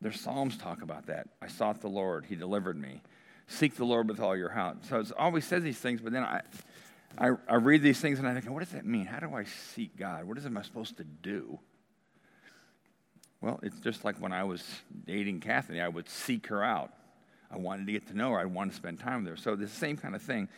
Their 0.01 0.13
Psalms 0.13 0.57
talk 0.57 0.83
about 0.83 1.07
that. 1.07 1.29
I 1.43 1.49
sought 1.49 1.81
the 1.81 1.89
Lord, 1.89 2.27
He 2.27 2.37
delivered 2.37 2.81
me. 2.81 3.03
Seek 3.49 3.77
the 3.77 3.85
Lord 3.85 4.09
with 4.09 4.21
all 4.21 4.37
your 4.37 4.51
heart. 4.51 4.85
So 4.85 5.01
it 5.01 5.11
always 5.19 5.45
says 5.45 5.63
these 5.63 5.79
things, 5.79 6.01
but 6.01 6.13
then 6.13 6.23
I, 6.23 6.43
I, 7.17 7.31
I 7.49 7.55
read 7.57 7.83
these 7.83 7.99
things 7.99 8.19
and 8.19 8.29
I 8.29 8.39
think, 8.39 8.53
what 8.53 8.61
does 8.61 8.73
that 8.73 8.85
mean? 8.85 9.07
How 9.07 9.21
do 9.21 9.35
I 9.35 9.45
seek 9.45 9.97
God? 9.97 10.25
What 10.25 10.37
is 10.37 10.47
am 10.47 10.59
I 10.59 10.63
supposed 10.63 10.99
to 10.99 11.05
do? 11.05 11.59
Well, 13.41 13.59
it's 13.63 13.79
just 13.81 14.05
like 14.05 14.21
when 14.21 14.33
I 14.33 14.45
was 14.45 14.63
dating 15.07 15.41
Kathy, 15.41 15.81
I 15.81 15.89
would 15.89 16.09
seek 16.09 16.49
her 16.49 16.63
out. 16.63 16.93
I 17.51 17.57
wanted 17.57 17.87
to 17.87 17.93
get 17.93 18.09
to 18.09 18.17
know 18.17 18.33
her. 18.33 18.39
I 18.39 18.45
wanted 18.45 18.71
to 18.71 18.77
spend 18.77 19.01
time 19.01 19.25
with 19.25 19.31
her. 19.31 19.37
So 19.37 19.57
the 19.57 19.69
same 19.69 19.97
kind 19.97 20.15
of 20.15 20.23
thing. 20.23 20.49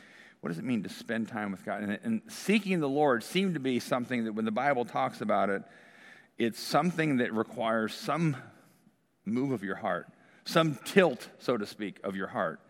What 0.40 0.48
does 0.48 0.58
it 0.58 0.64
mean 0.64 0.82
to 0.82 0.88
spend 0.88 1.28
time 1.28 1.52
with 1.52 1.64
God? 1.64 1.82
And, 1.82 1.98
and 2.02 2.22
seeking 2.28 2.80
the 2.80 2.88
Lord 2.88 3.22
seemed 3.22 3.54
to 3.54 3.60
be 3.60 3.78
something 3.78 4.24
that 4.24 4.32
when 4.32 4.46
the 4.46 4.50
Bible 4.50 4.86
talks 4.86 5.20
about 5.20 5.50
it, 5.50 5.62
it's 6.40 6.58
something 6.58 7.18
that 7.18 7.34
requires 7.34 7.94
some 7.94 8.34
move 9.26 9.52
of 9.52 9.62
your 9.62 9.76
heart, 9.76 10.08
some 10.46 10.78
tilt, 10.86 11.28
so 11.38 11.58
to 11.58 11.66
speak, 11.66 12.00
of 12.02 12.16
your 12.16 12.28
heart. 12.28 12.60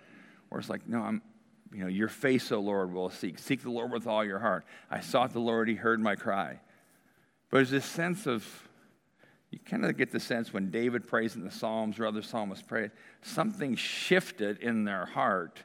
Where 0.48 0.59
it's 0.59 0.68
like, 0.68 0.88
no, 0.88 1.00
I'm, 1.00 1.22
you 1.72 1.78
know, 1.78 1.87
your 1.87 2.09
face, 2.09 2.50
O 2.50 2.59
Lord, 2.59 2.92
will 2.92 3.11
seek. 3.11 3.38
Seek 3.38 3.62
the 3.62 3.70
Lord 3.70 3.92
with 3.92 4.09
all 4.09 4.24
your 4.24 4.40
heart. 4.40 4.64
I 4.90 4.98
sought 4.98 5.33
the 5.33 5.38
Lord, 5.38 5.68
he 5.68 5.76
heard 5.76 6.00
my 6.00 6.16
cry. 6.16 6.59
But 7.48 7.59
there's 7.59 7.70
this 7.70 7.85
sense 7.85 8.26
of, 8.26 8.44
you 9.52 9.61
kind 9.64 9.85
of 9.85 9.96
get 9.96 10.11
the 10.11 10.18
sense 10.18 10.52
when 10.52 10.72
David 10.72 11.06
prays 11.06 11.37
in 11.37 11.44
the 11.44 11.50
Psalms 11.52 12.00
or 12.00 12.06
other 12.06 12.22
psalmists 12.22 12.64
pray, 12.66 12.90
something 13.22 13.76
shifted 13.76 14.59
in 14.59 14.83
their 14.83 15.06
heart 15.06 15.62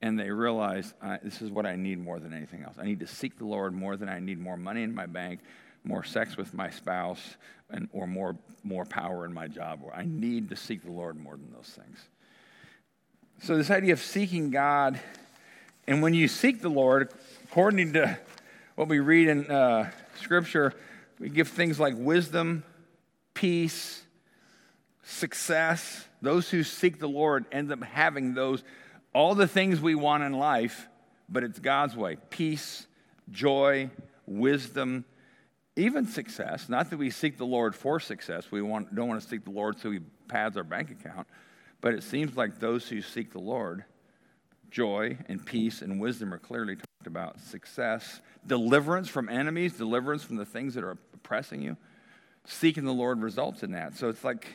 and 0.00 0.18
they 0.18 0.30
realize 0.30 0.92
this 1.22 1.40
is 1.40 1.50
what 1.50 1.66
I 1.66 1.76
need 1.76 1.98
more 1.98 2.18
than 2.18 2.32
anything 2.32 2.62
else. 2.62 2.76
I 2.78 2.84
need 2.84 3.00
to 3.00 3.06
seek 3.06 3.38
the 3.38 3.44
Lord 3.44 3.74
more 3.74 3.96
than 3.96 4.08
I 4.08 4.18
need 4.20 4.40
more 4.40 4.56
money 4.56 4.82
in 4.82 4.94
my 4.94 5.06
bank, 5.06 5.40
more 5.84 6.04
sex 6.04 6.36
with 6.36 6.54
my 6.54 6.70
spouse, 6.70 7.36
and, 7.70 7.88
or 7.92 8.06
more, 8.06 8.36
more 8.62 8.84
power 8.84 9.24
in 9.24 9.32
my 9.32 9.48
job. 9.48 9.80
Or 9.82 9.94
I 9.94 10.04
need 10.04 10.50
to 10.50 10.56
seek 10.56 10.82
the 10.84 10.90
Lord 10.90 11.18
more 11.18 11.36
than 11.36 11.52
those 11.52 11.68
things. 11.68 11.98
So, 13.42 13.56
this 13.56 13.70
idea 13.70 13.92
of 13.92 14.00
seeking 14.00 14.50
God, 14.50 14.98
and 15.86 16.02
when 16.02 16.14
you 16.14 16.28
seek 16.28 16.60
the 16.60 16.68
Lord, 16.68 17.10
according 17.44 17.92
to 17.92 18.18
what 18.74 18.88
we 18.88 18.98
read 18.98 19.28
in 19.28 19.50
uh, 19.50 19.90
Scripture, 20.20 20.72
we 21.18 21.28
give 21.28 21.48
things 21.48 21.78
like 21.78 21.94
wisdom, 21.96 22.64
peace, 23.34 24.02
success. 25.04 26.04
Those 26.20 26.50
who 26.50 26.62
seek 26.62 26.98
the 26.98 27.08
Lord 27.08 27.44
end 27.52 27.72
up 27.72 27.82
having 27.82 28.34
those, 28.34 28.62
all 29.14 29.34
the 29.34 29.46
things 29.46 29.80
we 29.80 29.94
want 29.94 30.22
in 30.22 30.32
life, 30.32 30.88
but 31.28 31.44
it's 31.44 31.58
God's 31.58 31.96
way 31.96 32.16
peace, 32.30 32.86
joy, 33.30 33.90
wisdom, 34.26 35.04
even 35.78 36.06
success, 36.06 36.68
not 36.68 36.90
that 36.90 36.96
we 36.96 37.08
seek 37.10 37.38
the 37.38 37.46
Lord 37.46 37.74
for 37.74 38.00
success, 38.00 38.50
we 38.50 38.60
want, 38.60 38.94
don't 38.94 39.08
want 39.08 39.22
to 39.22 39.26
seek 39.26 39.44
the 39.44 39.50
Lord 39.50 39.78
so 39.78 39.90
he 39.90 40.00
pads 40.26 40.56
our 40.56 40.64
bank 40.64 40.90
account, 40.90 41.26
but 41.80 41.94
it 41.94 42.02
seems 42.02 42.36
like 42.36 42.58
those 42.58 42.88
who 42.88 43.00
seek 43.00 43.32
the 43.32 43.38
Lord, 43.38 43.84
joy 44.70 45.16
and 45.28 45.44
peace 45.44 45.80
and 45.80 46.00
wisdom 46.00 46.34
are 46.34 46.38
clearly 46.38 46.74
talked 46.74 47.06
about. 47.06 47.40
Success, 47.40 48.20
deliverance 48.46 49.08
from 49.08 49.28
enemies, 49.28 49.74
deliverance 49.74 50.24
from 50.24 50.36
the 50.36 50.44
things 50.44 50.74
that 50.74 50.82
are 50.82 50.98
oppressing 51.14 51.62
you. 51.62 51.76
Seeking 52.44 52.84
the 52.84 52.92
Lord 52.92 53.22
results 53.22 53.62
in 53.62 53.72
that. 53.72 53.96
So 53.96 54.08
it's 54.08 54.24
like, 54.24 54.46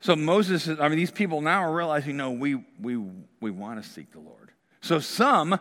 so 0.00 0.14
Moses, 0.14 0.68
I 0.68 0.88
mean, 0.88 0.98
these 0.98 1.10
people 1.10 1.40
now 1.40 1.62
are 1.62 1.74
realizing, 1.74 2.16
no, 2.16 2.32
we, 2.32 2.56
we, 2.80 2.96
we 3.40 3.50
want 3.50 3.82
to 3.82 3.88
seek 3.88 4.12
the 4.12 4.20
Lord. 4.20 4.50
So 4.80 4.98
some 4.98 5.58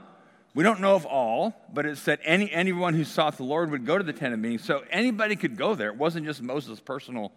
we 0.57 0.63
don't 0.63 0.81
know 0.81 0.95
of 0.95 1.05
all, 1.05 1.53
but 1.71 1.85
it 1.85 1.99
said 1.99 2.17
any, 2.23 2.51
anyone 2.51 2.95
who 2.95 3.03
sought 3.03 3.37
the 3.37 3.43
Lord 3.43 3.69
would 3.69 3.85
go 3.85 3.95
to 3.95 4.03
the 4.03 4.11
tent 4.11 4.33
of 4.33 4.39
meeting. 4.39 4.57
So 4.57 4.83
anybody 4.89 5.35
could 5.35 5.55
go 5.55 5.75
there. 5.75 5.89
It 5.89 5.97
wasn't 5.97 6.25
just 6.25 6.41
Moses' 6.41 6.79
personal 6.79 7.31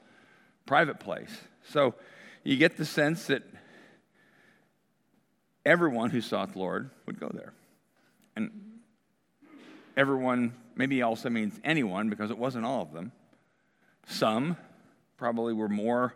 private 0.64 1.00
place. 1.00 1.28
So 1.68 1.94
you 2.44 2.56
get 2.56 2.78
the 2.78 2.86
sense 2.86 3.26
that 3.26 3.42
everyone 5.66 6.08
who 6.08 6.22
sought 6.22 6.54
the 6.54 6.60
Lord 6.60 6.88
would 7.04 7.20
go 7.20 7.30
there. 7.30 7.52
And 8.36 8.52
everyone 9.98 10.54
maybe 10.74 11.02
also 11.02 11.28
means 11.28 11.60
anyone 11.62 12.08
because 12.08 12.30
it 12.30 12.38
wasn't 12.38 12.64
all 12.64 12.80
of 12.80 12.94
them. 12.94 13.12
Some 14.06 14.56
probably 15.18 15.52
were 15.52 15.68
more 15.68 16.14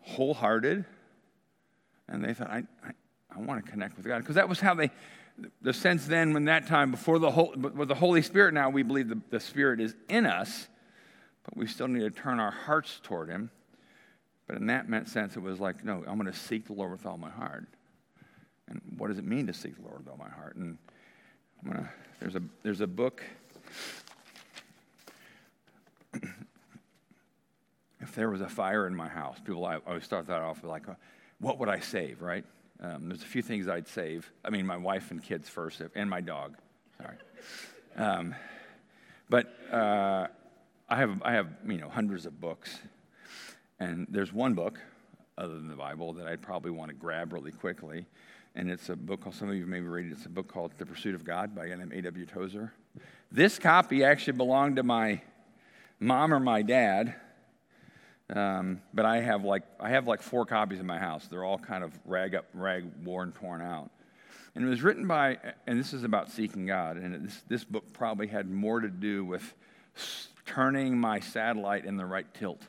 wholehearted 0.00 0.84
and 2.08 2.24
they 2.24 2.34
thought, 2.34 2.50
I, 2.50 2.64
I, 2.84 2.90
I 3.30 3.38
want 3.38 3.64
to 3.64 3.70
connect 3.70 3.96
with 3.96 4.04
God. 4.04 4.18
Because 4.18 4.34
that 4.34 4.48
was 4.48 4.58
how 4.58 4.74
they, 4.74 4.90
the 5.60 5.72
sense 5.72 6.06
then 6.06 6.32
when 6.32 6.46
that 6.46 6.66
time 6.66 6.90
before 6.90 7.18
the 7.18 7.30
whole 7.30 7.54
with 7.56 7.88
the 7.88 7.94
holy 7.94 8.22
spirit 8.22 8.54
now 8.54 8.70
we 8.70 8.82
believe 8.82 9.08
the, 9.08 9.20
the 9.30 9.40
spirit 9.40 9.80
is 9.80 9.94
in 10.08 10.26
us 10.26 10.68
but 11.44 11.56
we 11.56 11.66
still 11.66 11.88
need 11.88 12.00
to 12.00 12.10
turn 12.10 12.40
our 12.40 12.50
hearts 12.50 13.00
toward 13.02 13.28
him 13.28 13.50
but 14.46 14.56
in 14.56 14.66
that 14.66 14.88
meant 14.88 15.08
sense 15.08 15.36
it 15.36 15.42
was 15.42 15.60
like 15.60 15.84
no 15.84 16.04
i'm 16.06 16.18
going 16.18 16.30
to 16.30 16.38
seek 16.38 16.66
the 16.66 16.72
lord 16.72 16.90
with 16.90 17.04
all 17.04 17.18
my 17.18 17.30
heart 17.30 17.66
and 18.68 18.80
what 18.96 19.08
does 19.08 19.18
it 19.18 19.24
mean 19.24 19.46
to 19.46 19.52
seek 19.52 19.76
the 19.76 19.82
lord 19.82 19.98
with 19.98 20.08
all 20.08 20.16
my 20.16 20.30
heart 20.30 20.56
and 20.56 20.78
Gonna, 21.66 21.90
there's, 22.20 22.36
a, 22.36 22.42
there's 22.62 22.80
a 22.80 22.86
book. 22.86 23.24
if 28.00 28.14
there 28.14 28.30
was 28.30 28.40
a 28.40 28.48
fire 28.48 28.86
in 28.86 28.94
my 28.94 29.08
house, 29.08 29.38
people 29.44 29.64
I 29.64 29.78
always 29.86 30.04
start 30.04 30.28
that 30.28 30.42
off 30.42 30.62
with 30.62 30.70
like, 30.70 30.88
uh, 30.88 30.94
what 31.40 31.58
would 31.58 31.68
I 31.68 31.80
save, 31.80 32.22
right? 32.22 32.44
Um, 32.80 33.08
there's 33.08 33.22
a 33.22 33.26
few 33.26 33.42
things 33.42 33.68
I'd 33.68 33.88
save. 33.88 34.30
I 34.44 34.50
mean, 34.50 34.66
my 34.66 34.76
wife 34.76 35.10
and 35.10 35.22
kids 35.22 35.48
first, 35.48 35.80
and 35.94 36.10
my 36.10 36.20
dog. 36.20 36.56
Sorry. 37.00 37.16
Um, 37.96 38.34
but 39.28 39.54
uh, 39.72 40.26
I 40.88 40.96
have 40.96 41.22
I 41.22 41.32
have 41.32 41.48
you 41.66 41.78
know 41.78 41.88
hundreds 41.88 42.26
of 42.26 42.40
books, 42.40 42.78
and 43.80 44.06
there's 44.10 44.32
one 44.32 44.54
book, 44.54 44.78
other 45.38 45.54
than 45.54 45.68
the 45.68 45.76
Bible, 45.76 46.12
that 46.14 46.26
I'd 46.26 46.42
probably 46.42 46.70
want 46.70 46.90
to 46.90 46.94
grab 46.94 47.32
really 47.32 47.50
quickly, 47.50 48.06
and 48.54 48.70
it's 48.70 48.88
a 48.88 48.96
book 48.96 49.22
called 49.22 49.34
some 49.34 49.48
of 49.48 49.56
you 49.56 49.66
maybe 49.66 49.86
read 49.86 50.06
it. 50.06 50.12
It's 50.12 50.26
a 50.26 50.30
book 50.30 50.48
called 50.48 50.72
The 50.78 50.86
Pursuit 50.86 51.14
of 51.14 51.24
God 51.24 51.54
by 51.54 51.66
A.W. 51.66 52.26
Tozer. 52.26 52.72
This 53.32 53.58
copy 53.58 54.04
actually 54.04 54.36
belonged 54.36 54.76
to 54.76 54.82
my 54.82 55.20
mom 55.98 56.32
or 56.32 56.40
my 56.40 56.62
dad. 56.62 57.14
Um, 58.34 58.80
but 58.92 59.06
I 59.06 59.20
have 59.20 59.44
like 59.44 59.62
I 59.78 59.90
have 59.90 60.08
like 60.08 60.20
four 60.20 60.44
copies 60.44 60.80
in 60.80 60.86
my 60.86 60.98
house. 60.98 61.28
They're 61.28 61.44
all 61.44 61.58
kind 61.58 61.84
of 61.84 61.92
rag 62.04 62.34
up, 62.34 62.46
rag 62.54 62.84
worn, 63.04 63.32
torn 63.32 63.62
out. 63.62 63.90
And 64.56 64.64
it 64.64 64.68
was 64.68 64.82
written 64.82 65.06
by, 65.06 65.36
and 65.66 65.78
this 65.78 65.92
is 65.92 66.02
about 66.02 66.30
seeking 66.30 66.64
God. 66.64 66.96
And 66.96 67.26
this, 67.26 67.42
this 67.46 67.62
book 67.62 67.92
probably 67.92 68.26
had 68.26 68.50
more 68.50 68.80
to 68.80 68.88
do 68.88 69.22
with 69.22 69.54
turning 70.46 70.98
my 70.98 71.20
satellite 71.20 71.84
in 71.84 71.98
the 71.98 72.06
right 72.06 72.26
tilt. 72.32 72.62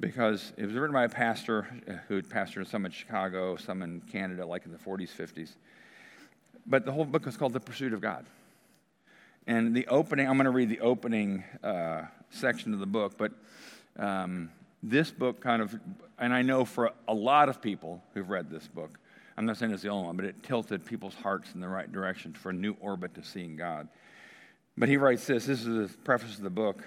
Because 0.00 0.54
it 0.56 0.64
was 0.64 0.74
written 0.74 0.94
by 0.94 1.04
a 1.04 1.10
pastor 1.10 1.66
uh, 1.86 1.92
who 2.08 2.16
had 2.16 2.28
pastored 2.30 2.66
some 2.68 2.86
in 2.86 2.92
Chicago, 2.92 3.56
some 3.56 3.82
in 3.82 4.00
Canada, 4.00 4.46
like 4.46 4.64
in 4.64 4.72
the 4.72 4.78
40s, 4.78 5.10
50s. 5.10 5.56
But 6.66 6.86
the 6.86 6.92
whole 6.92 7.04
book 7.04 7.26
was 7.26 7.36
called 7.36 7.52
The 7.52 7.60
Pursuit 7.60 7.92
of 7.92 8.00
God. 8.00 8.24
And 9.46 9.76
the 9.76 9.86
opening, 9.88 10.26
I'm 10.26 10.36
going 10.36 10.46
to 10.46 10.50
read 10.50 10.70
the 10.70 10.80
opening 10.80 11.44
uh, 11.62 12.04
section 12.30 12.72
of 12.72 12.80
the 12.80 12.86
book, 12.86 13.18
but 13.18 13.32
um, 13.98 14.50
this 14.82 15.10
book 15.10 15.40
kind 15.40 15.62
of, 15.62 15.78
and 16.18 16.32
I 16.32 16.42
know 16.42 16.64
for 16.64 16.92
a 17.08 17.14
lot 17.14 17.48
of 17.48 17.60
people 17.60 18.02
who've 18.14 18.28
read 18.28 18.50
this 18.50 18.66
book, 18.66 18.98
I'm 19.36 19.44
not 19.44 19.56
saying 19.58 19.72
it's 19.72 19.82
the 19.82 19.88
only 19.88 20.06
one, 20.06 20.16
but 20.16 20.24
it 20.24 20.42
tilted 20.42 20.84
people's 20.84 21.14
hearts 21.14 21.52
in 21.54 21.60
the 21.60 21.68
right 21.68 21.90
direction 21.90 22.32
for 22.32 22.50
a 22.50 22.54
new 22.54 22.74
orbit 22.80 23.14
to 23.14 23.22
seeing 23.22 23.56
God. 23.56 23.88
But 24.78 24.88
he 24.88 24.96
writes 24.96 25.26
this 25.26 25.46
this 25.46 25.64
is 25.64 25.90
the 25.90 25.98
preface 25.98 26.36
of 26.36 26.42
the 26.42 26.50
book. 26.50 26.86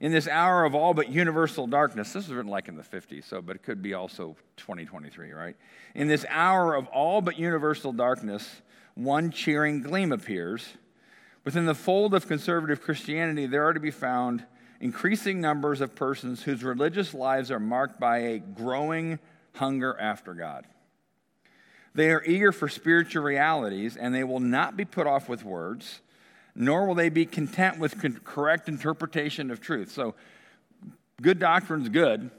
In 0.00 0.12
this 0.12 0.28
hour 0.28 0.64
of 0.64 0.76
all 0.76 0.94
but 0.94 1.10
universal 1.10 1.66
darkness, 1.66 2.12
this 2.12 2.28
was 2.28 2.34
written 2.36 2.50
like 2.50 2.68
in 2.68 2.76
the 2.76 2.84
50s, 2.84 3.24
so, 3.24 3.42
but 3.42 3.56
it 3.56 3.62
could 3.64 3.82
be 3.82 3.94
also 3.94 4.36
2023, 4.56 5.32
right? 5.32 5.56
In 5.96 6.06
this 6.06 6.24
hour 6.28 6.74
of 6.76 6.86
all 6.88 7.20
but 7.20 7.36
universal 7.36 7.92
darkness, 7.92 8.62
one 8.94 9.32
cheering 9.32 9.82
gleam 9.82 10.12
appears. 10.12 10.68
Within 11.44 11.66
the 11.66 11.74
fold 11.74 12.14
of 12.14 12.28
conservative 12.28 12.80
Christianity, 12.80 13.46
there 13.46 13.64
are 13.64 13.72
to 13.72 13.80
be 13.80 13.90
found 13.90 14.44
increasing 14.80 15.40
numbers 15.40 15.80
of 15.80 15.94
persons 15.94 16.42
whose 16.42 16.62
religious 16.62 17.14
lives 17.14 17.50
are 17.50 17.60
marked 17.60 17.98
by 17.98 18.18
a 18.18 18.38
growing 18.38 19.18
hunger 19.54 19.98
after 19.98 20.34
God. 20.34 20.66
They 21.94 22.10
are 22.10 22.22
eager 22.24 22.52
for 22.52 22.68
spiritual 22.68 23.24
realities, 23.24 23.96
and 23.96 24.14
they 24.14 24.24
will 24.24 24.40
not 24.40 24.76
be 24.76 24.84
put 24.84 25.06
off 25.06 25.28
with 25.28 25.44
words, 25.44 26.00
nor 26.54 26.86
will 26.86 26.94
they 26.94 27.08
be 27.08 27.26
content 27.26 27.78
with 27.78 28.24
correct 28.24 28.68
interpretation 28.68 29.50
of 29.50 29.60
truth. 29.60 29.90
So, 29.90 30.14
good 31.20 31.38
doctrine 31.38 31.82
is 31.82 31.88
good, 31.88 32.30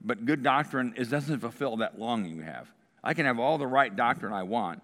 but 0.00 0.24
good 0.24 0.42
doctrine 0.42 0.94
is, 0.96 1.10
doesn't 1.10 1.40
fulfill 1.40 1.76
that 1.78 1.98
longing 1.98 2.38
we 2.38 2.44
have. 2.44 2.70
I 3.04 3.14
can 3.14 3.26
have 3.26 3.38
all 3.38 3.58
the 3.58 3.66
right 3.66 3.94
doctrine 3.94 4.32
I 4.32 4.44
want, 4.44 4.82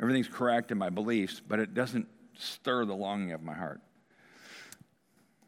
everything's 0.00 0.28
correct 0.28 0.70
in 0.70 0.78
my 0.78 0.90
beliefs, 0.90 1.40
but 1.46 1.58
it 1.58 1.74
doesn't 1.74 2.06
stir 2.38 2.84
the 2.84 2.94
longing 2.94 3.32
of 3.32 3.42
my 3.42 3.54
heart. 3.54 3.80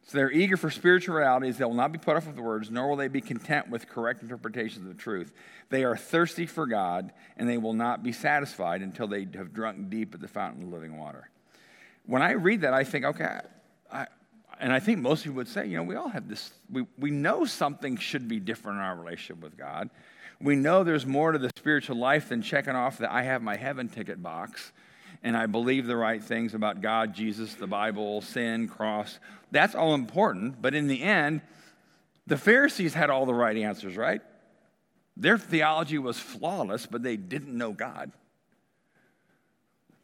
So 0.09 0.17
they're 0.17 0.33
eager 0.33 0.57
for 0.57 0.71
spiritual 0.71 1.17
realities. 1.17 1.59
They 1.59 1.67
will 1.67 1.75
not 1.75 1.93
be 1.93 1.99
put 1.99 2.17
off 2.17 2.27
with 2.27 2.39
words, 2.39 2.71
nor 2.71 2.89
will 2.89 2.97
they 2.97 3.09
be 3.09 3.21
content 3.21 3.69
with 3.69 3.87
correct 3.91 4.23
interpretations 4.23 4.87
of 4.87 4.97
the 4.97 5.01
truth. 5.01 5.35
They 5.69 5.85
are 5.85 5.99
thirsty 5.99 6.47
for 6.47 6.67
God, 6.67 7.13
and 7.37 7.47
they 7.47 7.59
will 7.59 7.75
not 7.75 8.03
be 8.03 8.13
satisfied 8.13 8.81
until 8.81 9.07
they 9.07 9.29
have 9.35 9.53
drunk 9.53 9.91
deep 9.91 10.15
at 10.15 10.23
the 10.23 10.27
fountain 10.27 10.63
of 10.63 10.71
living 10.71 10.97
water. 10.97 11.29
When 12.07 12.23
I 12.23 12.33
read 12.33 12.63
that, 12.63 12.73
I 12.73 12.85
think, 12.85 13.05
okay, 13.05 13.41
I, 13.93 14.07
and 14.59 14.73
I 14.73 14.81
think 14.81 15.01
most 15.01 15.25
people 15.25 15.37
would 15.37 15.49
say, 15.49 15.67
you 15.67 15.77
know, 15.77 15.83
we 15.83 15.95
all 15.95 16.09
have 16.09 16.27
this, 16.27 16.53
we, 16.73 16.87
we 16.99 17.11
know 17.11 17.45
something 17.45 17.99
should 17.99 18.29
be 18.29 18.41
different 18.41 18.79
in 18.79 18.85
our 18.85 18.97
relationship 18.97 19.43
with 19.43 19.59
God. 19.59 19.91
We 20.41 20.57
know 20.57 20.85
there's 20.85 21.05
more 21.05 21.33
to 21.33 21.39
the 21.39 21.51
spiritual 21.59 21.97
life 21.97 22.31
than 22.31 22.41
checking 22.41 22.75
off 22.75 22.97
that 22.99 23.13
I 23.13 23.25
have 23.25 23.43
my 23.43 23.57
heaven 23.57 23.91
ticket 23.91 24.23
box 24.23 24.73
and 25.23 25.37
I 25.37 25.47
believe 25.47 25.87
the 25.87 25.97
right 25.97 26.23
things 26.23 26.55
about 26.55 26.81
God, 26.81 27.15
Jesus, 27.15 27.55
the 27.55 27.67
Bible, 27.67 28.21
sin, 28.21 28.69
cross. 28.69 29.19
That's 29.51 29.75
all 29.75 29.95
important. 29.95 30.63
But 30.63 30.75
in 30.75 30.87
the 30.87 31.03
end, 31.03 31.43
the 32.27 32.37
Pharisees 32.37 32.95
had 32.95 33.11
all 33.11 33.27
the 33.27 33.35
right 33.35 33.57
answers, 33.57 33.97
right? 33.97 34.21
Their 35.17 35.39
theology 35.39 35.99
was 35.99 36.19
flawless, 36.19 36.87
but 36.87 37.03
they 37.03 37.17
didn't 37.17 37.57
know 37.57 37.73
God. 37.73 38.13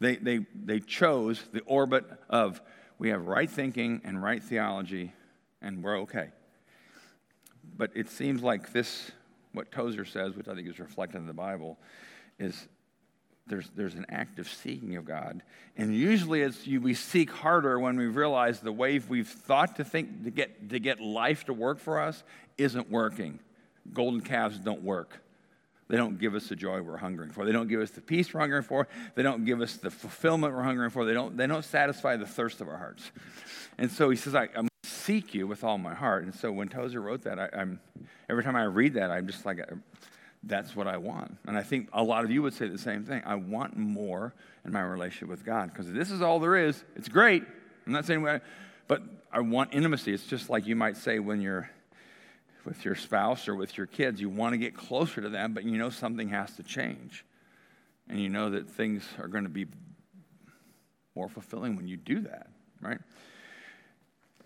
They, 0.01 0.17
they, 0.17 0.47
they 0.55 0.81
chose 0.81 1.43
the 1.53 1.61
orbit 1.61 2.05
of 2.29 2.61
we 2.99 3.11
have 3.11 3.27
right 3.27 3.49
thinking 3.49 4.01
and 4.05 4.23
right 4.23 4.43
theology, 4.43 5.13
and 5.63 5.83
we're 5.83 6.01
okay. 6.01 6.31
But 7.77 7.93
it 7.95 8.09
seems 8.09 8.43
like 8.43 8.73
this, 8.73 9.11
what 9.53 9.71
Tozer 9.71 10.05
says, 10.05 10.35
which 10.35 10.49
I 10.49 10.55
think 10.55 10.69
is 10.69 10.79
reflected 10.79 11.19
in 11.19 11.27
the 11.27 11.33
Bible, 11.33 11.79
is 12.39 12.69
there's, 13.47 13.69
there's 13.77 13.95
an 13.95 14.07
active 14.09 14.49
seeking 14.49 14.97
of 14.97 15.05
God. 15.05 15.43
And 15.77 15.95
usually 15.95 16.43
it's 16.43 16.67
you, 16.67 16.81
we 16.81 16.95
seek 16.95 17.31
harder 17.31 17.79
when 17.79 17.97
we 17.97 18.07
realize 18.07 18.61
the 18.61 18.73
way 18.73 18.99
we've 18.99 19.29
thought 19.29 19.77
to 19.77 19.85
think 19.85 20.25
to 20.25 20.31
get, 20.31 20.71
to 20.71 20.79
get 20.79 21.01
life 21.01 21.45
to 21.45 21.53
work 21.53 21.79
for 21.79 22.01
us 22.01 22.23
isn't 22.57 22.91
working. 22.91 23.39
Golden 23.93 24.21
calves 24.21 24.59
don't 24.59 24.83
work. 24.83 25.21
They 25.89 25.99
don't 25.99 26.19
give 26.19 26.35
us 26.35 26.49
the 26.49 26.57
joy 26.57 26.81
we're 26.81 26.97
hungering 26.97 27.31
for. 27.31 27.45
They 27.45 27.53
don't 27.53 27.69
give 27.69 27.81
us 27.81 27.91
the 27.91 28.01
peace 28.01 28.33
we're 28.33 28.41
hungering 28.41 28.63
for. 28.63 28.89
They 29.15 29.23
don't 29.23 29.45
give 29.45 29.61
us 29.61 29.77
the 29.77 29.91
fulfillment 29.91 30.55
we're 30.55 30.63
hungering 30.63 30.91
for. 30.91 31.05
They 31.05 31.13
don't, 31.13 31.37
they 31.37 31.47
don't 31.47 31.65
satisfy 31.65 32.17
the 32.17 32.27
thirst 32.27 32.63
of 32.63 32.69
our 32.69 32.79
hearts. 32.79 33.13
And 33.77 33.91
so 33.91 34.09
he 34.09 34.17
says, 34.17 34.35
I, 34.35 34.49
am 34.55 34.69
seek 34.83 35.35
you 35.35 35.47
with 35.47 35.63
all 35.63 35.77
my 35.77 35.93
heart. 35.93 36.25
And 36.25 36.35
so 36.35 36.51
when 36.51 36.69
Tozer 36.69 37.01
wrote 37.01 37.23
that, 37.25 37.39
I, 37.39 37.49
am 37.53 37.81
every 38.31 38.43
time 38.43 38.57
I 38.57 38.65
read 38.65 38.95
that, 38.95 39.11
I'm 39.11 39.27
just 39.27 39.45
like, 39.45 39.59
that's 40.47 40.77
what 40.77 40.87
I 40.87 40.97
want. 40.97 41.39
And 41.47 41.57
I 41.57 41.63
think 41.63 41.89
a 41.93 42.03
lot 42.03 42.25
of 42.25 42.31
you 42.31 42.43
would 42.43 42.55
say 42.55 42.69
the 42.69 42.79
same 42.79 43.05
thing. 43.05 43.23
I 43.25 43.35
want 43.35 43.77
more 43.77 44.35
in 44.65 44.73
my 44.73 44.83
relationship 44.83 45.29
with 45.29 45.45
God 45.45 45.71
because 45.71 45.91
this 45.93 46.11
is 46.11 46.23
all 46.23 46.39
there 46.39 46.57
is. 46.57 46.83
It's 46.97 47.09
great. 47.09 47.43
I'm 47.87 47.93
not 47.93 48.05
saying, 48.05 48.27
but 48.87 49.03
I 49.33 49.41
want 49.41 49.75
intimacy. 49.75 50.13
It's 50.13 50.27
just 50.27 50.51
like 50.51 50.67
you 50.67 50.77
might 50.77 50.97
say 50.97 51.19
when 51.19 51.41
you're 51.41 51.71
with 52.65 52.85
your 52.85 52.95
spouse 52.95 53.47
or 53.49 53.55
with 53.55 53.77
your 53.77 53.87
kids, 53.87 54.21
you 54.21 54.29
want 54.29 54.53
to 54.55 54.59
get 54.59 54.75
closer 54.75 55.21
to 55.21 55.29
them, 55.29 55.53
but 55.53 55.65
you 55.65 55.77
know 55.77 55.91
something 55.91 56.29
has 56.31 56.55
to 56.57 56.63
change. 56.63 57.25
And 58.09 58.21
you 58.21 58.29
know 58.29 58.51
that 58.51 58.71
things 58.71 59.07
are 59.19 59.29
going 59.29 59.45
to 59.45 59.51
be 59.51 59.67
more 61.15 61.29
fulfilling 61.29 61.77
when 61.77 61.87
you 61.87 61.97
do 61.97 62.21
that, 62.21 62.49
right? 62.81 62.99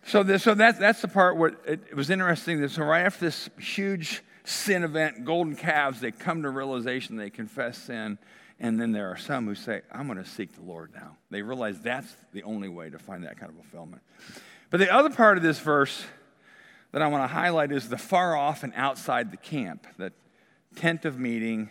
So, 0.04 0.22
this, 0.22 0.42
so 0.42 0.54
that, 0.54 0.78
that's 0.78 1.02
the 1.02 1.08
part 1.08 1.36
where 1.36 1.50
it, 1.66 1.80
it 1.90 1.94
was 1.94 2.10
interesting. 2.10 2.66
So, 2.68 2.82
right 2.82 3.04
after 3.04 3.24
this 3.26 3.50
huge 3.58 4.22
sin 4.48 4.82
event, 4.82 5.24
golden 5.24 5.54
calves, 5.54 6.00
they 6.00 6.10
come 6.10 6.42
to 6.42 6.50
realization, 6.50 7.16
they 7.16 7.30
confess 7.30 7.78
sin, 7.78 8.18
and 8.58 8.80
then 8.80 8.92
there 8.92 9.10
are 9.10 9.16
some 9.16 9.46
who 9.46 9.54
say, 9.54 9.82
I'm 9.92 10.06
going 10.06 10.18
to 10.18 10.28
seek 10.28 10.54
the 10.54 10.62
Lord 10.62 10.92
now. 10.94 11.16
They 11.30 11.42
realize 11.42 11.80
that's 11.80 12.16
the 12.32 12.42
only 12.42 12.68
way 12.68 12.90
to 12.90 12.98
find 12.98 13.24
that 13.24 13.38
kind 13.38 13.50
of 13.50 13.56
fulfillment. 13.56 14.02
But 14.70 14.80
the 14.80 14.92
other 14.92 15.10
part 15.10 15.36
of 15.36 15.42
this 15.42 15.58
verse 15.60 16.04
that 16.92 17.02
I 17.02 17.06
want 17.06 17.28
to 17.28 17.34
highlight 17.34 17.72
is 17.72 17.88
the 17.88 17.98
far 17.98 18.36
off 18.36 18.62
and 18.62 18.72
outside 18.74 19.30
the 19.30 19.36
camp, 19.36 19.86
the 19.96 20.12
tent 20.76 21.04
of 21.04 21.18
meeting 21.18 21.68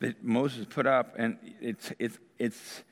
that 0.00 0.22
Moses 0.24 0.66
put 0.68 0.86
up. 0.86 1.14
And 1.16 1.38
it's, 1.60 1.92
it's, 1.98 2.18
it's 2.38 2.82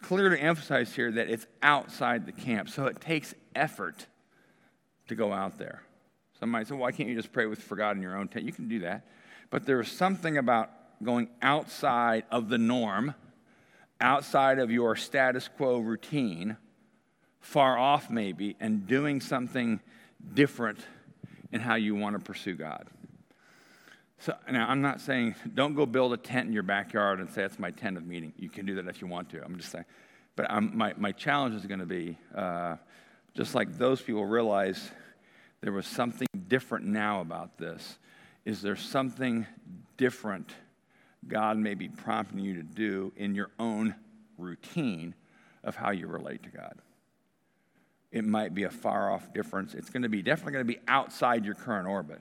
clear 0.00 0.28
to 0.28 0.40
emphasize 0.40 0.94
here 0.94 1.10
that 1.12 1.28
it's 1.28 1.46
outside 1.62 2.24
the 2.24 2.32
camp. 2.32 2.68
So 2.68 2.86
it 2.86 3.00
takes 3.00 3.34
effort 3.54 4.06
to 5.08 5.14
go 5.14 5.32
out 5.32 5.58
there. 5.58 5.82
Some 6.38 6.50
might 6.50 6.68
say, 6.68 6.74
why 6.74 6.92
can't 6.92 7.08
you 7.08 7.16
just 7.16 7.32
pray 7.32 7.46
with 7.46 7.60
for 7.60 7.76
God 7.76 7.96
in 7.96 8.02
your 8.02 8.16
own 8.16 8.28
tent? 8.28 8.44
You 8.44 8.52
can 8.52 8.68
do 8.68 8.80
that. 8.80 9.06
But 9.50 9.66
there's 9.66 9.90
something 9.90 10.38
about 10.38 10.70
going 11.02 11.28
outside 11.42 12.24
of 12.30 12.48
the 12.48 12.58
norm, 12.58 13.14
outside 14.00 14.58
of 14.58 14.70
your 14.70 14.94
status 14.96 15.48
quo 15.48 15.78
routine, 15.78 16.56
far 17.40 17.78
off 17.78 18.10
maybe, 18.10 18.56
and 18.60 18.86
doing 18.86 19.20
something 19.20 19.80
different 20.34 20.78
in 21.50 21.60
how 21.60 21.74
you 21.74 21.94
want 21.94 22.16
to 22.16 22.22
pursue 22.22 22.54
God. 22.54 22.86
So 24.18 24.34
now 24.50 24.68
I'm 24.68 24.82
not 24.82 25.00
saying 25.00 25.36
don't 25.54 25.74
go 25.74 25.86
build 25.86 26.12
a 26.12 26.16
tent 26.16 26.48
in 26.48 26.52
your 26.52 26.64
backyard 26.64 27.20
and 27.20 27.28
say 27.30 27.42
that's 27.42 27.58
my 27.58 27.70
tent 27.70 27.96
of 27.96 28.04
meeting. 28.04 28.32
You 28.36 28.48
can 28.48 28.66
do 28.66 28.74
that 28.74 28.88
if 28.88 29.00
you 29.00 29.06
want 29.06 29.30
to. 29.30 29.42
I'm 29.42 29.56
just 29.56 29.70
saying. 29.70 29.84
But 30.34 30.50
I'm, 30.50 30.76
my, 30.76 30.94
my 30.96 31.12
challenge 31.12 31.54
is 31.54 31.66
going 31.66 31.80
to 31.80 31.86
be 31.86 32.18
uh, 32.34 32.76
just 33.34 33.54
like 33.54 33.78
those 33.78 34.02
people 34.02 34.24
realize 34.24 34.90
there 35.60 35.72
was 35.72 35.86
something 35.86 36.28
different 36.48 36.86
now 36.86 37.20
about 37.20 37.58
this. 37.58 37.98
Is 38.44 38.62
there 38.62 38.76
something 38.76 39.46
different 39.96 40.54
God 41.26 41.58
may 41.58 41.74
be 41.74 41.88
prompting 41.88 42.38
you 42.38 42.54
to 42.54 42.62
do 42.62 43.12
in 43.16 43.34
your 43.34 43.50
own 43.58 43.94
routine 44.36 45.14
of 45.64 45.74
how 45.74 45.90
you 45.90 46.06
relate 46.06 46.42
to 46.44 46.50
God. 46.50 46.78
It 48.12 48.24
might 48.24 48.54
be 48.54 48.62
a 48.62 48.70
far 48.70 49.12
off 49.12 49.32
difference. 49.34 49.74
It's 49.74 49.90
going 49.90 50.04
to 50.04 50.08
be 50.08 50.22
definitely 50.22 50.52
going 50.52 50.66
to 50.66 50.72
be 50.72 50.80
outside 50.86 51.44
your 51.44 51.54
current 51.54 51.88
orbit. 51.88 52.20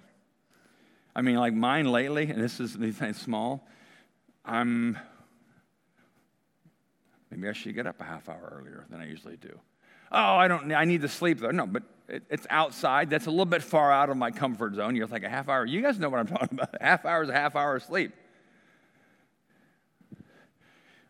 I 1.15 1.21
mean, 1.21 1.35
like 1.35 1.53
mine 1.53 1.85
lately, 1.85 2.29
and 2.29 2.41
this 2.41 2.59
is 2.59 2.73
these 2.73 2.97
things 2.97 3.17
small, 3.17 3.67
I'm 4.43 4.97
maybe 7.31 7.47
I 7.47 7.53
should 7.53 7.75
get 7.75 7.87
up 7.87 8.01
a 8.01 8.03
half 8.03 8.27
hour 8.27 8.59
earlier 8.59 8.85
than 8.89 8.99
I 8.99 9.07
usually 9.07 9.37
do. 9.37 9.59
Oh, 10.11 10.35
I 10.35 10.47
don't. 10.47 10.71
I 10.71 10.85
need 10.85 11.01
to 11.01 11.09
sleep 11.09 11.39
though. 11.39 11.51
No, 11.51 11.65
but 11.65 11.83
it, 12.07 12.23
it's 12.29 12.47
outside. 12.49 13.09
That's 13.09 13.25
a 13.25 13.31
little 13.31 13.45
bit 13.45 13.63
far 13.63 13.91
out 13.91 14.09
of 14.09 14.17
my 14.17 14.31
comfort 14.31 14.75
zone. 14.75 14.95
You're 14.95 15.07
like 15.07 15.23
a 15.23 15.29
half 15.29 15.49
hour. 15.49 15.65
You 15.65 15.81
guys 15.81 15.99
know 15.99 16.09
what 16.09 16.19
I'm 16.19 16.27
talking 16.37 16.49
about. 16.51 16.81
Half 16.81 17.05
hour 17.05 17.23
is 17.23 17.29
a 17.29 17.33
half 17.33 17.55
hour 17.55 17.75
of 17.75 17.83
sleep. 17.83 18.13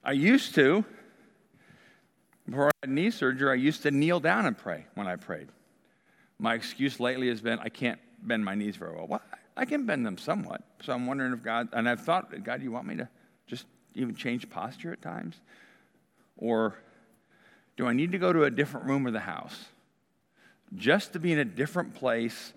I 0.03 0.13
used 0.13 0.55
to, 0.55 0.85
before 2.45 2.67
I 2.67 2.71
had 2.81 2.89
knee 2.89 3.11
surgery, 3.11 3.51
I 3.51 3.55
used 3.55 3.83
to 3.83 3.91
kneel 3.91 4.21
down 4.21 4.45
and 4.45 4.57
pray 4.57 4.85
when 4.95 5.05
I 5.05 5.17
prayed. 5.17 5.49
My 6.39 6.53
excuse 6.53 6.99
lately 6.99 7.27
has 7.27 7.41
been 7.41 7.59
I 7.59 7.69
can't 7.69 7.99
bend 8.21 8.45
my 8.45 8.55
knees 8.55 8.77
very 8.77 8.95
well. 8.95 9.07
Well, 9.07 9.21
I 9.55 9.65
can 9.65 9.85
bend 9.85 10.05
them 10.05 10.17
somewhat. 10.17 10.61
So 10.81 10.93
I'm 10.93 11.07
wondering 11.07 11.33
if 11.33 11.43
God, 11.43 11.69
and 11.73 11.89
I've 11.89 12.01
thought, 12.01 12.31
God, 12.43 12.57
do 12.59 12.63
you 12.63 12.71
want 12.71 12.87
me 12.87 12.95
to 12.95 13.09
just 13.47 13.65
even 13.95 14.15
change 14.15 14.49
posture 14.49 14.93
at 14.93 15.01
times? 15.01 15.35
Or 16.37 16.75
do 17.77 17.87
I 17.87 17.93
need 17.93 18.11
to 18.11 18.17
go 18.17 18.33
to 18.33 18.43
a 18.43 18.51
different 18.51 18.87
room 18.87 19.07
of 19.07 19.13
the 19.13 19.19
house 19.19 19.65
just 20.75 21.13
to 21.13 21.19
be 21.19 21.31
in 21.31 21.39
a 21.39 21.45
different 21.45 21.93
place 21.93 22.53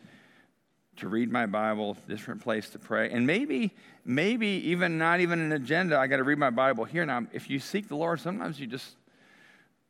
to 0.96 1.08
read 1.08 1.30
my 1.30 1.46
Bible, 1.46 1.96
different 2.08 2.42
place 2.42 2.68
to 2.70 2.78
pray. 2.78 3.10
And 3.10 3.26
maybe, 3.26 3.72
maybe 4.04 4.46
even 4.46 4.98
not 4.98 5.20
even 5.20 5.40
an 5.40 5.52
agenda, 5.52 5.98
I 5.98 6.06
got 6.06 6.16
to 6.16 6.24
read 6.24 6.38
my 6.38 6.50
Bible 6.50 6.84
here. 6.84 7.06
Now, 7.06 7.26
if 7.32 7.48
you 7.48 7.58
seek 7.58 7.88
the 7.88 7.96
Lord, 7.96 8.20
sometimes 8.20 8.60
you 8.60 8.66
just, 8.66 8.96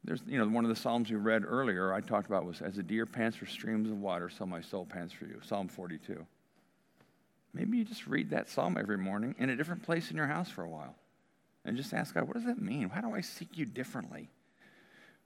there's, 0.04 0.20
you 0.26 0.38
know, 0.38 0.46
one 0.46 0.64
of 0.64 0.68
the 0.68 0.76
Psalms 0.76 1.10
we 1.10 1.16
read 1.16 1.44
earlier, 1.44 1.92
I 1.92 2.00
talked 2.00 2.26
about 2.26 2.44
was, 2.44 2.60
as 2.60 2.78
a 2.78 2.82
deer 2.82 3.06
pants 3.06 3.36
for 3.36 3.46
streams 3.46 3.90
of 3.90 4.00
water, 4.00 4.28
so 4.28 4.46
my 4.46 4.60
soul 4.60 4.86
pants 4.86 5.12
for 5.12 5.24
you. 5.24 5.40
Psalm 5.42 5.66
42. 5.68 6.24
Maybe 7.52 7.78
you 7.78 7.84
just 7.84 8.06
read 8.06 8.30
that 8.30 8.48
psalm 8.48 8.76
every 8.78 8.98
morning 8.98 9.34
in 9.38 9.50
a 9.50 9.56
different 9.56 9.82
place 9.82 10.10
in 10.10 10.16
your 10.16 10.28
house 10.28 10.48
for 10.48 10.62
a 10.62 10.68
while 10.68 10.94
and 11.64 11.76
just 11.76 11.92
ask 11.92 12.14
God, 12.14 12.28
what 12.28 12.34
does 12.34 12.44
that 12.44 12.62
mean? 12.62 12.88
How 12.88 13.00
do 13.00 13.14
I 13.14 13.20
seek 13.20 13.58
you 13.58 13.66
differently? 13.66 14.28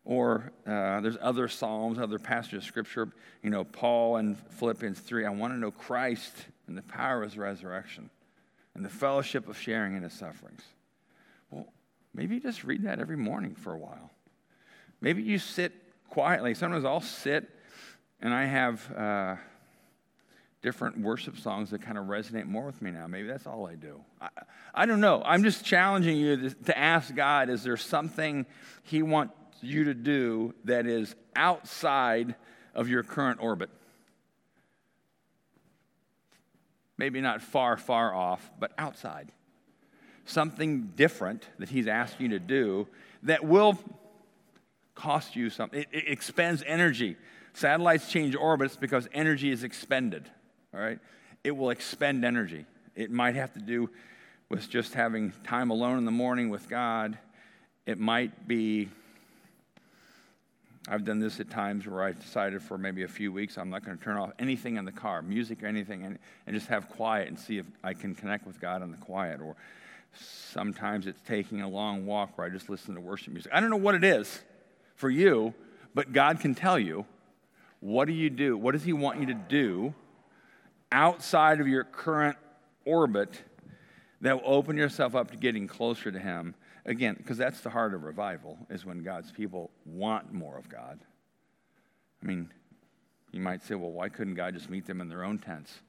Or 0.05 0.53
uh, 0.67 1.01
there's 1.01 1.17
other 1.21 1.49
Psalms, 1.49 1.99
other 1.99 2.19
passages 2.19 2.59
of 2.59 2.65
Scripture. 2.65 3.09
You 3.43 3.51
know, 3.51 3.65
Paul 3.65 4.19
in 4.19 4.35
Philippians 4.35 5.01
3, 5.01 5.25
I 5.25 5.31
want 5.31 5.55
to 5.55 5.59
know 5.59 5.71
Christ 5.71 6.33
and 6.67 6.77
the 6.77 6.83
power 6.83 7.23
of 7.23 7.31
his 7.31 7.39
resurrection 7.39 8.11
and 8.75 8.85
the 8.85 8.91
fellowship 8.91 9.49
of 9.49 9.59
sharing 9.59 9.97
in 9.97 10.03
his 10.03 10.13
sufferings. 10.13 10.63
Well, 11.51 11.67
maybe 12.13 12.35
you 12.35 12.41
just 12.41 12.65
read 12.65 12.83
that 12.83 12.99
every 13.01 13.17
morning 13.17 13.55
for 13.55 13.73
a 13.73 13.79
while. 13.79 14.11
Maybe 15.01 15.23
you 15.23 15.39
sit 15.39 15.73
quietly. 16.11 16.55
Sometimes 16.55 16.85
I'll 16.85 17.01
sit 17.01 17.49
and 18.21 18.33
I 18.33 18.45
have 18.45 18.93
uh, 18.93 19.37
different 20.63 20.99
worship 20.99 21.39
songs 21.39 21.71
that 21.71 21.83
kind 21.83 21.99
of 21.99 22.07
resonate 22.07 22.47
more 22.47 22.65
with 22.67 22.81
me 22.81 22.91
now. 22.91 23.07
Maybe 23.07 23.29
that's 23.29 23.47
all 23.47 23.67
I 23.67 23.75
do. 23.75 24.01
I, 24.21 24.29
I 24.75 24.87
don't 24.87 25.01
know. 25.01 25.23
I'm 25.25 25.43
just 25.43 25.65
challenging 25.65 26.17
you 26.17 26.49
to, 26.49 26.51
to 26.65 26.79
ask 26.79 27.15
God 27.15 27.49
is 27.49 27.63
there 27.63 27.77
something 27.77 28.47
He 28.83 29.03
wants 29.03 29.35
you 29.67 29.85
to 29.85 29.95
do 29.95 30.55
that 30.65 30.87
is 30.87 31.15
outside 31.37 32.35
of 32.75 32.89
your 32.89 33.03
current 33.03 33.41
orbit. 33.43 33.71
Maybe 36.97 37.21
not 37.21 37.43
far, 37.43 37.77
far 37.77 38.15
off, 38.15 38.51
but 38.59 38.73
outside. 38.79 39.33
Something 40.27 40.93
different 40.97 41.49
that 41.59 41.69
He's 41.69 41.87
asking 41.87 42.31
you 42.31 42.39
to 42.39 42.45
do 42.45 42.87
that 43.25 43.45
will 43.45 43.79
cost 44.95 45.35
you 45.37 45.51
something. 45.51 45.81
It, 45.81 45.89
it 45.93 46.09
expends 46.09 46.63
energy. 46.67 47.17
Satellites 47.53 48.11
change 48.11 48.35
orbits 48.35 48.77
because 48.77 49.09
energy 49.13 49.51
is 49.51 49.65
expended, 49.65 50.29
all 50.73 50.81
right? 50.81 50.99
It 51.43 51.53
will 51.53 51.71
expend 51.71 52.25
energy. 52.25 52.65
It 52.95 53.11
might 53.11 53.35
have 53.35 53.53
to 53.55 53.61
do 53.61 53.91
with 54.49 54.69
just 54.69 54.95
having 54.95 55.33
time 55.45 55.71
alone 55.71 55.99
in 55.99 56.05
the 56.05 56.11
morning 56.11 56.49
with 56.49 56.69
God. 56.69 57.19
It 57.87 57.99
might 57.99 58.47
be 58.47 58.89
I've 60.87 61.05
done 61.05 61.19
this 61.19 61.41
at 61.41 61.49
times 61.49 61.87
where 61.87 62.03
I've 62.03 62.21
decided 62.21 62.63
for 62.63 62.77
maybe 62.77 63.05
a 63.05 63.09
few 63.09 63.33
weeks 63.33 63.57
I'm 63.57 63.71
not 63.71 63.85
going 63.85 63.97
to 63.97 64.05
turn 64.05 64.19
off 64.19 64.33
anything 64.39 64.77
in 64.77 64.85
the 64.85 64.93
car, 64.93 65.23
music 65.23 65.63
or 65.63 65.67
anything, 65.67 66.05
and, 66.05 66.19
and 66.47 66.55
just 66.55 66.69
have 66.69 66.91
quiet 66.91 67.29
and 67.29 67.39
see 67.39 67.59
if 67.59 67.67
I 67.83 67.95
can 67.95 68.15
connect 68.15 68.47
with 68.47 68.61
God 68.61 68.83
in 68.83 68.91
the 68.91 68.99
quiet. 68.99 69.41
Or 69.41 69.57
sometimes 70.15 71.07
it's 71.07 71.21
taking 71.27 71.63
a 71.63 71.69
long 71.69 72.05
walk 72.05 72.37
where 72.37 72.47
I 72.47 72.51
just 72.51 72.69
listen 72.69 72.95
to 72.97 73.01
worship 73.01 73.33
music. 73.33 73.51
I 73.55 73.61
don't 73.61 73.71
know 73.71 73.77
what 73.77 73.95
it 73.95 74.05
is 74.05 74.43
for 74.95 75.09
you, 75.09 75.55
but 75.95 76.13
God 76.13 76.41
can 76.41 76.55
tell 76.55 76.79
you 76.79 77.07
what 77.81 78.07
do 78.07 78.13
you 78.13 78.31
do? 78.31 78.57
What 78.57 78.73
does 78.73 78.83
He 78.83 78.93
want 78.93 79.21
you 79.21 79.27
to 79.27 79.35
do 79.35 79.95
outside 80.93 81.61
of 81.61 81.69
your 81.69 81.85
current 81.85 82.37
orbit 82.85 83.43
that 84.21 84.43
will 84.43 84.55
open 84.55 84.77
yourself 84.77 85.15
up 85.15 85.31
to 85.31 85.37
getting 85.37 85.67
closer 85.67 86.11
to 86.11 86.19
Him 86.19 86.55
Again, 86.87 87.15
because 87.17 87.39
that's 87.39 87.61
the 87.61 87.71
heart 87.71 87.95
of 87.95 88.03
revival, 88.03 88.59
is 88.69 88.85
when 88.85 89.03
God's 89.03 89.33
people 89.33 89.71
want 89.87 90.33
more 90.33 90.59
of 90.59 90.69
God. 90.69 91.01
I 92.23 92.27
mean, 92.27 92.51
you 93.33 93.41
might 93.41 93.63
say, 93.63 93.75
well, 93.75 93.91
why 93.91 94.09
couldn't 94.09 94.35
God 94.35 94.55
just 94.55 94.69
meet 94.69 94.87
them 94.87 95.01
in 95.01 95.09
their 95.09 95.25
own 95.25 95.39
tents? 95.39 95.81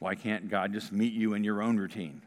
Why 0.00 0.14
can't 0.14 0.50
God 0.50 0.72
just 0.72 0.92
meet 0.92 1.12
you 1.12 1.34
in 1.34 1.44
your 1.44 1.62
own 1.62 1.76
routine? 1.76 2.20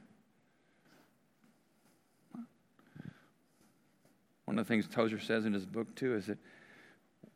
One 4.46 4.58
of 4.58 4.66
the 4.66 4.74
things 4.74 4.88
Tozer 4.88 5.20
says 5.20 5.46
in 5.46 5.54
his 5.54 5.66
book, 5.66 5.94
too, 5.96 6.16
is 6.16 6.28
that 6.28 6.38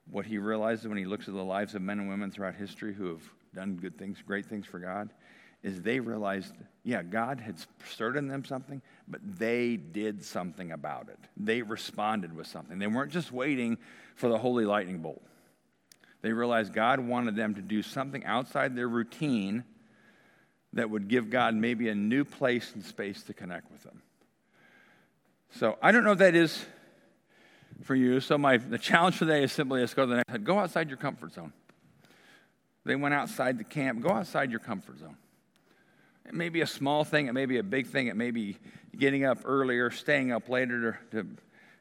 what 0.09 0.25
he 0.25 0.37
realizes 0.37 0.87
when 0.87 0.97
he 0.97 1.05
looks 1.05 1.27
at 1.27 1.33
the 1.33 1.43
lives 1.43 1.75
of 1.75 1.81
men 1.81 1.99
and 1.99 2.07
women 2.07 2.31
throughout 2.31 2.55
history 2.55 2.93
who 2.93 3.09
have 3.09 3.21
done 3.53 3.75
good 3.75 3.97
things, 3.97 4.23
great 4.25 4.45
things 4.45 4.65
for 4.65 4.79
God, 4.79 5.09
is 5.63 5.81
they 5.81 5.99
realized, 5.99 6.53
yeah, 6.83 7.03
God 7.03 7.39
had 7.39 7.55
stirred 7.87 8.17
in 8.17 8.27
them 8.27 8.43
something, 8.45 8.81
but 9.07 9.21
they 9.23 9.75
did 9.77 10.23
something 10.23 10.71
about 10.71 11.09
it. 11.09 11.19
They 11.37 11.61
responded 11.61 12.35
with 12.35 12.47
something. 12.47 12.79
They 12.79 12.87
weren't 12.87 13.11
just 13.11 13.31
waiting 13.31 13.77
for 14.15 14.27
the 14.29 14.37
holy 14.37 14.65
lightning 14.65 14.99
bolt. 14.99 15.21
They 16.21 16.33
realized 16.33 16.73
God 16.73 16.99
wanted 16.99 17.35
them 17.35 17.55
to 17.55 17.61
do 17.61 17.81
something 17.81 18.23
outside 18.25 18.75
their 18.75 18.87
routine 18.87 19.63
that 20.73 20.89
would 20.89 21.07
give 21.07 21.29
God 21.29 21.53
maybe 21.55 21.89
a 21.89 21.95
new 21.95 22.23
place 22.23 22.71
and 22.73 22.83
space 22.83 23.23
to 23.23 23.33
connect 23.33 23.71
with 23.71 23.83
them. 23.83 24.01
So 25.51 25.77
I 25.81 25.91
don't 25.91 26.03
know 26.03 26.13
if 26.13 26.19
that 26.19 26.35
is 26.35 26.63
for 27.83 27.95
you. 27.95 28.19
So 28.19 28.37
my 28.37 28.57
the 28.57 28.77
challenge 28.77 29.19
today 29.19 29.43
is 29.43 29.51
simply 29.51 29.81
let's 29.81 29.93
go 29.93 30.03
to 30.03 30.09
the 30.09 30.15
next. 30.15 30.43
Go 30.43 30.59
outside 30.59 30.87
your 30.87 30.97
comfort 30.97 31.33
zone. 31.33 31.51
They 32.85 32.95
went 32.95 33.13
outside 33.13 33.57
the 33.57 33.63
camp. 33.63 34.01
Go 34.01 34.09
outside 34.09 34.49
your 34.49 34.59
comfort 34.59 34.99
zone. 34.99 35.17
It 36.31 36.37
may 36.37 36.47
be 36.47 36.61
a 36.61 36.67
small 36.67 37.03
thing, 37.03 37.27
it 37.27 37.33
may 37.33 37.45
be 37.45 37.57
a 37.57 37.63
big 37.63 37.87
thing, 37.87 38.07
it 38.07 38.15
may 38.15 38.31
be 38.31 38.57
getting 38.97 39.25
up 39.25 39.39
earlier, 39.43 39.91
staying 39.91 40.31
up 40.31 40.47
later 40.47 40.97
to, 41.11 41.23
to 41.23 41.29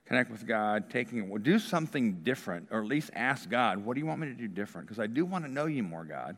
connect 0.06 0.28
with 0.28 0.44
God, 0.44 0.90
taking. 0.90 1.28
Well, 1.28 1.40
do 1.40 1.60
something 1.60 2.24
different, 2.24 2.66
or 2.72 2.80
at 2.80 2.86
least 2.86 3.12
ask 3.14 3.48
God, 3.48 3.78
what 3.78 3.94
do 3.94 4.00
you 4.00 4.06
want 4.06 4.18
me 4.18 4.26
to 4.26 4.34
do 4.34 4.48
different? 4.48 4.88
Because 4.88 4.98
I 4.98 5.06
do 5.06 5.24
want 5.24 5.44
to 5.44 5.50
know 5.50 5.66
you 5.66 5.84
more, 5.84 6.04
God. 6.04 6.36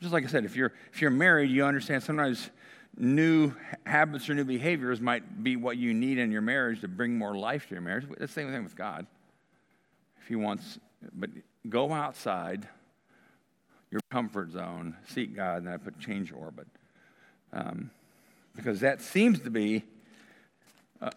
Just 0.00 0.12
like 0.12 0.22
I 0.22 0.28
said, 0.28 0.44
if 0.44 0.54
you're 0.54 0.72
if 0.92 1.02
you're 1.02 1.10
married, 1.10 1.50
you 1.50 1.64
understand 1.64 2.04
sometimes 2.04 2.50
new 2.96 3.52
habits 3.84 4.30
or 4.30 4.34
new 4.34 4.44
behaviors 4.44 5.00
might 5.00 5.42
be 5.42 5.56
what 5.56 5.76
you 5.76 5.94
need 5.94 6.18
in 6.18 6.30
your 6.30 6.40
marriage 6.40 6.82
to 6.82 6.88
bring 6.88 7.18
more 7.18 7.36
life 7.36 7.66
to 7.66 7.74
your 7.74 7.82
marriage. 7.82 8.06
It's 8.10 8.20
the 8.20 8.28
same 8.28 8.52
thing 8.52 8.62
with 8.62 8.76
God. 8.76 9.08
If 10.20 10.28
He 10.28 10.36
wants, 10.36 10.78
but 11.14 11.30
go 11.68 11.92
outside 11.92 12.68
your 13.90 14.02
comfort 14.08 14.52
zone, 14.52 14.96
seek 15.08 15.34
God, 15.34 15.64
and 15.64 15.68
I 15.68 15.78
put 15.78 15.98
change 15.98 16.30
your 16.30 16.38
orbit. 16.38 16.68
Um, 17.52 17.90
because 18.54 18.80
that 18.80 19.00
seems 19.00 19.40
to 19.40 19.50
be 19.50 19.84
a, 21.00 21.12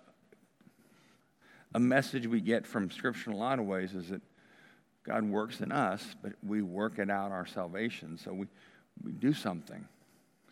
a 1.73 1.79
message 1.79 2.27
we 2.27 2.39
get 2.39 2.67
from 2.67 2.91
Scripture 2.91 3.31
in 3.31 3.35
a 3.35 3.39
lot 3.39 3.59
of 3.59 3.65
ways 3.65 3.93
is 3.93 4.09
that 4.09 4.21
God 5.03 5.23
works 5.23 5.61
in 5.61 5.71
us, 5.71 6.15
but 6.21 6.33
we 6.45 6.61
work 6.61 6.99
it 6.99 7.09
out 7.09 7.31
our 7.31 7.47
salvation. 7.47 8.17
So 8.17 8.31
we, 8.31 8.45
we 9.03 9.11
do 9.11 9.33
something. 9.33 9.87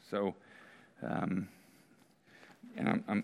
So, 0.10 0.34
um, 1.04 1.48
and 2.76 2.89
I'm, 2.89 3.04
I'm 3.08 3.24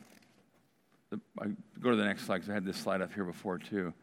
I 1.40 1.46
go 1.80 1.92
to 1.92 1.96
the 1.96 2.04
next 2.04 2.26
slide 2.26 2.38
because 2.38 2.50
I 2.50 2.54
had 2.54 2.66
this 2.66 2.78
slide 2.78 3.02
up 3.02 3.14
here 3.14 3.24
before 3.24 3.58
too. 3.58 3.94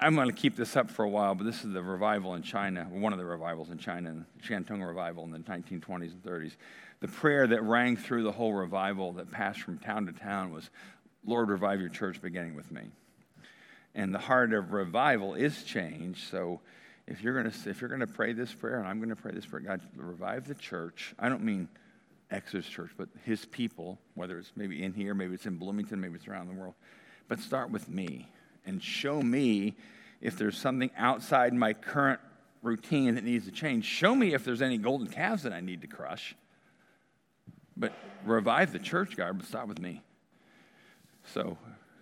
I'm 0.00 0.14
going 0.14 0.28
to 0.28 0.34
keep 0.34 0.56
this 0.56 0.76
up 0.76 0.90
for 0.90 1.04
a 1.04 1.08
while, 1.08 1.34
but 1.34 1.44
this 1.44 1.64
is 1.64 1.72
the 1.72 1.82
revival 1.82 2.34
in 2.34 2.42
China, 2.42 2.86
one 2.90 3.12
of 3.12 3.18
the 3.18 3.24
revivals 3.24 3.70
in 3.70 3.78
China, 3.78 4.26
the 4.36 4.42
Shantung 4.42 4.86
revival 4.86 5.24
in 5.24 5.30
the 5.30 5.38
1920s 5.38 6.12
and 6.12 6.22
30s 6.22 6.52
the 7.02 7.08
prayer 7.08 7.48
that 7.48 7.62
rang 7.64 7.96
through 7.96 8.22
the 8.22 8.30
whole 8.30 8.52
revival 8.52 9.14
that 9.14 9.28
passed 9.28 9.60
from 9.60 9.76
town 9.76 10.06
to 10.06 10.12
town 10.12 10.52
was, 10.52 10.70
Lord, 11.26 11.48
revive 11.50 11.80
your 11.80 11.88
church 11.88 12.22
beginning 12.22 12.54
with 12.54 12.70
me. 12.70 12.82
And 13.92 14.14
the 14.14 14.20
heart 14.20 14.52
of 14.52 14.72
revival 14.72 15.34
is 15.34 15.64
change. 15.64 16.30
So 16.30 16.60
if 17.08 17.20
you're 17.20 17.34
going 17.34 17.50
to 17.50 17.70
if 17.70 17.80
you're 17.80 17.88
going 17.88 18.00
to 18.00 18.06
pray 18.06 18.32
this 18.32 18.54
prayer, 18.54 18.78
and 18.78 18.86
I'm 18.86 18.98
going 18.98 19.08
to 19.08 19.16
pray 19.16 19.32
this 19.32 19.44
prayer, 19.44 19.62
God, 19.62 19.80
revive 19.96 20.46
the 20.46 20.54
church. 20.54 21.12
I 21.18 21.28
don't 21.28 21.42
mean 21.42 21.68
Exodus 22.30 22.66
Church, 22.66 22.92
but 22.96 23.08
His 23.24 23.44
people, 23.46 23.98
whether 24.14 24.38
it's 24.38 24.52
maybe 24.54 24.84
in 24.84 24.92
here, 24.92 25.12
maybe 25.12 25.34
it's 25.34 25.46
in 25.46 25.56
Bloomington, 25.56 26.00
maybe 26.00 26.14
it's 26.14 26.28
around 26.28 26.46
the 26.46 26.54
world. 26.54 26.74
but 27.26 27.40
start 27.40 27.72
with 27.72 27.88
me 27.88 28.28
and 28.64 28.80
show 28.80 29.20
me 29.20 29.74
if 30.20 30.38
there's 30.38 30.56
something 30.56 30.92
outside 30.96 31.52
my 31.52 31.72
current 31.72 32.20
routine 32.62 33.16
that 33.16 33.24
needs 33.24 33.46
to 33.46 33.50
change. 33.50 33.86
Show 33.86 34.14
me 34.14 34.34
if 34.34 34.44
there's 34.44 34.62
any 34.62 34.78
golden 34.78 35.08
calves 35.08 35.42
that 35.42 35.52
I 35.52 35.60
need 35.60 35.80
to 35.80 35.88
crush. 35.88 36.36
But 37.76 37.92
revive 38.24 38.72
the 38.72 38.78
church, 38.78 39.16
God, 39.16 39.38
but 39.38 39.46
start 39.46 39.68
with 39.68 39.80
me. 39.80 40.02
So, 41.34 41.56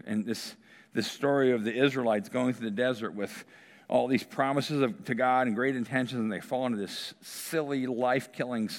and 0.07 0.25
this, 0.25 0.55
this 0.93 1.07
story 1.07 1.53
of 1.53 1.65
the 1.65 1.75
Israelites 1.75 2.29
going 2.29 2.55
through 2.55 2.71
the 2.71 2.77
desert 2.77 3.15
with 3.15 3.45
all 3.89 4.07
these 4.07 4.23
promises 4.23 4.83
of, 4.83 5.05
to 5.05 5.15
God 5.15 5.47
and 5.47 5.57
great 5.57 5.77
intentions, 5.77 6.21
and 6.21 6.33
they 6.33 6.41
fall 6.41 6.67
into 6.67 6.79
this 6.79 7.15
silly, 7.23 7.87
life 7.87 8.33
killing 8.33 8.71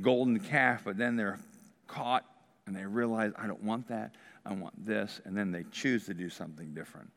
golden 0.00 0.38
calf, 0.40 0.82
but 0.84 0.96
then 0.96 1.16
they're 1.16 1.38
caught 1.86 2.24
and 2.66 2.76
they 2.76 2.84
realize, 2.84 3.32
I 3.36 3.46
don't 3.46 3.62
want 3.62 3.88
that, 3.88 4.14
I 4.46 4.52
want 4.52 4.86
this, 4.86 5.20
and 5.24 5.36
then 5.36 5.50
they 5.50 5.64
choose 5.72 6.06
to 6.06 6.14
do 6.14 6.28
something 6.28 6.74
different. 6.74 7.10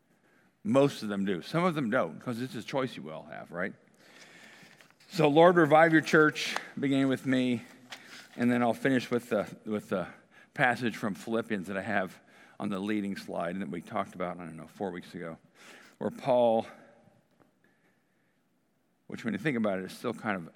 Most 0.64 1.04
of 1.04 1.10
them 1.10 1.26
do. 1.26 1.42
Some 1.42 1.64
of 1.64 1.76
them 1.76 1.90
don't, 1.90 2.18
because 2.18 2.42
it's 2.42 2.56
a 2.56 2.64
choice 2.64 2.96
you 2.98 3.12
all 3.12 3.28
have, 3.32 3.52
right? 3.52 3.74
So, 5.12 5.28
Lord, 5.28 5.58
revive 5.58 5.94
your 5.94 6.02
church, 6.02 6.56
beginning 6.80 7.08
with 7.08 7.26
me, 7.26 7.62
and 8.38 8.52
then 8.52 8.62
I'll 8.62 8.74
finish 8.74 9.10
with 9.10 9.30
the, 9.30 9.48
with 9.66 9.90
the 9.90 10.08
passage 10.54 10.98
from 10.98 11.16
Philippians 11.16 11.68
that 11.68 11.78
I 11.78 11.82
have 11.82 12.18
on 12.60 12.70
the 12.70 12.80
leading 12.80 13.16
slide 13.16 13.60
that 13.60 13.70
we 13.70 13.82
talked 13.82 14.16
about, 14.16 14.40
I 14.40 14.44
don't 14.44 14.58
know, 14.58 14.68
four 14.68 14.92
weeks 14.92 15.14
ago, 15.14 15.38
where 15.98 16.10
Paul, 16.10 16.66
which 19.08 19.24
when 19.24 19.34
you 19.34 19.40
think 19.40 19.58
about 19.58 19.80
it, 19.80 19.86
is 19.86 19.92
still 19.92 20.14
kind 20.14 20.38
of 20.38 20.50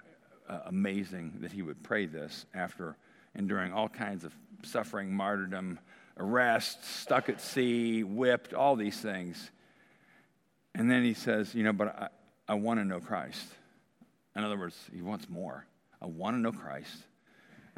uh, 0.48 0.60
amazing 0.66 1.38
that 1.40 1.52
he 1.52 1.62
would 1.62 1.82
pray 1.82 2.06
this 2.06 2.46
after 2.54 2.96
enduring 3.34 3.72
all 3.72 3.88
kinds 3.88 4.24
of 4.24 4.34
suffering, 4.62 5.12
martyrdom, 5.12 5.78
arrest, 6.18 6.84
stuck 6.84 7.28
at 7.28 7.40
sea, 7.40 8.02
whipped, 8.02 8.52
all 8.52 8.76
these 8.76 8.98
things. 8.98 9.50
And 10.74 10.90
then 10.90 11.02
he 11.02 11.14
says, 11.14 11.54
You 11.54 11.64
know, 11.64 11.72
but 11.72 11.88
I, 11.88 12.08
I 12.52 12.54
want 12.54 12.80
to 12.80 12.84
know 12.84 13.00
Christ. 13.00 13.46
In 14.36 14.44
other 14.44 14.58
words, 14.58 14.76
he 14.94 15.02
wants 15.02 15.28
more. 15.28 15.66
I 16.00 16.06
want 16.06 16.36
to 16.36 16.40
know 16.40 16.52
Christ, 16.52 16.94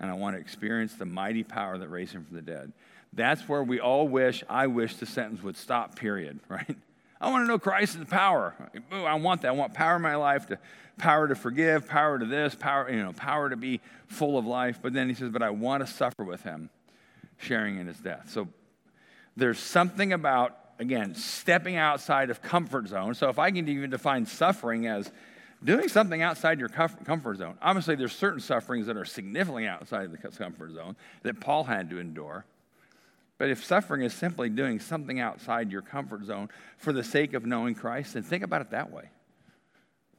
and 0.02 0.10
I 0.10 0.14
want 0.14 0.36
to 0.36 0.40
experience 0.40 0.94
the 0.94 1.06
mighty 1.06 1.44
power 1.44 1.78
that 1.78 1.88
raised 1.88 2.12
him 2.12 2.24
from 2.24 2.36
the 2.36 2.42
dead. 2.42 2.72
That's 3.12 3.48
where 3.48 3.62
we 3.62 3.78
all 3.78 4.08
wish, 4.08 4.42
I 4.48 4.66
wish 4.66 4.96
the 4.96 5.06
sentence 5.06 5.42
would 5.42 5.56
stop, 5.56 5.96
period, 5.96 6.40
right? 6.48 6.76
I 7.20 7.30
want 7.30 7.44
to 7.44 7.48
know 7.48 7.58
Christ's 7.58 8.04
power. 8.10 8.52
I 8.90 9.14
want 9.14 9.42
that. 9.42 9.48
I 9.48 9.52
want 9.52 9.74
power 9.74 9.96
in 9.96 10.02
my 10.02 10.16
life 10.16 10.48
to 10.48 10.58
power 10.98 11.28
to 11.28 11.36
forgive, 11.36 11.86
power 11.86 12.18
to 12.18 12.26
this, 12.26 12.54
power, 12.56 12.90
you 12.90 13.00
know, 13.00 13.12
power 13.12 13.48
to 13.48 13.56
be 13.56 13.80
full 14.08 14.36
of 14.36 14.44
life. 14.44 14.80
But 14.82 14.92
then 14.92 15.08
he 15.08 15.14
says, 15.14 15.30
but 15.30 15.42
I 15.42 15.50
want 15.50 15.86
to 15.86 15.92
suffer 15.92 16.24
with 16.24 16.42
him, 16.42 16.68
sharing 17.38 17.78
in 17.78 17.86
his 17.86 17.98
death. 17.98 18.28
So 18.30 18.48
there's 19.36 19.60
something 19.60 20.12
about, 20.12 20.58
again, 20.80 21.14
stepping 21.14 21.76
outside 21.76 22.28
of 22.28 22.42
comfort 22.42 22.88
zone. 22.88 23.14
So 23.14 23.28
if 23.28 23.38
I 23.38 23.52
can 23.52 23.68
even 23.68 23.90
define 23.90 24.26
suffering 24.26 24.88
as 24.88 25.10
doing 25.64 25.88
something 25.88 26.22
outside 26.22 26.58
your 26.58 26.68
comfort 26.68 27.38
zone. 27.38 27.56
Obviously, 27.62 27.94
there's 27.94 28.14
certain 28.14 28.40
sufferings 28.40 28.86
that 28.86 28.96
are 28.96 29.04
significantly 29.04 29.66
outside 29.66 30.10
the 30.12 30.18
comfort 30.18 30.72
zone 30.72 30.96
that 31.22 31.40
Paul 31.40 31.64
had 31.64 31.90
to 31.90 31.98
endure. 31.98 32.44
But 33.38 33.50
if 33.50 33.64
suffering 33.64 34.02
is 34.02 34.14
simply 34.14 34.48
doing 34.48 34.78
something 34.78 35.18
outside 35.18 35.72
your 35.72 35.82
comfort 35.82 36.24
zone 36.24 36.48
for 36.78 36.92
the 36.92 37.02
sake 37.02 37.34
of 37.34 37.44
knowing 37.44 37.74
Christ, 37.74 38.14
then 38.14 38.22
think 38.22 38.44
about 38.44 38.60
it 38.60 38.70
that 38.70 38.92
way. 38.92 39.10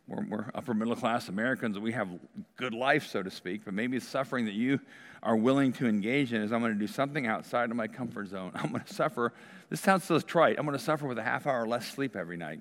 We're, 0.07 0.25
we're 0.27 0.45
upper 0.53 0.73
middle 0.73 0.95
class 0.95 1.29
Americans, 1.29 1.79
we 1.79 1.93
have 1.93 2.09
good 2.57 2.73
life, 2.73 3.07
so 3.07 3.23
to 3.23 3.31
speak, 3.31 3.61
but 3.63 3.73
maybe 3.73 3.97
the 3.97 4.05
suffering 4.05 4.45
that 4.45 4.53
you 4.53 4.81
are 5.21 5.37
willing 5.37 5.71
to 5.73 5.87
engage 5.87 6.33
in 6.33 6.41
is 6.41 6.51
I'm 6.51 6.59
going 6.59 6.73
to 6.73 6.79
do 6.79 6.87
something 6.87 7.25
outside 7.25 7.71
of 7.71 7.77
my 7.77 7.87
comfort 7.87 8.27
zone. 8.27 8.51
I'm 8.55 8.71
going 8.71 8.83
to 8.83 8.93
suffer. 8.93 9.31
This 9.69 9.79
sounds 9.79 10.03
so 10.03 10.19
trite. 10.19 10.57
I'm 10.59 10.65
going 10.65 10.77
to 10.77 10.83
suffer 10.83 11.07
with 11.07 11.17
a 11.17 11.23
half 11.23 11.47
hour 11.47 11.65
less 11.65 11.87
sleep 11.87 12.17
every 12.17 12.35
night, 12.35 12.59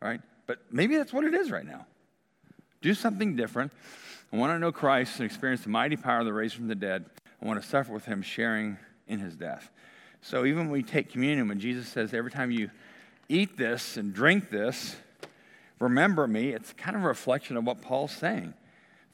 right? 0.00 0.20
But 0.46 0.58
maybe 0.70 0.96
that's 0.96 1.12
what 1.12 1.24
it 1.24 1.34
is 1.34 1.50
right 1.50 1.66
now. 1.66 1.86
Do 2.82 2.94
something 2.94 3.36
different. 3.36 3.72
I 4.32 4.36
want 4.36 4.52
to 4.52 4.58
know 4.58 4.72
Christ 4.72 5.18
and 5.18 5.26
experience 5.26 5.62
the 5.62 5.70
mighty 5.70 5.96
power 5.96 6.24
that 6.24 6.32
raised 6.32 6.54
from 6.54 6.68
the 6.68 6.74
dead. 6.74 7.04
I 7.42 7.46
want 7.46 7.62
to 7.62 7.68
suffer 7.68 7.92
with 7.92 8.04
him, 8.04 8.22
sharing 8.22 8.76
in 9.08 9.18
his 9.18 9.36
death. 9.36 9.70
So 10.20 10.44
even 10.44 10.64
when 10.64 10.70
we 10.70 10.82
take 10.82 11.10
communion, 11.10 11.48
when 11.48 11.60
Jesus 11.60 11.88
says, 11.88 12.12
every 12.12 12.30
time 12.30 12.50
you 12.50 12.70
eat 13.28 13.56
this 13.56 13.96
and 13.96 14.12
drink 14.12 14.50
this, 14.50 14.96
remember 15.78 16.26
me, 16.26 16.50
it's 16.50 16.72
kind 16.72 16.96
of 16.96 17.04
a 17.04 17.08
reflection 17.08 17.56
of 17.56 17.64
what 17.64 17.82
Paul's 17.82 18.12
saying. 18.12 18.54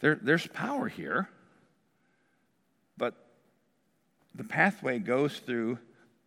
There, 0.00 0.18
there's 0.20 0.46
power 0.48 0.88
here, 0.88 1.28
but 2.96 3.14
the 4.34 4.44
pathway 4.44 4.98
goes 4.98 5.38
through 5.38 5.78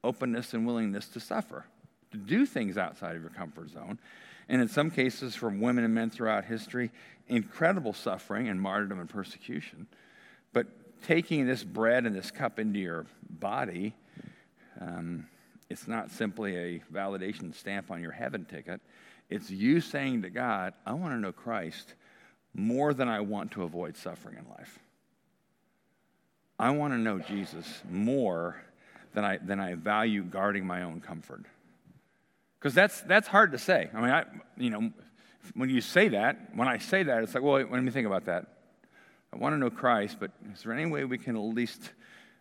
openness 0.04 0.54
and 0.54 0.66
willingness 0.68 1.08
to 1.10 1.20
suffer, 1.20 1.66
to 2.12 2.18
do 2.18 2.46
things 2.46 2.78
outside 2.78 3.16
of 3.16 3.22
your 3.22 3.32
comfort 3.32 3.72
zone. 3.72 4.00
And 4.48 4.62
in 4.62 4.68
some 4.68 4.92
cases, 4.92 5.36
from 5.36 5.60
women 5.60 5.84
and 5.84 5.94
men 5.94 6.10
throughout 6.10 6.46
history, 6.46 6.92
incredible 7.28 7.94
suffering 7.94 8.48
and 8.48 8.62
martyrdom 8.62 9.00
and 9.00 9.10
persecution. 9.10 9.88
But 10.54 10.68
taking 11.04 11.46
this 11.46 11.64
bread 11.64 12.06
and 12.06 12.16
this 12.16 12.32
cup 12.32 12.60
into 12.60 12.80
your 12.80 13.06
body, 13.30 13.96
um, 14.80 15.28
it's 15.70 15.88
not 15.88 16.12
simply 16.12 16.56
a 16.56 16.84
validation 16.94 17.54
stamp 17.56 17.90
on 17.90 18.02
your 18.02 18.12
heaven 18.12 18.46
ticket. 18.46 18.82
It's 19.30 19.50
you 19.50 19.82
saying 19.82 20.22
to 20.22 20.30
God, 20.30 20.74
I 20.86 20.94
want 20.94 21.14
to 21.14 21.20
know 21.20 21.32
Christ 21.32 21.96
more 22.54 22.94
than 22.94 23.08
I 23.08 23.22
want 23.22 23.52
to 23.52 23.64
avoid 23.64 23.98
suffering 23.98 24.38
in 24.38 24.48
life. 24.50 24.80
I 26.58 26.70
want 26.70 26.94
to 26.94 26.98
know 26.98 27.20
Jesus 27.20 27.82
more 27.90 28.64
than 29.14 29.26
I, 29.26 29.38
than 29.38 29.60
I 29.60 29.74
value 29.76 30.24
guarding 30.24 30.66
my 30.66 30.84
own 30.84 31.02
comfort. 31.02 31.46
Because 32.60 32.74
that's, 32.74 33.02
that's 33.02 33.28
hard 33.28 33.52
to 33.52 33.58
say. 33.58 33.90
I 33.94 34.02
mean, 34.02 34.10
I, 34.10 34.26
you 34.58 34.70
know, 34.70 34.92
when 35.54 35.70
you 35.70 35.82
say 35.82 36.10
that, 36.10 36.56
when 36.56 36.68
I 36.68 36.78
say 36.78 37.04
that, 37.04 37.24
it's 37.24 37.36
like, 37.36 37.44
well, 37.44 37.56
wait, 37.56 37.72
let 37.72 37.84
me 37.84 37.92
think 37.92 38.08
about 38.08 38.26
that. 38.26 38.48
I 39.34 39.38
want 39.38 39.54
to 39.54 39.58
know 39.58 39.70
Christ, 39.70 40.18
but 40.20 40.32
is 40.54 40.64
there 40.64 40.74
any 40.74 40.86
way 40.86 41.04
we 41.04 41.18
can 41.18 41.36
at 41.36 41.42
least 41.42 41.92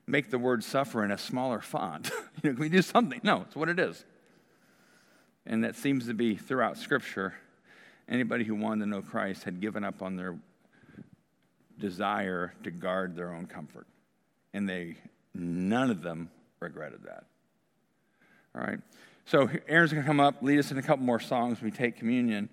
make 0.06 0.30
the 0.30 0.38
word 0.38 0.62
suffer 0.62 1.04
in 1.04 1.10
a 1.10 1.18
smaller 1.18 1.60
font? 1.60 2.10
you 2.42 2.50
know, 2.50 2.54
can 2.54 2.60
we 2.60 2.68
do 2.68 2.82
something? 2.82 3.20
No, 3.22 3.42
it's 3.42 3.56
what 3.56 3.68
it 3.68 3.78
is. 3.78 4.04
And 5.46 5.64
that 5.64 5.76
seems 5.76 6.06
to 6.06 6.14
be 6.14 6.36
throughout 6.36 6.78
Scripture. 6.78 7.34
Anybody 8.08 8.44
who 8.44 8.54
wanted 8.54 8.84
to 8.84 8.90
know 8.90 9.02
Christ 9.02 9.44
had 9.44 9.60
given 9.60 9.84
up 9.84 10.02
on 10.02 10.16
their 10.16 10.36
desire 11.78 12.54
to 12.62 12.70
guard 12.70 13.16
their 13.16 13.32
own 13.32 13.46
comfort. 13.46 13.86
And 14.52 14.68
they, 14.68 14.96
none 15.34 15.90
of 15.90 16.02
them 16.02 16.30
regretted 16.60 17.02
that. 17.04 17.24
All 18.54 18.62
right. 18.62 18.78
So 19.26 19.48
Aaron's 19.68 19.90
going 19.90 20.02
to 20.02 20.06
come 20.06 20.20
up, 20.20 20.42
lead 20.42 20.58
us 20.58 20.70
in 20.70 20.76
a 20.76 20.82
couple 20.82 21.04
more 21.04 21.20
songs. 21.20 21.62
We 21.62 21.70
take 21.70 21.96
communion. 21.96 22.50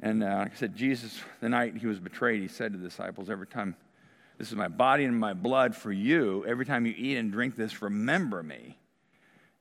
And 0.00 0.22
uh, 0.22 0.36
like 0.38 0.52
I 0.52 0.54
said, 0.54 0.76
Jesus, 0.76 1.20
the 1.40 1.48
night 1.48 1.76
he 1.76 1.86
was 1.86 1.98
betrayed, 1.98 2.40
he 2.40 2.48
said 2.48 2.72
to 2.72 2.78
the 2.78 2.88
disciples, 2.88 3.30
Every 3.30 3.48
time, 3.48 3.74
this 4.38 4.48
is 4.48 4.54
my 4.54 4.68
body 4.68 5.04
and 5.04 5.18
my 5.18 5.32
blood 5.32 5.74
for 5.74 5.90
you. 5.90 6.44
Every 6.46 6.64
time 6.64 6.86
you 6.86 6.94
eat 6.96 7.16
and 7.16 7.32
drink 7.32 7.56
this, 7.56 7.82
remember 7.82 8.42
me. 8.42 8.78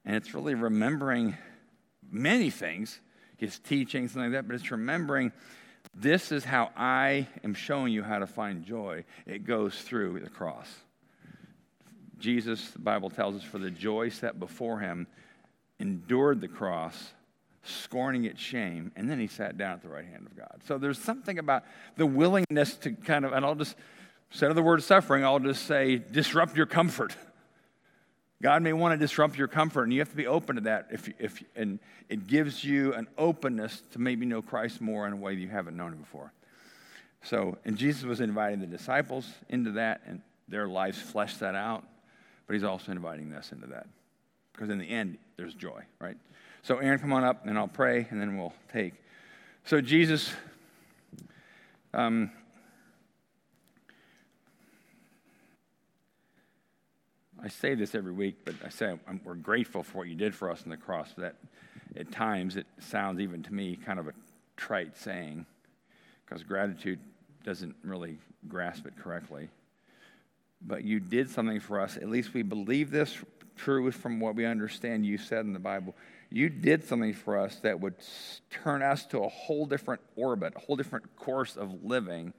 And 0.05 0.15
it's 0.15 0.35
really 0.35 0.53
remembering 0.53 1.37
many 2.11 2.51
things, 2.51 2.99
his 3.37 3.57
teachings, 3.57 4.11
something 4.11 4.31
like 4.31 4.41
that, 4.41 4.47
but 4.47 4.55
it's 4.55 4.69
remembering 4.69 5.31
this 5.95 6.31
is 6.31 6.43
how 6.43 6.71
I 6.75 7.27
am 7.43 7.53
showing 7.53 7.93
you 7.93 8.03
how 8.03 8.19
to 8.19 8.27
find 8.27 8.63
joy. 8.63 9.05
It 9.25 9.45
goes 9.45 9.81
through 9.81 10.19
the 10.19 10.29
cross. 10.29 10.67
Jesus, 12.19 12.71
the 12.71 12.79
Bible 12.79 13.09
tells 13.09 13.35
us, 13.35 13.43
for 13.43 13.57
the 13.57 13.71
joy 13.71 14.09
set 14.09 14.39
before 14.39 14.79
him, 14.79 15.07
endured 15.79 16.41
the 16.41 16.47
cross 16.47 17.13
scorning 17.63 18.25
its 18.25 18.41
shame, 18.41 18.91
and 18.95 19.09
then 19.09 19.19
he 19.19 19.27
sat 19.27 19.57
down 19.57 19.73
at 19.73 19.81
the 19.81 19.89
right 19.89 20.05
hand 20.05 20.27
of 20.27 20.35
God. 20.35 20.61
So 20.67 20.77
there's 20.77 20.99
something 20.99 21.39
about 21.39 21.63
the 21.95 22.05
willingness 22.05 22.75
to 22.77 22.91
kind 22.91 23.25
of, 23.25 23.31
and 23.31 23.45
I'll 23.45 23.55
just, 23.55 23.75
instead 24.31 24.49
of 24.49 24.55
the 24.55 24.61
word 24.61 24.83
suffering, 24.83 25.23
I'll 25.23 25.39
just 25.39 25.65
say 25.65 25.97
disrupt 25.97 26.57
your 26.57 26.65
comfort. 26.65 27.15
God 28.41 28.61
may 28.61 28.73
want 28.73 28.93
to 28.93 28.97
disrupt 28.97 29.37
your 29.37 29.47
comfort, 29.47 29.83
and 29.83 29.93
you 29.93 29.99
have 29.99 30.09
to 30.09 30.17
be 30.17 30.27
open 30.27 30.57
to 30.57 30.61
that. 30.63 30.87
If, 30.91 31.09
if, 31.17 31.41
and 31.55 31.79
it 32.09 32.27
gives 32.27 32.63
you 32.63 32.93
an 32.93 33.07
openness 33.17 33.81
to 33.93 33.99
maybe 33.99 34.25
know 34.25 34.41
Christ 34.41 34.81
more 34.81 35.07
in 35.07 35.13
a 35.13 35.15
way 35.15 35.33
you 35.33 35.47
haven't 35.47 35.77
known 35.77 35.93
him 35.93 35.99
before. 35.99 36.33
So, 37.23 37.57
and 37.63 37.77
Jesus 37.77 38.03
was 38.03 38.19
inviting 38.19 38.59
the 38.59 38.67
disciples 38.67 39.29
into 39.47 39.71
that, 39.71 40.01
and 40.05 40.21
their 40.49 40.67
lives 40.67 40.99
fleshed 40.99 41.39
that 41.39 41.55
out, 41.55 41.85
but 42.45 42.53
he's 42.53 42.65
also 42.65 42.91
inviting 42.91 43.33
us 43.33 43.53
into 43.53 43.67
that. 43.67 43.87
Because 44.53 44.69
in 44.69 44.77
the 44.77 44.89
end, 44.89 45.17
there's 45.35 45.53
joy, 45.53 45.81
right? 45.99 46.17
So, 46.61 46.77
Aaron, 46.77 46.99
come 46.99 47.11
on 47.11 47.23
up 47.23 47.45
and 47.45 47.57
I'll 47.57 47.67
pray 47.67 48.07
and 48.09 48.21
then 48.21 48.37
we'll 48.37 48.53
take. 48.71 48.93
So, 49.65 49.81
Jesus, 49.81 50.31
um, 51.93 52.31
I 57.43 57.49
say 57.49 57.75
this 57.75 57.93
every 57.93 58.13
week, 58.13 58.37
but 58.45 58.55
I 58.63 58.69
say 58.69 58.97
I'm, 59.07 59.19
we're 59.25 59.35
grateful 59.35 59.83
for 59.83 59.97
what 59.99 60.07
you 60.07 60.15
did 60.15 60.33
for 60.33 60.49
us 60.49 60.63
on 60.63 60.69
the 60.69 60.77
cross. 60.77 61.13
That 61.17 61.35
at 61.97 62.11
times 62.11 62.55
it 62.55 62.67
sounds 62.79 63.19
even 63.19 63.43
to 63.43 63.53
me 63.53 63.75
kind 63.75 63.99
of 63.99 64.07
a 64.07 64.13
trite 64.55 64.95
saying, 64.95 65.45
because 66.25 66.43
gratitude 66.43 66.99
doesn't 67.43 67.75
really 67.83 68.17
grasp 68.47 68.85
it 68.85 68.93
correctly. 68.97 69.49
But 70.61 70.85
you 70.85 71.01
did 71.01 71.29
something 71.29 71.59
for 71.59 71.81
us. 71.81 71.97
At 71.97 72.09
least 72.09 72.33
we 72.33 72.43
believe 72.43 72.91
this 72.91 73.17
truth, 73.55 73.95
from 73.95 74.19
what 74.19 74.35
we 74.35 74.45
understand 74.45 75.05
you 75.05 75.17
said 75.17 75.45
in 75.45 75.53
the 75.53 75.59
Bible, 75.59 75.95
you 76.29 76.49
did 76.49 76.83
something 76.83 77.13
for 77.13 77.37
us 77.37 77.57
that 77.57 77.79
would 77.79 77.95
turn 78.49 78.81
us 78.81 79.05
to 79.07 79.19
a 79.19 79.29
whole 79.29 79.65
different 79.65 80.01
orbit, 80.15 80.53
a 80.55 80.59
whole 80.59 80.75
different 80.75 81.15
course 81.15 81.55
of 81.55 81.83
living 81.83 82.33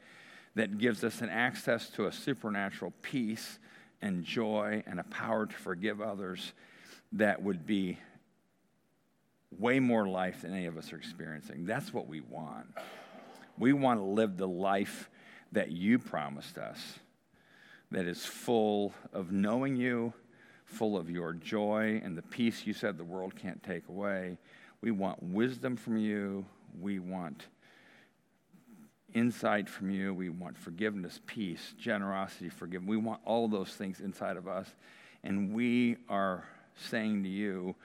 that 0.57 0.79
gives 0.79 1.05
us 1.05 1.21
an 1.21 1.29
access 1.29 1.89
to 1.91 2.07
a 2.07 2.13
supernatural 2.13 2.93
peace 3.03 3.59
and 4.03 4.25
joy 4.25 4.83
and 4.87 5.01
a 5.01 5.05
power 5.05 5.47
to 5.47 5.55
forgive 5.55 6.01
others 6.01 6.53
that 7.13 7.43
would 7.43 7.67
be 7.67 7.99
way 9.59 9.79
more 9.79 10.09
life 10.09 10.43
than 10.43 10.53
any 10.53 10.67
of 10.67 10.77
us 10.77 10.93
are 10.93 10.97
experiencing. 10.97 11.65
That's 11.65 11.93
what 11.93 12.09
we 12.09 12.21
want. 12.21 12.67
We 13.59 13.73
want 13.73 14.01
to 14.01 14.05
live 14.05 14.37
the 14.37 14.49
life 14.49 15.09
that 15.53 15.71
you 15.71 16.01
promised 16.01 16.59
us, 16.59 16.99
that 17.93 18.07
is 18.07 18.25
full 18.25 18.93
of 19.13 19.31
knowing 19.31 19.77
you, 19.77 20.13
full 20.65 20.97
of 20.97 21.11
your 21.11 21.33
joy 21.33 22.01
and 22.05 22.17
the 22.17 22.23
peace 22.23 22.67
you 22.67 22.73
said 22.73 22.99
the 22.99 23.05
world 23.05 23.35
can't 23.37 23.63
take 23.63 23.89
away. 23.89 24.39
We 24.81 24.91
want 24.91 25.23
wisdom 25.23 25.77
from 25.77 25.97
you. 25.97 26.45
We 26.81 26.99
want 26.99 27.47
insight 29.15 29.69
from 29.69 29.91
you. 29.91 30.13
We 30.13 30.29
want 30.29 30.59
forgiveness, 30.59 31.21
peace, 31.27 31.75
generosity, 31.79 32.49
forgiveness. 32.49 32.89
We 32.89 32.97
want 32.97 33.21
all 33.25 33.49
those 33.49 33.71
things 33.71 34.01
inside 34.01 34.37
of 34.37 34.49
us. 34.49 34.69
And 35.23 35.55
we 35.55 35.97
are 36.09 36.45
saying 36.77 37.23
to 37.23 37.29
you, 37.29 37.77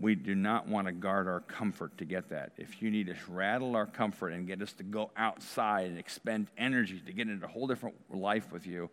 we 0.00 0.14
do 0.14 0.34
not 0.34 0.66
want 0.66 0.86
to 0.86 0.92
guard 0.92 1.28
our 1.28 1.40
comfort 1.40 1.98
to 1.98 2.06
get 2.06 2.30
that. 2.30 2.52
If 2.56 2.80
you 2.80 2.90
need 2.90 3.08
to 3.08 3.16
rattle 3.28 3.76
our 3.76 3.86
comfort 3.86 4.30
and 4.30 4.46
get 4.46 4.62
us 4.62 4.72
to 4.74 4.82
go 4.82 5.10
outside 5.16 5.86
and 5.86 5.98
expend 5.98 6.46
energy 6.56 7.02
to 7.04 7.12
get 7.12 7.28
into 7.28 7.44
a 7.44 7.48
whole 7.48 7.66
different 7.66 7.96
life 8.10 8.50
with 8.50 8.66
you, 8.66 8.88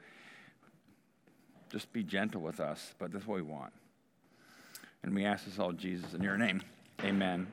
just 1.69 1.91
be 1.93 2.03
gentle 2.03 2.41
with 2.41 2.59
us. 2.59 2.93
But 2.99 3.11
that's 3.11 3.25
what 3.25 3.35
we 3.35 3.41
want. 3.41 3.73
And 5.03 5.15
we 5.15 5.25
ask 5.25 5.45
this 5.45 5.59
all, 5.59 5.71
Jesus, 5.71 6.13
in 6.13 6.21
your 6.21 6.37
name. 6.37 6.61
Amen. 7.03 7.47